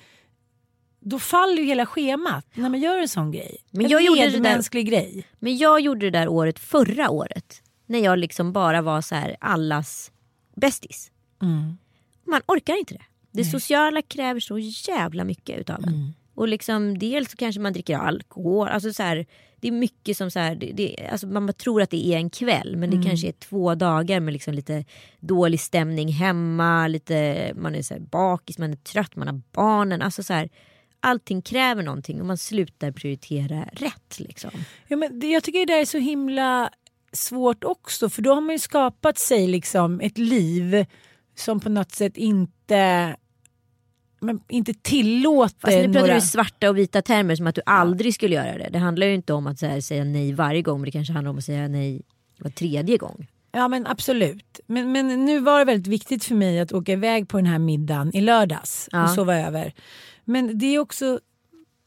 då 1.00 1.18
faller 1.18 1.56
ju 1.62 1.64
hela 1.64 1.86
schemat 1.86 2.46
när 2.54 2.68
man 2.68 2.80
gör 2.80 2.98
en 2.98 3.08
sån 3.08 3.30
grej. 3.30 3.56
Men 3.70 3.84
en 3.84 3.90
jag 3.90 4.02
gjorde 4.02 4.20
det 4.30 4.38
där- 4.38 4.82
grej. 4.82 5.26
Men 5.38 5.56
jag 5.56 5.80
gjorde 5.80 6.10
det 6.10 6.18
där 6.18 6.28
året 6.28 6.58
förra 6.58 7.10
året. 7.10 7.62
När 7.86 7.98
jag 7.98 8.18
liksom 8.18 8.52
bara 8.52 8.82
var 8.82 9.00
så 9.00 9.14
här 9.14 9.36
allas 9.40 10.12
bästis. 10.56 11.10
Mm. 11.42 11.76
Man 12.26 12.40
orkar 12.46 12.78
inte 12.78 12.94
det. 12.94 13.04
Det 13.30 13.44
sociala 13.44 14.02
kräver 14.02 14.40
så 14.40 14.58
jävla 14.58 15.24
mycket 15.24 15.58
utav 15.58 15.82
en. 15.82 15.88
Mm. 15.88 16.12
Och 16.34 16.48
liksom, 16.48 16.98
dels 16.98 17.30
så 17.30 17.36
kanske 17.36 17.60
man 17.60 17.72
dricker 17.72 17.96
alkohol. 17.98 18.68
Alltså 18.68 18.92
så 18.92 19.02
här, 19.02 19.26
det 19.60 19.68
är 19.68 19.72
mycket 19.72 20.16
som 20.16 20.30
så 20.30 20.38
här, 20.38 20.54
det, 20.54 20.72
det, 20.72 21.08
alltså 21.12 21.26
man 21.26 21.52
tror 21.54 21.82
att 21.82 21.90
det 21.90 22.06
är 22.06 22.16
en 22.16 22.30
kväll 22.30 22.76
men 22.76 22.90
det 22.90 22.96
Mm. 22.96 23.08
kanske 23.08 23.28
är 23.28 23.32
två 23.32 23.74
dagar 23.74 24.20
med 24.20 24.32
liksom 24.32 24.54
lite 24.54 24.84
dålig 25.20 25.60
stämning 25.60 26.08
hemma. 26.12 26.88
Lite, 26.88 27.52
man 27.56 27.74
är 27.74 27.82
så 27.82 27.94
här 27.94 28.00
bakis, 28.00 28.58
man 28.58 28.72
är 28.72 28.76
trött, 28.76 29.16
man 29.16 29.28
har 29.28 29.40
barnen. 29.52 30.02
Alltså 30.02 30.22
så 30.22 30.32
här, 30.32 30.48
allting 31.00 31.42
kräver 31.42 31.82
någonting 31.82 32.20
och 32.20 32.26
man 32.26 32.38
slutar 32.38 32.92
prioritera 32.92 33.64
rätt. 33.72 34.18
Liksom. 34.18 34.50
Ja, 34.88 34.96
men 34.96 35.20
det, 35.20 35.30
jag 35.30 35.42
tycker 35.42 35.58
det 35.66 35.72
där 35.72 35.80
är 35.80 35.84
så 35.84 35.98
himla 35.98 36.70
svårt 37.12 37.64
också 37.64 38.08
för 38.08 38.22
då 38.22 38.34
har 38.34 38.40
man 38.40 38.54
ju 38.54 38.58
skapat 38.58 39.18
sig 39.18 39.46
liksom 39.46 40.00
ett 40.00 40.18
liv 40.18 40.86
som 41.34 41.60
på 41.60 41.68
något 41.68 41.92
sätt 41.92 42.16
inte 42.16 43.16
men 44.20 44.40
inte 44.48 44.74
tillåter 44.74 45.60
Fast 45.60 45.76
nu 45.76 45.84
pratar 45.84 46.00
några... 46.00 46.14
du 46.14 46.20
svarta 46.20 46.70
och 46.70 46.78
vita 46.78 47.02
termer 47.02 47.36
som 47.36 47.46
att 47.46 47.54
du 47.54 47.62
aldrig 47.66 48.14
skulle 48.14 48.34
göra 48.34 48.58
det. 48.58 48.68
Det 48.72 48.78
handlar 48.78 49.06
ju 49.06 49.14
inte 49.14 49.32
om 49.32 49.46
att 49.46 49.62
här, 49.62 49.80
säga 49.80 50.04
nej 50.04 50.32
varje 50.32 50.62
gång 50.62 50.80
men 50.80 50.84
det 50.84 50.90
kanske 50.90 51.12
handlar 51.12 51.30
om 51.30 51.38
att 51.38 51.44
säga 51.44 51.68
nej 51.68 52.02
var 52.38 52.50
tredje 52.50 52.96
gång. 52.96 53.26
Ja 53.52 53.68
men 53.68 53.86
absolut. 53.86 54.60
Men, 54.66 54.92
men 54.92 55.24
nu 55.24 55.40
var 55.40 55.58
det 55.58 55.64
väldigt 55.64 55.86
viktigt 55.86 56.24
för 56.24 56.34
mig 56.34 56.60
att 56.60 56.72
åka 56.72 56.92
iväg 56.92 57.28
på 57.28 57.36
den 57.36 57.46
här 57.46 57.58
middagen 57.58 58.16
i 58.16 58.20
lördags 58.20 58.88
Ja. 58.92 59.04
och 59.04 59.10
sova 59.10 59.36
över. 59.36 59.72
Men 60.24 60.58
det 60.58 60.66
är 60.66 60.78
också 60.78 61.20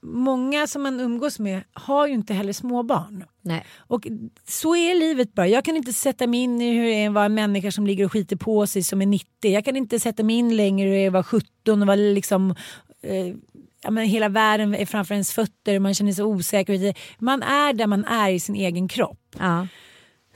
många 0.08 0.68
som 0.68 0.84
man 0.84 1.00
umgås 1.00 1.40
med 1.40 1.64
har 1.74 2.08
ju 2.08 2.14
inte 2.14 2.34
heller 2.34 2.54
småbarn. 2.54 3.24
Nej. 3.42 3.66
Och 3.78 4.08
så 4.48 4.76
är 4.76 5.00
livet 5.00 5.34
bara. 5.34 5.48
Jag 5.48 5.66
kan 5.66 5.78
inte 5.78 5.94
sätta 5.94 6.28
mig 6.28 6.40
in 6.40 6.62
i 6.62 6.74
hur 6.74 6.84
det 6.84 7.04
är 7.04 7.08
att 7.08 7.14
vara 7.14 7.26
en 7.26 7.34
människa 7.34 7.72
som 7.72 7.88
ligger 7.88 8.06
och 8.06 8.12
skiter 8.12 8.36
på 8.36 8.68
sig 8.68 8.84
som 8.84 9.02
är 9.02 9.06
90. 9.06 9.28
Jag 9.42 9.66
kan 9.66 9.76
inte 9.76 10.00
sätta 10.00 10.24
mig 10.24 10.36
in 10.36 10.56
längre 10.56 10.90
hur 10.90 10.96
det 10.96 11.02
är 11.02 11.08
att 11.08 11.14
vara 11.14 11.24
17 11.24 11.82
och 11.82 11.88
vara 11.88 11.96
liksom 11.96 12.56
eh, 13.02 13.36
ja, 13.84 13.92
men 13.92 14.06
hela 14.06 14.30
världen 14.30 14.76
är 14.76 14.86
framför 14.86 15.14
ens 15.14 15.34
fötter 15.34 15.76
och 15.76 15.82
man 15.82 15.94
känner 15.94 16.14
sig 16.14 16.24
osäker. 16.24 16.96
Man 17.24 17.44
är 17.44 17.74
där 17.74 17.88
man 17.88 18.06
är 18.06 18.30
i 18.30 18.40
sin 18.40 18.56
egen 18.56 18.88
kropp. 18.88 19.36
Ja. 19.40 19.68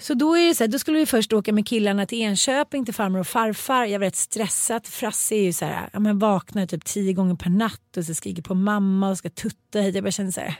Så 0.01 0.13
då, 0.13 0.37
är 0.37 0.47
det 0.47 0.55
så 0.55 0.63
här, 0.63 0.67
då 0.71 0.79
skulle 0.79 0.97
vi 0.97 1.05
först 1.05 1.33
åka 1.33 1.53
med 1.53 1.67
killarna 1.67 2.05
till 2.05 2.21
Enköping 2.21 2.85
till 2.85 2.93
farmor 2.93 3.19
och 3.19 3.27
farfar. 3.27 3.85
Jag 3.85 3.99
var 3.99 4.05
rätt 4.05 4.15
stressad. 4.15 4.87
Frasse 4.87 5.35
är 5.35 5.43
ju 5.43 5.53
så 5.53 5.65
här, 5.65 5.89
ja, 5.93 5.99
men 5.99 6.19
vaknar 6.19 6.65
typ 6.65 6.85
tio 6.85 7.13
gånger 7.13 7.35
per 7.35 7.49
natt 7.49 7.97
och 7.97 8.05
så 8.05 8.13
skriker 8.13 8.41
på 8.41 8.55
mamma 8.55 9.09
och 9.09 9.17
ska 9.17 9.29
tutta 9.29 9.79
hit. 9.79 9.95
Jag 9.95 10.03
bara 10.03 10.11
känner 10.11 10.31
så 10.31 10.41
här, 10.41 10.55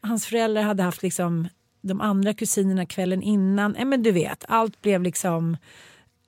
hans 0.00 0.26
föräldrar 0.26 0.62
hade 0.62 0.82
haft 0.82 1.02
liksom 1.02 1.48
de 1.80 2.00
andra 2.00 2.34
kusinerna 2.34 2.86
kvällen 2.86 3.22
innan. 3.22 3.76
Ja, 3.78 3.84
men 3.84 4.02
du 4.02 4.12
vet, 4.12 4.44
allt 4.48 4.82
blev 4.82 5.02
liksom 5.02 5.56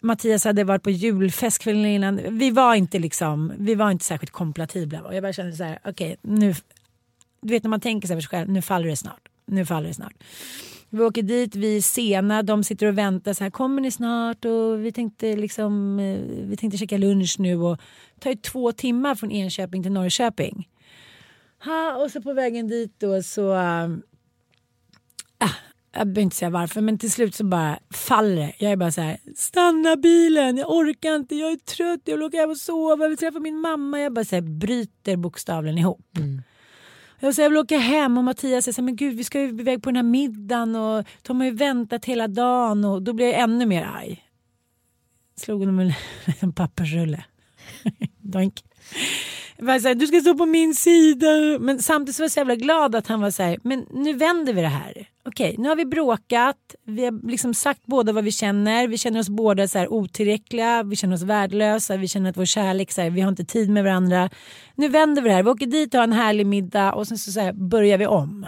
Mattias 0.01 0.45
hade 0.45 0.64
varit 0.64 0.82
på 0.82 0.90
julfest 0.90 1.59
kvällen 1.59 1.86
innan. 1.86 2.38
Vi 2.38 2.51
var 2.51 2.74
inte 2.74 2.99
liksom, 2.99 3.53
vi 3.59 3.74
var 3.74 3.90
inte 3.90 4.05
särskilt 4.05 4.32
kompatibla. 4.32 5.03
Och 5.03 5.14
jag 5.14 5.22
bara 5.22 5.32
kände 5.32 5.53
så 5.53 5.64
här, 5.64 5.78
okej 5.84 6.16
nu, 6.22 6.55
du 7.40 7.49
vet 7.49 7.62
när 7.62 7.70
man 7.70 7.80
tänker 7.80 8.09
sig 8.09 8.16
för 8.16 8.20
sig 8.20 8.28
själv, 8.28 8.51
nu 8.51 8.62
faller 8.62 8.88
det 8.88 8.97
snart. 8.97 9.28
Nu 9.47 9.66
faller 9.66 9.88
det 9.88 9.95
snart. 9.95 10.14
Vi 10.95 11.03
åker 11.03 11.22
dit, 11.22 11.57
vi 11.57 11.76
är 11.76 11.80
sena, 11.80 12.43
de 12.43 12.64
sitter 12.64 12.86
och 12.86 12.99
väntar 12.99 13.32
så 13.32 13.45
här, 13.45 13.51
kommer 13.51 13.82
ni 13.82 13.90
snart? 13.90 14.45
Och 14.45 14.84
vi 14.84 14.93
tänkte 14.93 15.36
liksom, 15.36 15.99
eh, 15.99 16.18
vi 16.49 16.57
tänkte 16.57 16.78
käka 16.78 16.99
lunch 16.99 17.36
nu 17.38 17.57
och 17.57 17.76
det 18.14 18.20
tar 18.20 18.30
ju 18.30 18.36
två 18.36 18.72
timmar 18.72 19.14
från 19.14 19.30
Enköping 19.30 19.82
till 19.82 19.93
Norrköping. 19.93 20.68
Ha, 21.64 21.97
och 21.97 22.11
så 22.11 22.22
på 22.22 22.32
vägen 22.32 22.68
dit 22.68 22.95
då 23.01 23.22
så, 23.22 23.55
äh, 23.55 23.88
jag 25.95 26.07
behöver 26.07 26.20
inte 26.20 26.36
säga 26.36 26.51
varför 26.51 26.80
men 26.80 26.99
till 26.99 27.12
slut 27.12 27.34
så 27.34 27.45
bara 27.45 27.78
faller 27.90 28.36
det. 28.36 28.53
Jag 28.59 28.72
är 28.72 28.76
bara 28.76 28.93
så 28.93 29.01
här, 29.01 29.18
stanna 29.36 29.97
bilen, 29.97 30.57
jag 30.57 30.70
orkar 30.70 31.16
inte, 31.16 31.36
jag 31.36 31.53
är 31.53 31.57
trött, 31.57 32.01
jag 32.05 32.14
vill 32.14 32.22
åka 32.22 32.36
hem 32.36 32.51
och 32.51 32.57
sova, 32.57 33.05
jag 33.05 33.09
vill 33.09 33.18
träffa 33.18 33.40
min 33.40 33.61
mamma. 33.61 34.01
Jag 34.01 34.12
bara 34.12 34.24
så 34.24 34.36
här, 34.36 34.43
bryter 34.43 35.16
bokstavligen 35.16 35.78
ihop. 35.78 36.18
Mm. 36.18 36.43
Jag, 37.24 37.34
säger, 37.34 37.44
jag 37.44 37.50
vill 37.50 37.58
åka 37.58 37.78
hem 37.78 38.18
och 38.18 38.24
Mattias 38.24 38.64
säger 38.64 38.82
men 38.82 38.96
gud 38.96 39.16
vi 39.16 39.24
ska 39.24 39.40
ju 39.40 39.48
iväg 39.48 39.82
på 39.82 39.88
den 39.88 39.96
här 39.96 40.02
middagen 40.02 40.76
och 40.76 41.04
de 41.22 41.40
har 41.40 41.44
ju 41.44 41.54
väntat 41.54 42.04
hela 42.04 42.28
dagen 42.28 42.84
och 42.84 43.02
då 43.02 43.12
blir 43.12 43.26
jag 43.26 43.40
ännu 43.40 43.66
mer 43.66 43.82
arg. 43.82 44.22
Slog 45.36 45.60
honom 45.60 45.76
med 45.76 45.94
en 46.40 46.52
pappersrulle. 46.52 47.24
Doink. 48.18 48.64
Bara 49.62 49.80
så 49.80 49.88
här, 49.88 49.94
du 49.94 50.06
ska 50.06 50.20
stå 50.20 50.34
på 50.34 50.46
min 50.46 50.74
sida. 50.74 51.26
Men 51.60 51.82
samtidigt 51.82 52.16
så 52.16 52.22
var 52.22 52.24
jag 52.24 52.32
så 52.32 52.40
jävla 52.40 52.54
glad 52.54 52.94
att 52.94 53.06
han 53.06 53.20
var 53.20 53.30
så 53.30 53.42
här, 53.42 53.58
men 53.62 53.86
nu 53.90 54.12
vänder 54.12 54.52
vi 54.52 54.60
det 54.60 54.68
här. 54.68 55.08
Okej, 55.24 55.56
nu 55.58 55.68
har 55.68 55.76
vi 55.76 55.84
bråkat. 55.84 56.74
Vi 56.86 57.04
har 57.04 57.28
liksom 57.30 57.54
sagt 57.54 57.86
båda 57.86 58.12
vad 58.12 58.24
vi 58.24 58.32
känner. 58.32 58.88
Vi 58.88 58.98
känner 58.98 59.20
oss 59.20 59.28
båda 59.28 59.68
så 59.68 59.78
här 59.78 59.92
otillräckliga. 59.92 60.82
Vi 60.82 60.96
känner 60.96 61.14
oss 61.14 61.22
värdelösa. 61.22 61.96
Vi 61.96 62.08
känner 62.08 62.30
att 62.30 62.36
vår 62.36 62.44
kärlek, 62.44 62.92
så 62.92 63.00
här, 63.00 63.10
vi 63.10 63.20
har 63.20 63.28
inte 63.28 63.44
tid 63.44 63.70
med 63.70 63.84
varandra. 63.84 64.30
Nu 64.74 64.88
vänder 64.88 65.22
vi 65.22 65.28
det 65.28 65.34
här. 65.34 65.42
Vi 65.42 65.50
åker 65.50 65.66
dit 65.66 65.94
och 65.94 65.98
har 65.98 66.04
en 66.04 66.12
härlig 66.12 66.46
middag 66.46 66.92
och 66.92 67.08
sen 67.08 67.18
så, 67.18 67.32
så 67.32 67.40
här, 67.40 67.52
börjar 67.52 67.98
vi 67.98 68.06
om. 68.06 68.46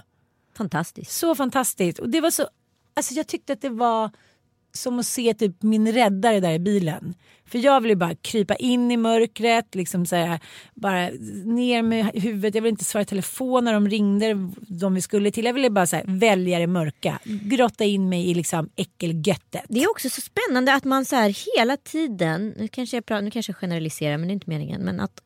Fantastiskt. 0.57 1.13
Så 1.13 1.35
fantastiskt. 1.35 1.99
Och 1.99 2.09
det 2.09 2.21
var 2.21 2.31
så, 2.31 2.47
alltså 2.95 3.15
jag 3.15 3.27
tyckte 3.27 3.53
att 3.53 3.61
det 3.61 3.69
var 3.69 4.11
som 4.75 4.99
att 4.99 5.07
se 5.07 5.35
typ 5.35 5.63
min 5.63 5.93
räddare 5.93 6.41
där 6.41 6.53
i 6.53 6.59
bilen. 6.59 7.15
För 7.47 7.59
jag 7.59 7.81
ville 7.81 7.97
bara 7.97 8.15
krypa 8.15 8.55
in 8.57 8.91
i 8.91 8.97
mörkret, 8.97 9.75
liksom 9.75 10.07
så 10.07 10.17
här, 10.17 10.41
bara 10.75 11.11
ner 11.45 11.83
med 11.83 12.07
huvudet. 12.15 12.55
Jag 12.55 12.63
ville 12.63 12.71
inte 12.71 12.85
svara 12.85 13.03
i 13.03 13.07
telefon 13.07 13.65
när 13.65 13.73
de 13.73 13.89
ringde, 13.89 14.51
de 14.61 14.95
vi 14.95 15.01
skulle 15.01 15.31
till. 15.31 15.45
Jag 15.45 15.53
ville 15.53 15.71
bara 15.71 15.87
så 15.87 15.97
här, 15.97 16.05
välja 16.07 16.59
det 16.59 16.67
mörka, 16.67 17.19
grotta 17.25 17.85
in 17.85 18.09
mig 18.09 18.31
i 18.31 18.35
liksom 18.35 18.69
äckelgöttet. 18.77 19.63
Det 19.69 19.83
är 19.83 19.91
också 19.91 20.09
så 20.11 20.21
spännande 20.21 20.75
att 20.75 20.85
man 20.85 21.05
så 21.05 21.17
här 21.17 21.57
hela 21.57 21.77
tiden, 21.77 22.55
nu 22.59 22.69
kanske 22.69 22.97
jag, 22.97 23.07
pratar, 23.07 23.23
nu 23.23 23.31
kanske 23.31 23.51
jag 23.53 23.57
generaliserar 23.57 24.19
men 24.19 24.29
det 24.29 24.33
är 24.33 24.35
inte 24.35 24.51
meningen, 24.51 24.81
men 24.81 25.01
att 25.01 25.21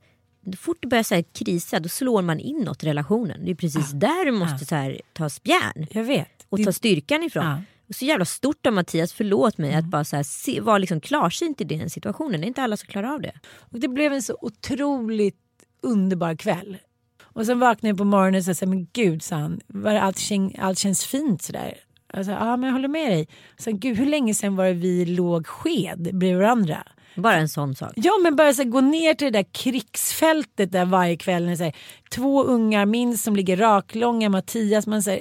fort 0.58 0.76
det 0.80 0.88
börjar 0.88 1.02
så 1.04 1.14
här 1.14 1.24
krisa 1.32 1.80
då 1.80 1.88
slår 1.88 2.22
man 2.22 2.40
inåt 2.40 2.84
relationen. 2.84 3.44
Det 3.44 3.50
är 3.50 3.54
precis 3.54 3.90
där 3.92 4.24
du 4.24 4.32
måste 4.32 4.66
så 4.66 4.74
här, 4.74 5.00
ta 5.12 5.28
spjärn 5.28 5.86
Jag 5.90 6.04
vet. 6.04 6.28
och 6.48 6.58
Det- 6.58 6.64
ta 6.64 6.72
styrkan 6.72 7.22
ifrån. 7.22 7.44
Ja. 7.44 7.62
Så 7.90 8.04
jävla 8.04 8.24
stort 8.24 8.66
av 8.66 8.72
Mattias, 8.72 9.12
förlåt 9.12 9.58
mig, 9.58 9.74
att 9.74 9.84
bara 9.84 10.04
så 10.04 10.24
se, 10.24 10.60
vara 10.60 10.78
liksom 10.78 11.00
klarsynt 11.00 11.60
i 11.60 11.64
den 11.64 11.90
situationen. 11.90 12.40
Det 12.40 12.46
är 12.46 12.48
inte 12.48 12.62
alla 12.62 12.76
som 12.76 12.86
klarar 12.86 13.14
av 13.14 13.20
det. 13.20 13.32
Och 13.58 13.80
det 13.80 13.88
blev 13.88 14.12
en 14.12 14.22
så 14.22 14.38
otroligt 14.40 15.36
underbar 15.82 16.34
kväll. 16.34 16.76
Och 17.22 17.46
sen 17.46 17.58
vaknade 17.58 17.88
jag 17.88 17.98
på 17.98 18.04
morgonen 18.04 18.42
och 18.48 18.56
sa 18.56 18.66
men 18.66 18.86
gud 18.92 19.22
sa 19.22 19.36
han, 19.36 19.60
var 19.66 19.94
allt, 19.94 20.16
kän- 20.16 20.60
allt 20.60 20.78
känns 20.78 21.04
fint 21.04 21.42
sådär. 21.42 21.74
Jag 22.12 22.24
sa, 22.24 22.30
ja 22.32 22.56
men 22.56 22.66
jag 22.66 22.72
håller 22.72 22.88
med 22.88 23.10
dig. 23.10 23.28
Så, 23.58 23.72
gud 23.72 23.96
hur 23.96 24.06
länge 24.06 24.34
sedan 24.34 24.56
var 24.56 24.64
det 24.64 24.72
vi 24.72 25.04
låg 25.06 25.46
sked 25.46 26.10
bredvid 26.12 26.36
varandra? 26.38 26.82
Bara 27.16 27.36
en 27.36 27.48
sån 27.48 27.74
sak. 27.74 27.92
Ja 27.96 28.12
men 28.22 28.36
bara 28.36 28.52
så 28.52 28.62
här, 28.62 28.70
gå 28.70 28.80
ner 28.80 29.14
till 29.14 29.32
det 29.32 29.38
där 29.38 29.46
krigsfältet 29.52 30.72
där 30.72 30.84
varje 30.84 31.16
kväll. 31.16 31.56
Så 31.56 31.64
här, 31.64 31.76
två 32.10 32.44
ungar 32.44 32.86
minst 32.86 33.24
som 33.24 33.36
ligger 33.36 33.56
raklånga, 33.56 34.28
Mattias. 34.28 34.86
Man, 34.86 35.02
så 35.02 35.10
här, 35.10 35.20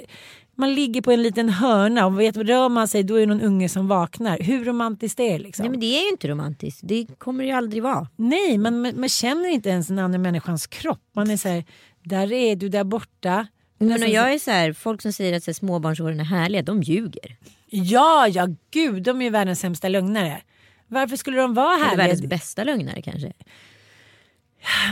man 0.58 0.74
ligger 0.74 1.02
på 1.02 1.12
en 1.12 1.22
liten 1.22 1.48
hörna 1.48 2.06
och 2.06 2.20
vet, 2.20 2.36
rör 2.36 2.68
man 2.68 2.88
sig 2.88 3.02
då 3.02 3.14
är 3.14 3.20
det 3.20 3.26
någon 3.26 3.40
unge 3.40 3.68
som 3.68 3.88
vaknar. 3.88 4.38
Hur 4.38 4.64
romantiskt 4.64 5.20
är 5.20 5.32
det 5.32 5.38
liksom? 5.38 5.62
Nej 5.62 5.70
men 5.70 5.80
det 5.80 5.86
är 5.86 6.02
ju 6.02 6.08
inte 6.08 6.28
romantiskt. 6.28 6.80
Det 6.84 7.06
kommer 7.18 7.44
det 7.44 7.48
ju 7.48 7.54
aldrig 7.54 7.82
vara. 7.82 8.08
Nej, 8.16 8.58
man, 8.58 9.00
man, 9.00 9.08
känner 9.08 9.48
inte 9.48 9.68
ens 9.68 9.86
den 9.86 9.98
andra 9.98 10.18
människans 10.18 10.66
kropp. 10.66 11.02
Man 11.12 11.30
är 11.30 11.36
så 11.36 11.48
här, 11.48 11.64
där 12.02 12.32
är 12.32 12.56
du 12.56 12.68
där 12.68 12.84
borta. 12.84 13.46
Men 13.78 14.02
och 14.02 14.08
jag 14.08 14.32
är 14.32 14.38
så 14.38 14.50
här, 14.50 14.72
folk 14.72 15.02
som 15.02 15.12
säger 15.12 15.36
att 15.36 15.44
så 15.44 15.50
här, 15.50 15.54
småbarnsåren 15.54 16.20
är 16.20 16.24
härliga, 16.24 16.62
de 16.62 16.82
ljuger. 16.82 17.36
Ja, 17.66 18.28
ja 18.28 18.48
gud, 18.70 19.02
de 19.02 19.20
är 19.20 19.24
ju 19.24 19.30
världens 19.30 19.60
sämsta 19.60 19.88
lögnare. 19.88 20.40
Varför 20.86 21.16
skulle 21.16 21.36
de 21.36 21.54
vara 21.54 21.74
Eller 21.74 21.96
världens 21.96 22.20
härliga? 22.20 22.28
bästa 22.28 22.64
lögnare 22.64 23.02
kanske. 23.02 23.32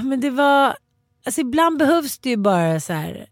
Men 0.05 0.21
det 0.21 0.31
var, 0.31 0.77
alltså 1.25 1.41
ibland 1.41 1.79
behövs 1.79 2.19
det 2.19 2.31
ju 2.31 2.37
bara 2.37 2.81
så 2.81 2.93
här. 2.93 3.27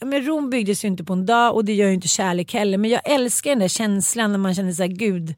Men 0.00 0.26
Rom 0.26 0.50
byggdes 0.50 0.84
ju 0.84 0.88
inte 0.88 1.04
på 1.04 1.12
en 1.12 1.26
dag 1.26 1.54
och 1.54 1.64
det 1.64 1.74
gör 1.74 1.88
ju 1.88 1.94
inte 1.94 2.08
kärlek 2.08 2.54
heller. 2.54 2.78
Men 2.78 2.90
jag 2.90 3.10
älskar 3.10 3.50
den 3.50 3.58
där 3.58 3.68
känslan 3.68 4.32
när 4.32 4.38
man 4.38 4.54
känner 4.54 4.72
så 4.72 4.82
här, 4.82 4.90
gud, 4.90 5.34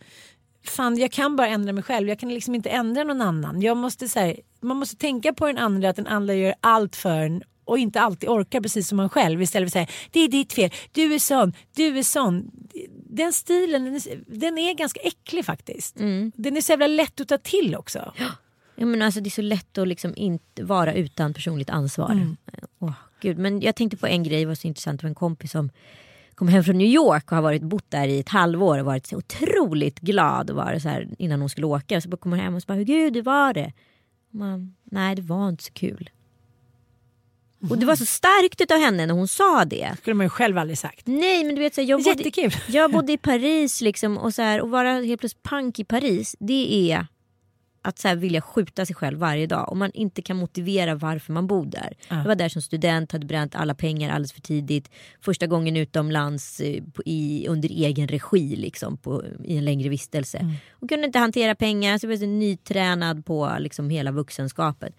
fan 0.64 0.96
jag 0.98 1.12
kan 1.12 1.36
bara 1.36 1.48
ändra 1.48 1.72
mig 1.72 1.82
själv. 1.82 2.08
Jag 2.08 2.18
kan 2.18 2.28
liksom 2.28 2.54
inte 2.54 2.70
ändra 2.70 3.04
någon 3.04 3.20
annan. 3.20 3.62
Jag 3.62 3.76
måste 3.76 4.08
så 4.08 4.18
här, 4.18 4.40
man 4.60 4.76
måste 4.76 4.96
tänka 4.96 5.32
på 5.32 5.46
den 5.46 5.58
andra, 5.58 5.88
att 5.88 5.96
den 5.96 6.06
andra 6.06 6.34
gör 6.34 6.54
allt 6.60 6.96
för 6.96 7.20
en 7.20 7.42
och 7.64 7.78
inte 7.78 8.00
alltid 8.00 8.28
orkar 8.28 8.60
precis 8.60 8.88
som 8.88 8.96
man 8.96 9.08
själv 9.08 9.42
istället 9.42 9.72
för 9.72 9.80
att 9.80 9.88
säga 9.88 9.98
det 10.10 10.20
är 10.20 10.28
ditt 10.28 10.52
fel, 10.52 10.70
du 10.92 11.14
är 11.14 11.18
sån, 11.18 11.52
du 11.76 11.98
är 11.98 12.02
sån. 12.02 12.50
Den 13.06 13.32
stilen 13.32 13.84
den 13.84 13.94
är, 13.94 14.38
den 14.38 14.58
är 14.58 14.74
ganska 14.74 15.00
äcklig 15.00 15.44
faktiskt. 15.44 15.96
Den 16.34 16.56
är 16.56 16.60
så 16.60 16.72
jävla 16.72 16.86
lätt 16.86 17.20
att 17.20 17.28
ta 17.28 17.38
till 17.38 17.76
också. 17.76 18.12
Ja, 18.76 18.86
men 18.86 19.02
alltså, 19.02 19.20
det 19.20 19.28
är 19.28 19.30
så 19.30 19.42
lätt 19.42 19.78
att 19.78 19.88
liksom 19.88 20.12
inte 20.16 20.64
vara 20.64 20.94
utan 20.94 21.34
personligt 21.34 21.70
ansvar. 21.70 22.10
Mm. 22.10 22.36
Åh, 22.78 22.92
Gud. 23.20 23.38
Men 23.38 23.60
jag 23.60 23.76
tänkte 23.76 23.96
på 23.96 24.06
en 24.06 24.22
grej, 24.22 24.40
det 24.40 24.46
var 24.46 24.54
så 24.54 24.66
intressant. 24.66 25.00
Det 25.00 25.04
var 25.04 25.08
en 25.08 25.14
kompis 25.14 25.50
som 25.50 25.70
kommer 26.34 26.52
hem 26.52 26.64
från 26.64 26.78
New 26.78 26.86
York 26.86 27.24
och 27.30 27.36
har 27.36 27.42
varit, 27.42 27.62
bott 27.62 27.90
där 27.90 28.08
i 28.08 28.20
ett 28.20 28.28
halvår 28.28 28.78
och 28.78 28.86
varit 28.86 29.06
så 29.06 29.16
otroligt 29.16 30.00
glad 30.00 30.50
och 30.50 30.56
varit 30.56 30.82
så 30.82 30.88
här, 30.88 31.08
innan 31.18 31.40
hon 31.40 31.48
skulle 31.48 31.66
åka. 31.66 31.96
Och 31.96 32.02
så 32.02 32.16
kommer 32.16 32.36
hon 32.36 32.44
hem 32.44 32.54
och 32.54 32.62
så 32.62 32.66
bara, 32.66 32.82
gud 32.82 33.16
hur 33.16 33.22
var 33.22 33.54
det? 33.54 33.72
Och 34.28 34.34
man, 34.34 34.74
Nej 34.84 35.14
det 35.14 35.22
var 35.22 35.48
inte 35.48 35.64
så 35.64 35.72
kul. 35.72 36.10
Och 37.70 37.78
det 37.78 37.86
var 37.86 37.96
så 37.96 38.06
starkt 38.06 38.70
av 38.70 38.78
henne 38.78 39.06
när 39.06 39.14
hon 39.14 39.28
sa 39.28 39.64
det. 39.64 39.96
skulle 39.98 40.14
man 40.14 40.26
ju 40.26 40.30
själv 40.30 40.58
aldrig 40.58 40.78
sagt. 40.78 41.06
Nej 41.06 41.44
men 41.44 41.54
du 41.54 41.60
vet 41.60 41.74
så 41.74 41.80
här, 41.80 41.88
jag, 41.88 42.00
bodde, 42.00 42.10
Jättekul. 42.10 42.52
jag 42.68 42.92
bodde 42.92 43.12
i 43.12 43.18
Paris 43.18 43.80
liksom 43.80 44.18
och, 44.18 44.34
så 44.34 44.42
här, 44.42 44.60
och 44.60 44.70
vara 44.70 44.92
helt 44.92 45.20
plötsligt 45.20 45.42
pank 45.42 45.78
i 45.78 45.84
Paris. 45.84 46.36
Det 46.38 46.92
är 46.92 47.06
att 47.82 47.98
så 47.98 48.08
här, 48.08 48.16
vilja 48.16 48.40
skjuta 48.40 48.86
sig 48.86 48.96
själv 48.96 49.18
varje 49.18 49.46
dag 49.46 49.68
och 49.68 49.76
man 49.76 49.90
inte 49.94 50.22
kan 50.22 50.36
motivera 50.36 50.94
varför 50.94 51.32
man 51.32 51.46
bor 51.46 51.66
där. 51.66 51.96
Jag 52.08 52.24
var 52.24 52.34
där 52.34 52.48
som 52.48 52.62
student, 52.62 53.12
hade 53.12 53.26
bränt 53.26 53.54
alla 53.54 53.74
pengar 53.74 54.10
alldeles 54.10 54.32
för 54.32 54.40
tidigt. 54.40 54.90
Första 55.20 55.46
gången 55.46 55.76
utomlands 55.76 56.60
eh, 56.60 56.82
på, 56.94 57.02
i, 57.06 57.46
under 57.48 57.68
egen 57.68 58.08
regi 58.08 58.56
liksom, 58.56 58.96
på, 58.96 59.24
i 59.44 59.56
en 59.56 59.64
längre 59.64 59.88
vistelse. 59.88 60.56
Och 60.70 60.88
kunde 60.88 61.06
inte 61.06 61.18
hantera 61.18 61.54
pengar 61.54 61.98
så 61.98 62.06
jag 62.06 62.10
var 62.10 62.16
så 62.16 62.26
nytränad 62.26 63.26
på 63.26 63.56
liksom, 63.58 63.90
hela 63.90 64.10
vuxenskapet. 64.10 64.96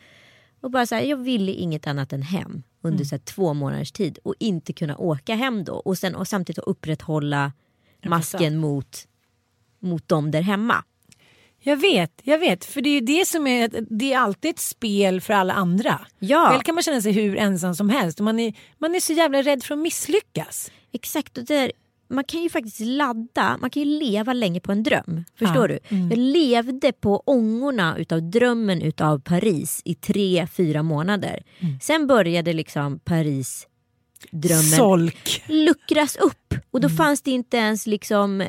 Och 0.62 0.72
bara 0.72 0.86
så 0.86 0.96
här, 0.96 1.02
jag 1.02 1.18
ville 1.18 1.52
inget 1.52 1.88
annat 1.88 2.14
än 2.14 2.22
hem 2.22 2.64
under 2.82 3.04
så 3.06 3.16
här, 3.16 3.22
två 3.24 3.54
månaders 3.54 3.92
tid 3.92 4.20
och 4.24 4.36
inte 4.40 4.74
kunna 4.74 4.98
åka 4.98 5.36
hem 5.36 5.64
då 5.64 5.74
och, 5.74 5.98
sen, 5.98 6.16
och 6.16 6.28
samtidigt 6.28 6.64
upprätthålla 6.64 7.52
masken 8.06 8.58
mot, 8.58 9.08
mot 9.80 10.08
dem 10.08 10.32
där 10.32 10.42
hemma. 10.42 10.84
Jag 11.64 11.78
vet, 11.78 12.22
jag 12.24 12.38
vet. 12.40 12.66
För 12.66 12.82
det 12.82 12.90
är 12.90 12.94
ju 12.94 13.02
det 13.02 13.28
som 13.28 13.48
är, 13.48 13.70
det 13.90 14.14
är 14.14 14.18
alltid 14.20 14.52
ett 14.52 14.60
spel 14.60 15.22
för 15.22 15.34
alla 15.34 15.54
andra. 15.54 16.00
Ja. 16.20 16.50
Själv 16.50 16.62
kan 16.62 16.76
man 16.76 16.84
känna 16.84 17.02
sig 17.02 17.12
hur 17.12 17.38
ensam 17.38 17.76
som 17.76 17.90
helst 17.90 18.20
och 18.20 18.24
man 18.26 18.40
är, 18.40 18.54
man 18.78 18.96
är 18.96 19.00
så 19.00 19.14
jävla 19.14 19.42
rädd 19.42 19.64
för 19.64 19.74
att 19.74 19.80
misslyckas. 19.80 20.72
Exakt, 20.94 21.38
och 21.38 21.44
där, 21.46 21.72
man 22.10 22.24
kan 22.24 22.42
ju 22.44 22.50
faktiskt 22.50 22.80
ladda, 22.80 23.58
man 23.62 23.70
kan 23.70 23.84
ju 23.84 24.00
leva 24.00 24.34
länge 24.34 24.60
på 24.60 24.72
en 24.72 24.84
dröm. 24.84 25.24
Förstår 25.36 25.72
Ja, 25.72 25.80
du? 25.90 25.98
Jag 26.10 26.18
levde 26.18 26.92
på 26.92 27.24
ångorna 27.26 27.98
utav 27.98 28.24
drömmen 28.24 28.82
utav 28.82 29.20
Paris 29.20 29.82
i 29.86 29.96
tre, 29.96 30.48
fyra 30.54 30.84
månader. 30.84 31.44
Sen 31.82 32.08
började 32.08 32.54
liksom 32.54 33.00
Paris 33.00 33.68
drömmen 34.32 34.64
Solk. 34.64 35.44
luckras 35.48 36.16
upp 36.16 36.54
och 36.72 36.82
då 36.82 36.90
fanns 36.90 37.22
det 37.22 37.32
inte 37.32 37.58
ens 37.58 37.88
liksom 37.88 38.42
eh, 38.42 38.48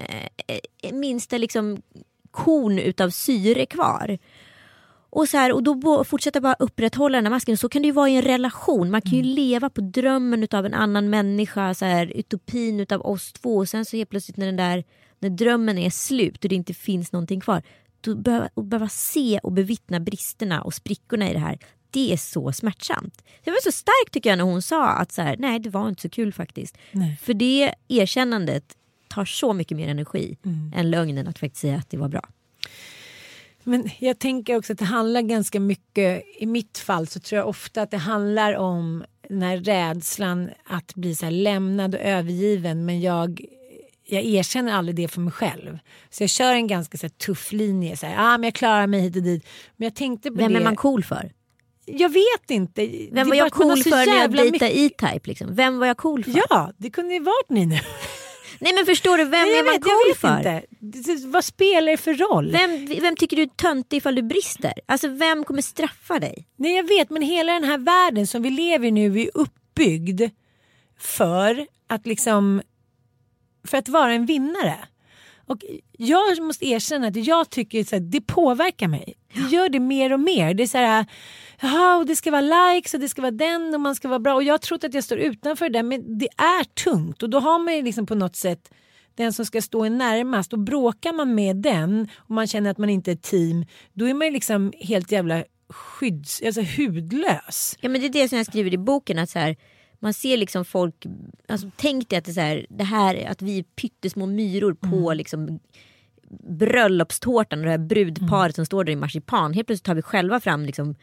eh, 0.83 0.93
minsta 0.93 1.39
liksom 1.39 1.83
korn 2.33 2.79
utav 2.79 3.11
syre 3.11 3.67
kvar. 3.67 4.19
Och, 5.11 5.29
så 5.29 5.37
här, 5.37 5.53
och 5.53 5.63
då 5.63 6.05
fortsätta 6.05 6.41
bara 6.41 6.57
upprätthålla 6.59 7.19
den 7.19 7.27
här 7.27 7.31
masken. 7.31 7.57
Så 7.57 7.69
kan 7.69 7.83
det 7.83 7.87
ju 7.87 7.93
vara 7.93 8.09
i 8.09 8.17
en 8.17 8.23
relation. 8.23 8.91
Man 8.91 9.03
kan 9.03 9.13
ju 9.13 9.23
leva 9.23 9.71
på 9.71 9.81
drömmen 9.81 10.43
utav 10.43 10.67
en 10.67 10.75
annan 10.75 11.11
människa, 11.11 11.75
så 11.75 11.85
här, 11.85 12.07
utopin 12.07 12.81
utav 12.81 13.07
oss 13.07 13.33
två. 13.33 13.57
Och 13.57 13.69
sen 13.69 13.85
så 13.85 13.97
helt 13.97 14.11
plötsligt 14.11 14.37
när 14.37 14.47
den 14.47 14.57
där 14.57 14.85
när 15.19 15.31
drömmen 15.31 15.79
är 15.79 15.91
slut 15.91 16.45
och 16.45 16.49
det 16.49 16.55
inte 16.55 16.75
finns 16.75 17.13
någonting 17.13 17.41
kvar. 17.41 17.63
Då 18.01 18.15
behöva, 18.15 18.49
behöva 18.63 18.89
se 18.89 19.41
och 19.43 19.53
bevittna 19.53 20.01
bristerna 20.01 20.63
och 20.63 20.75
sprickorna 20.75 21.31
i 21.31 21.33
det 21.33 21.39
här. 21.39 21.59
Det 21.91 22.13
är 22.13 22.17
så 22.17 22.53
smärtsamt. 22.53 23.25
Det 23.45 23.51
var 23.51 23.63
så 23.63 23.73
starkt 23.73 24.13
tycker 24.13 24.31
jag 24.31 24.37
när 24.37 24.45
hon 24.45 24.63
sa 24.63 24.89
att 24.89 25.13
så 25.13 25.23
här, 25.23 25.37
nej 25.39 25.59
det 25.59 25.71
var 25.71 25.89
inte 25.89 26.03
så 26.03 26.09
kul 26.09 26.33
faktiskt. 26.33 26.79
Nej. 26.93 27.19
För 27.23 27.35
det 27.35 27.75
erkännandet 27.89 28.77
tar 29.15 29.25
så 29.25 29.53
mycket 29.53 29.77
mer 29.77 29.89
energi 29.89 30.37
än 30.75 30.91
lögnen 30.91 31.29
att 31.29 31.39
faktiskt 31.39 31.61
säga 31.61 31.77
att 31.77 31.91
det 31.91 31.97
var 31.97 32.09
bra. 32.09 32.29
Men 33.65 33.91
jag 33.99 34.19
tänker 34.19 34.57
också 34.57 34.73
att 34.73 34.79
det 34.79 34.85
handlar 34.85 35.23
ganska 35.23 35.61
mycket, 35.61 36.25
i 36.39 36.47
mitt 36.47 36.79
fall 36.79 37.07
så 37.07 37.21
tror 37.21 37.39
jag 37.39 37.49
ofta 37.49 37.83
att 37.83 37.91
det 37.91 37.97
handlar 37.97 38.57
om 38.57 39.05
den 39.29 39.43
här 39.43 39.57
rädslan 39.57 40.51
att 40.65 40.95
bli 40.95 41.15
så 41.15 41.31
lämnad 41.31 41.95
och 41.95 42.01
övergiven 42.01 42.85
men 42.85 43.01
jag 43.01 43.41
jag 44.05 44.25
erkänner 44.25 44.73
aldrig 44.73 44.97
det 44.97 45.09
för 45.09 45.21
mig 45.21 45.33
själv. 45.33 45.79
Så 46.11 46.23
jag 46.23 46.31
kör 46.31 46.55
en 46.55 46.67
ganska 46.67 46.99
så 46.99 47.07
här, 47.07 47.09
tuff 47.11 47.53
linje. 47.53 47.97
Så 47.97 48.07
här, 48.07 48.15
ah, 48.19 48.39
men 48.39 48.45
jag 48.45 48.55
klarar 48.55 48.87
mig 48.87 49.01
hit 49.01 49.17
och 49.17 49.23
dit. 49.23 49.47
Men 49.77 49.87
jag 49.87 49.95
tänkte 49.95 50.31
på 50.31 50.37
Vem 50.37 50.53
det. 50.53 50.59
är 50.59 50.65
man 50.65 50.77
cool 50.77 51.05
för? 51.05 51.33
Jag 51.87 52.09
vet 52.09 52.51
inte. 52.51 52.87
Det 52.87 53.09
Vem 53.13 53.29
var 53.29 53.37
bara 53.37 53.37
jag 53.37 53.53
cool 53.53 53.83
för 53.83 54.07
när 54.07 54.21
jag 54.21 54.33
dejtade 54.33 54.79
E-Type? 54.79 55.29
Liksom? 55.29 55.55
Vem 55.55 55.79
var 55.79 55.87
jag 55.87 55.97
cool 55.97 56.25
för? 56.25 56.43
Ja, 56.51 56.73
det 56.77 56.91
kunde 56.91 57.15
ju 57.15 57.21
varit 57.21 57.49
ni 57.49 57.67
nu. 57.67 57.79
Nej 58.61 58.73
men 58.75 58.87
förstår 58.87 59.19
du, 59.19 59.25
vem 59.25 59.31
Nej, 59.31 59.59
är 59.59 59.65
man 59.65 59.73
vet, 59.73 59.83
cool 59.83 60.15
för? 60.17 60.39
inte. 60.39 61.27
Vad 61.27 61.45
spelar 61.45 61.91
det 61.91 61.97
för 61.97 62.15
roll? 62.15 62.53
Vem, 62.53 62.87
vem 63.01 63.17
tycker 63.17 63.37
du 63.37 63.43
är 63.43 63.47
töntig 63.47 63.97
ifall 63.97 64.15
du 64.15 64.23
brister? 64.23 64.73
Alltså 64.87 65.09
vem 65.09 65.45
kommer 65.45 65.63
straffa 65.63 66.19
dig? 66.19 66.47
Nej 66.57 66.77
jag 66.77 66.89
vet 66.89 67.11
men 67.11 67.23
hela 67.23 67.53
den 67.53 67.65
här 67.65 67.79
världen 67.79 68.27
som 68.27 68.43
vi 68.43 68.51
lever 68.51 68.89
i 68.89 68.91
nu 68.91 69.21
är 69.21 69.31
uppbyggd 69.35 70.23
för 70.99 71.67
att 71.87 72.07
liksom 72.07 72.63
för 73.65 73.79
att 73.79 73.89
vara 73.89 74.13
en 74.13 74.27
vinnare. 74.27 74.75
Och 75.47 75.59
jag 75.93 76.43
måste 76.43 76.67
erkänna 76.67 77.07
att 77.07 77.17
jag 77.17 77.51
tycker 77.51 77.97
att 77.97 78.11
det 78.13 78.21
påverkar 78.21 78.89
mig. 78.89 79.15
Det 79.35 79.57
gör 79.57 79.69
det 79.69 79.81
mer 79.81 80.13
och 80.13 80.21
mer. 80.21 80.55
Det 80.55 80.63
är 80.63 80.67
så 80.67 80.79
här, 80.79 81.07
jaha, 81.61 81.97
och 81.97 82.07
det 82.07 82.17
ska 82.17 82.31
vara 82.31 82.73
likes 82.73 82.95
och 82.95 83.01
det 83.01 83.09
ska 83.09 83.23
vara 83.23 83.31
den 83.31 83.75
och 83.75 83.81
man 83.81 83.95
ska 83.95 84.09
vara 84.09 84.19
bra. 84.19 84.35
Och 84.35 84.43
jag 84.43 84.55
har 84.55 84.59
trott 84.59 84.85
att 84.85 84.95
jag 84.95 85.05
står 85.05 85.19
utanför 85.19 85.69
det 85.69 85.79
där 85.79 85.83
men 85.83 86.19
det 86.19 86.29
är 86.37 86.65
tungt 86.65 87.23
och 87.23 87.31
då 87.31 87.41
har 87.41 87.59
man 87.59 87.77
ju 87.77 87.83
liksom 87.83 88.07
på 88.07 88.15
något 88.15 88.37
sätt 88.37 88.73
den 89.15 89.33
som 89.33 89.47
ska 89.47 89.63
stå 89.63 89.85
en 89.85 89.99
närmast 89.99 90.53
och 90.53 90.59
bråkar 90.59 91.13
man 91.13 91.35
med 91.35 91.57
den 91.57 92.09
och 92.17 92.31
man 92.31 92.47
känner 92.47 92.71
att 92.71 92.79
man 92.79 92.91
inte 92.91 93.11
är 93.11 93.15
ett 93.15 93.23
team 93.23 93.65
då 93.93 94.09
är 94.09 94.15
man 94.15 94.27
ju 94.27 94.33
liksom 94.33 94.73
helt 94.81 95.13
jävla 95.13 95.45
skydds, 95.69 96.43
alltså 96.47 96.61
hudlös. 96.77 97.77
Ja 97.81 97.89
men 97.89 98.01
det 98.01 98.07
är 98.07 98.13
det 98.13 98.29
som 98.29 98.39
jag 98.39 98.47
skriver 98.47 98.75
i 98.75 98.79
boken 98.79 99.19
att 99.19 99.31
så 99.31 99.39
här, 99.39 99.57
man 100.03 100.15
ser 100.15 100.37
liksom 100.37 100.65
folk, 100.65 101.07
alltså, 101.49 101.71
tänk 101.77 102.09
dig 102.09 102.19
att 102.19 102.25
det, 102.25 102.31
är 102.31 102.35
så 102.35 102.41
här, 102.41 102.67
det 102.69 102.85
här 102.85 103.27
att 103.31 103.43
vi 103.43 103.59
är 103.59 103.63
pyttesmå 103.63 104.27
myror 104.27 104.75
på 104.75 105.15
liksom 105.15 105.61
bröllopstårtan 106.49 107.59
och 107.59 107.65
det 107.65 107.71
här 107.71 107.79
brudparet 107.79 108.55
som 108.55 108.67
står 108.67 108.85
där 108.85 108.93
i 108.93 108.97
marsipan. 108.97 109.53
Helt 109.53 109.67
plötsligt 109.67 109.87
tar 109.87 109.95
vi 109.95 110.03
själva 110.03 110.41
fram 110.41 110.65
liksom, 110.65 110.95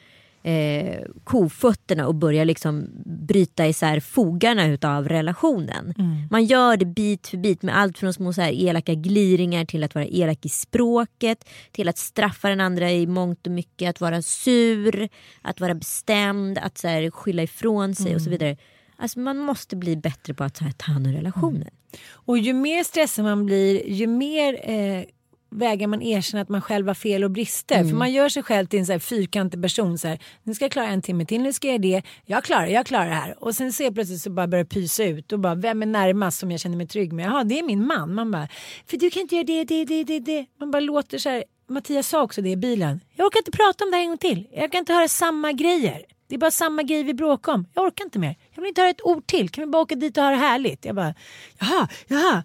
eh, 0.44 1.02
kofötterna 1.24 2.08
och 2.08 2.16
börjar 2.16 2.46
liksom 2.46 2.90
bryta 3.06 3.68
isär 3.68 4.00
fogarna 4.00 4.68
utav 4.68 5.10
relationen. 5.10 5.94
Man 6.32 6.46
gör 6.46 6.78
det 6.78 6.86
bit 6.86 7.28
för 7.28 7.38
bit 7.38 7.62
med 7.62 7.78
allt 7.78 7.98
från 7.98 8.14
små 8.14 8.34
så 8.34 8.42
här 8.42 8.52
elaka 8.52 8.94
gliringar 8.94 9.66
till 9.66 9.84
att 9.84 9.96
vara 9.96 10.06
elak 10.06 10.46
i 10.46 10.50
språket, 10.50 11.50
till 11.72 11.90
att 11.90 11.98
straffa 11.98 12.50
den 12.50 12.62
andra 12.62 12.92
i 12.92 13.08
mångt 13.08 13.48
och 13.48 13.54
mycket, 13.54 13.90
att 13.90 14.02
vara 14.02 14.22
sur, 14.22 15.10
att 15.42 15.60
vara 15.60 15.76
bestämd, 15.76 16.58
att 16.58 16.78
så 16.78 16.88
här, 16.88 17.12
skylla 17.12 17.44
ifrån 17.44 17.96
sig 17.96 18.16
och 18.16 18.22
så 18.22 18.30
vidare. 18.30 18.58
Alltså 19.00 19.20
man 19.20 19.38
måste 19.38 19.76
bli 19.76 19.96
bättre 19.96 20.34
på 20.34 20.44
att 20.44 20.56
ta 20.56 20.92
hand 20.92 21.08
om 21.08 21.14
relationer. 21.14 21.70
Och 22.12 22.38
ju 22.38 22.54
mer 22.54 22.84
stressad 22.84 23.26
man 23.26 23.46
blir 23.46 23.90
ju 23.90 24.08
mer 24.08 24.70
eh, 24.70 25.04
vägar 25.52 25.88
man 25.88 26.02
erkänna 26.02 26.42
att 26.42 26.50
man 26.50 26.62
själv 26.62 26.88
har 26.88 26.94
fel 26.94 27.24
och 27.24 27.32
brister. 27.32 27.84
För 27.84 27.96
man 27.96 28.12
gör 28.12 28.30
sig 28.30 28.44
själv 28.44 28.66
till 28.66 28.80
en 28.80 28.86
så 28.86 28.92
här 28.92 29.00
fyrkantig 29.00 29.62
person. 29.62 29.98
Så 29.98 30.08
här, 30.08 30.20
nu 30.44 30.54
ska 30.54 30.66
jag 30.66 30.72
klara 30.72 30.88
en 30.88 31.02
timme 31.02 31.26
till, 31.26 31.42
nu 31.42 31.54
ska 31.54 31.68
jag 31.68 31.82
det. 31.82 32.02
Jag 32.26 32.44
klarar 32.44 32.68
jag 32.68 32.86
klarar 32.86 33.06
det 33.06 33.16
här. 33.16 33.44
Och 33.44 33.56
sen 33.56 33.74
ser 33.74 33.92
plötsligt 33.92 34.22
så 34.22 34.30
bara 34.30 34.48
börjar 34.48 34.66
pysa 34.66 35.04
ut. 35.04 35.32
Och 35.32 35.40
bara, 35.40 35.56
vem 35.56 35.82
är 35.82 35.86
närmast 35.86 36.40
som 36.40 36.52
jag 36.52 36.60
känner 36.60 36.78
mig 36.78 36.88
trygg 36.88 37.14
med? 37.14 37.26
Jaha, 37.26 37.44
det 37.44 37.60
är 37.60 37.64
min 37.64 37.88
man. 37.88 38.14
Man 38.14 38.32
bara, 38.32 38.48
för 38.86 38.98
du 38.98 39.10
kan 39.10 39.22
inte 39.22 39.36
göra 39.36 39.46
det, 39.46 39.64
det, 39.64 39.86
det, 39.86 40.04
det, 40.04 40.20
det. 40.20 40.46
Man 40.60 40.72
bara 40.72 40.80
låter 40.80 41.18
så 41.18 41.30
här. 41.30 41.44
Mattias 41.68 42.08
sa 42.08 42.22
också 42.22 42.42
det 42.42 42.50
i 42.50 42.58
bilen. 42.58 43.00
Jag 43.16 43.28
orkar 43.28 43.40
inte 43.40 43.52
prata 43.52 43.84
om 43.86 43.92
det 43.92 43.98
här 43.98 44.04
en 44.04 44.10
gång 44.10 44.18
till. 44.18 44.48
Jag 44.52 44.72
kan 44.72 44.80
inte 44.80 44.94
höra 44.94 45.08
samma 45.08 45.52
grejer. 45.52 46.02
Det 46.30 46.36
är 46.36 46.40
bara 46.40 46.52
samma 46.52 46.84
grej 46.84 47.04
vi 47.04 47.14
bråkar 47.14 47.54
om. 47.54 47.66
Jag 47.74 47.86
orkar 47.86 48.06
inte 48.06 48.20
mer. 48.20 48.36
Jag 48.52 48.62
vill 48.62 48.70
inte 48.70 48.82
höra 48.82 48.90
ett 48.90 49.02
ord 49.02 49.28
till. 49.28 49.50
Kan 49.50 49.64
vi 49.64 49.68
bara 49.68 49.82
åka 49.82 49.96
dit 49.96 50.18
och 50.18 50.24
ha 50.24 50.30
det 50.30 50.38
härligt? 50.38 50.86
Jag 50.86 50.96
bara, 50.96 51.14
jaha, 51.60 51.88
jaha. 52.08 52.44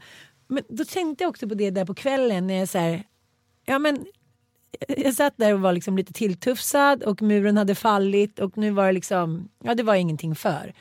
Men 0.49 0.63
då 0.69 0.85
tänkte 0.85 1.25
jag 1.25 1.29
också 1.29 1.49
på 1.49 1.55
det 1.55 1.71
där 1.71 1.85
på 1.85 1.95
kvällen 1.95 2.47
när 2.47 2.55
jag 2.55 2.69
så 2.69 2.79
här, 2.79 3.03
ja 3.65 3.79
men 3.79 4.07
jag 4.89 5.15
satt 5.15 5.35
där 5.37 5.55
och 5.55 5.61
var 5.61 5.73
liksom 5.73 5.97
lite 5.97 6.13
tilltufsad 6.13 7.03
och 7.03 7.23
muren 7.23 7.57
hade 7.57 7.75
fallit 7.75 8.39
och 8.39 8.57
nu 8.59 8.71
var 8.71 8.87
det 8.87 8.93
liksom, 8.93 9.49
ja 9.65 9.75
det 9.75 9.83
var 9.83 9.95
ingenting 9.95 10.35
för. 10.35 10.75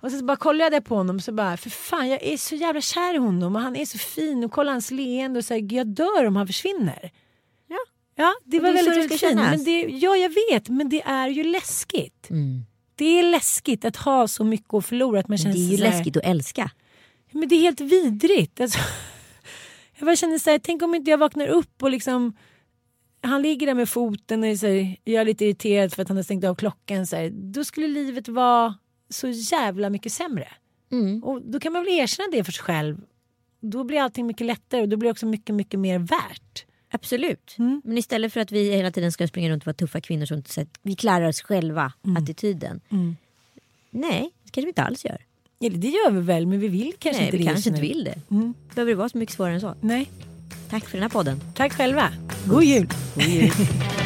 Och 0.00 0.12
så 0.12 0.24
bara 0.24 0.36
kollade 0.36 0.76
jag 0.76 0.84
på 0.84 0.94
honom 0.94 1.20
så 1.20 1.32
bara, 1.32 1.56
för 1.56 1.70
fan 1.70 2.08
jag 2.08 2.22
är 2.22 2.36
så 2.36 2.54
jävla 2.54 2.80
kär 2.80 3.14
i 3.14 3.18
honom 3.18 3.56
och 3.56 3.62
han 3.62 3.76
är 3.76 3.86
så 3.86 3.98
fin 3.98 4.44
och 4.44 4.52
kolla 4.52 4.72
hans 4.72 4.90
leende 4.90 5.38
och 5.38 5.44
så 5.44 5.54
här, 5.54 5.74
jag 5.74 5.86
dör 5.86 6.24
om 6.24 6.36
han 6.36 6.46
försvinner. 6.46 7.10
Ja. 8.16 8.34
Det 8.44 8.60
var 8.60 8.68
det 8.68 8.74
väldigt, 8.74 8.96
väldigt 8.96 9.20
fint. 9.20 9.34
Men 9.34 9.64
det, 9.64 9.80
ja, 9.80 10.16
jag 10.16 10.32
vet, 10.50 10.68
men 10.68 10.88
det 10.88 11.02
är 11.02 11.28
ju 11.28 11.44
läskigt. 11.44 12.30
Mm. 12.30 12.62
Det 12.94 13.18
är 13.18 13.22
läskigt 13.22 13.84
att 13.84 13.96
ha 13.96 14.28
så 14.28 14.44
mycket 14.44 14.74
att 14.74 14.86
förlora 14.86 15.20
att 15.20 15.28
man 15.28 15.38
känner 15.38 15.54
det 15.54 15.60
är 15.60 15.70
ju 15.70 15.76
så 15.76 15.84
här- 15.84 15.90
läskigt 15.90 16.16
att 16.16 16.24
älska. 16.24 16.70
men 17.32 17.48
det 17.48 17.54
är 17.54 17.60
helt 17.60 17.80
vidrigt. 17.80 18.60
Alltså, 18.60 18.78
jag 19.98 20.06
bara 20.06 20.16
känner 20.16 20.38
så 20.38 20.50
här, 20.50 20.58
tänk 20.58 20.82
om 20.82 20.94
inte 20.94 21.10
jag 21.10 21.18
vaknar 21.18 21.46
upp 21.46 21.82
och 21.82 21.90
liksom 21.90 22.36
han 23.20 23.42
ligger 23.42 23.66
där 23.66 23.74
med 23.74 23.88
foten 23.88 24.40
och 24.40 24.46
här, 24.48 24.96
jag 25.04 25.20
är 25.20 25.24
lite 25.24 25.44
irriterad 25.44 25.92
för 25.92 26.02
att 26.02 26.08
han 26.08 26.16
har 26.16 26.24
stängt 26.24 26.44
av 26.44 26.54
klockan. 26.54 27.06
Så 27.06 27.16
här, 27.16 27.30
då 27.30 27.64
skulle 27.64 27.88
livet 27.88 28.28
vara 28.28 28.74
så 29.10 29.28
jävla 29.28 29.90
mycket 29.90 30.12
sämre. 30.12 30.48
Mm. 30.92 31.24
Och 31.24 31.42
då 31.42 31.60
kan 31.60 31.72
man 31.72 31.84
väl 31.84 31.92
erkänna 31.94 32.28
det 32.32 32.44
för 32.44 32.52
sig 32.52 32.64
själv. 32.64 33.00
Då 33.60 33.84
blir 33.84 34.00
allting 34.00 34.26
mycket 34.26 34.46
lättare 34.46 34.80
och 34.82 34.88
då 34.88 34.96
blir 34.96 35.08
det 35.08 35.12
också 35.12 35.26
mycket, 35.26 35.54
mycket 35.54 35.80
mer 35.80 35.98
värt. 35.98 36.65
Absolut. 36.96 37.54
Mm. 37.58 37.82
Men 37.84 37.98
istället 37.98 38.32
för 38.32 38.40
att 38.40 38.52
vi 38.52 38.70
hela 38.70 38.90
tiden 38.90 39.12
ska 39.12 39.28
springa 39.28 39.50
runt 39.50 39.62
och 39.62 39.66
vara 39.66 39.74
tuffa 39.74 40.00
kvinnor 40.00 40.26
som 40.26 40.42
sett, 40.44 40.68
vi 40.82 40.94
klarar 40.94 41.28
oss 41.28 41.40
själva, 41.42 41.92
Mm. 42.04 42.22
attityden. 42.22 42.80
Nej, 43.90 44.30
det 44.44 44.50
kanske 44.50 44.60
vi 44.66 44.68
inte 44.68 44.82
alls 44.82 45.04
gör. 45.04 45.18
Eller 45.60 45.78
det 45.78 45.88
gör 45.88 46.10
vi 46.10 46.20
väl 46.20 46.46
men 46.46 46.60
vi 46.60 46.68
vill 46.68 46.92
kanske 46.98 47.20
Nej, 47.22 47.26
inte 47.26 47.36
vi 47.36 47.44
det 47.44 47.50
kanske 47.50 47.70
inte 47.70 47.80
vill 47.82 48.04
det. 48.04 48.20
Behöver 48.74 48.92
det 48.92 48.96
vara 48.96 49.08
så 49.08 49.18
mycket 49.18 49.34
svårare 49.34 49.54
än 49.54 49.60
så? 49.60 49.74
Nej. 49.80 50.10
Tack 50.70 50.84
för 50.84 50.92
den 50.92 51.02
här 51.02 51.08
podden. 51.08 51.40
Tack 51.54 51.72
själva. 51.72 52.12
God 52.46 52.64
jul. 52.64 52.88
God 53.14 53.24
jul. 53.24 53.50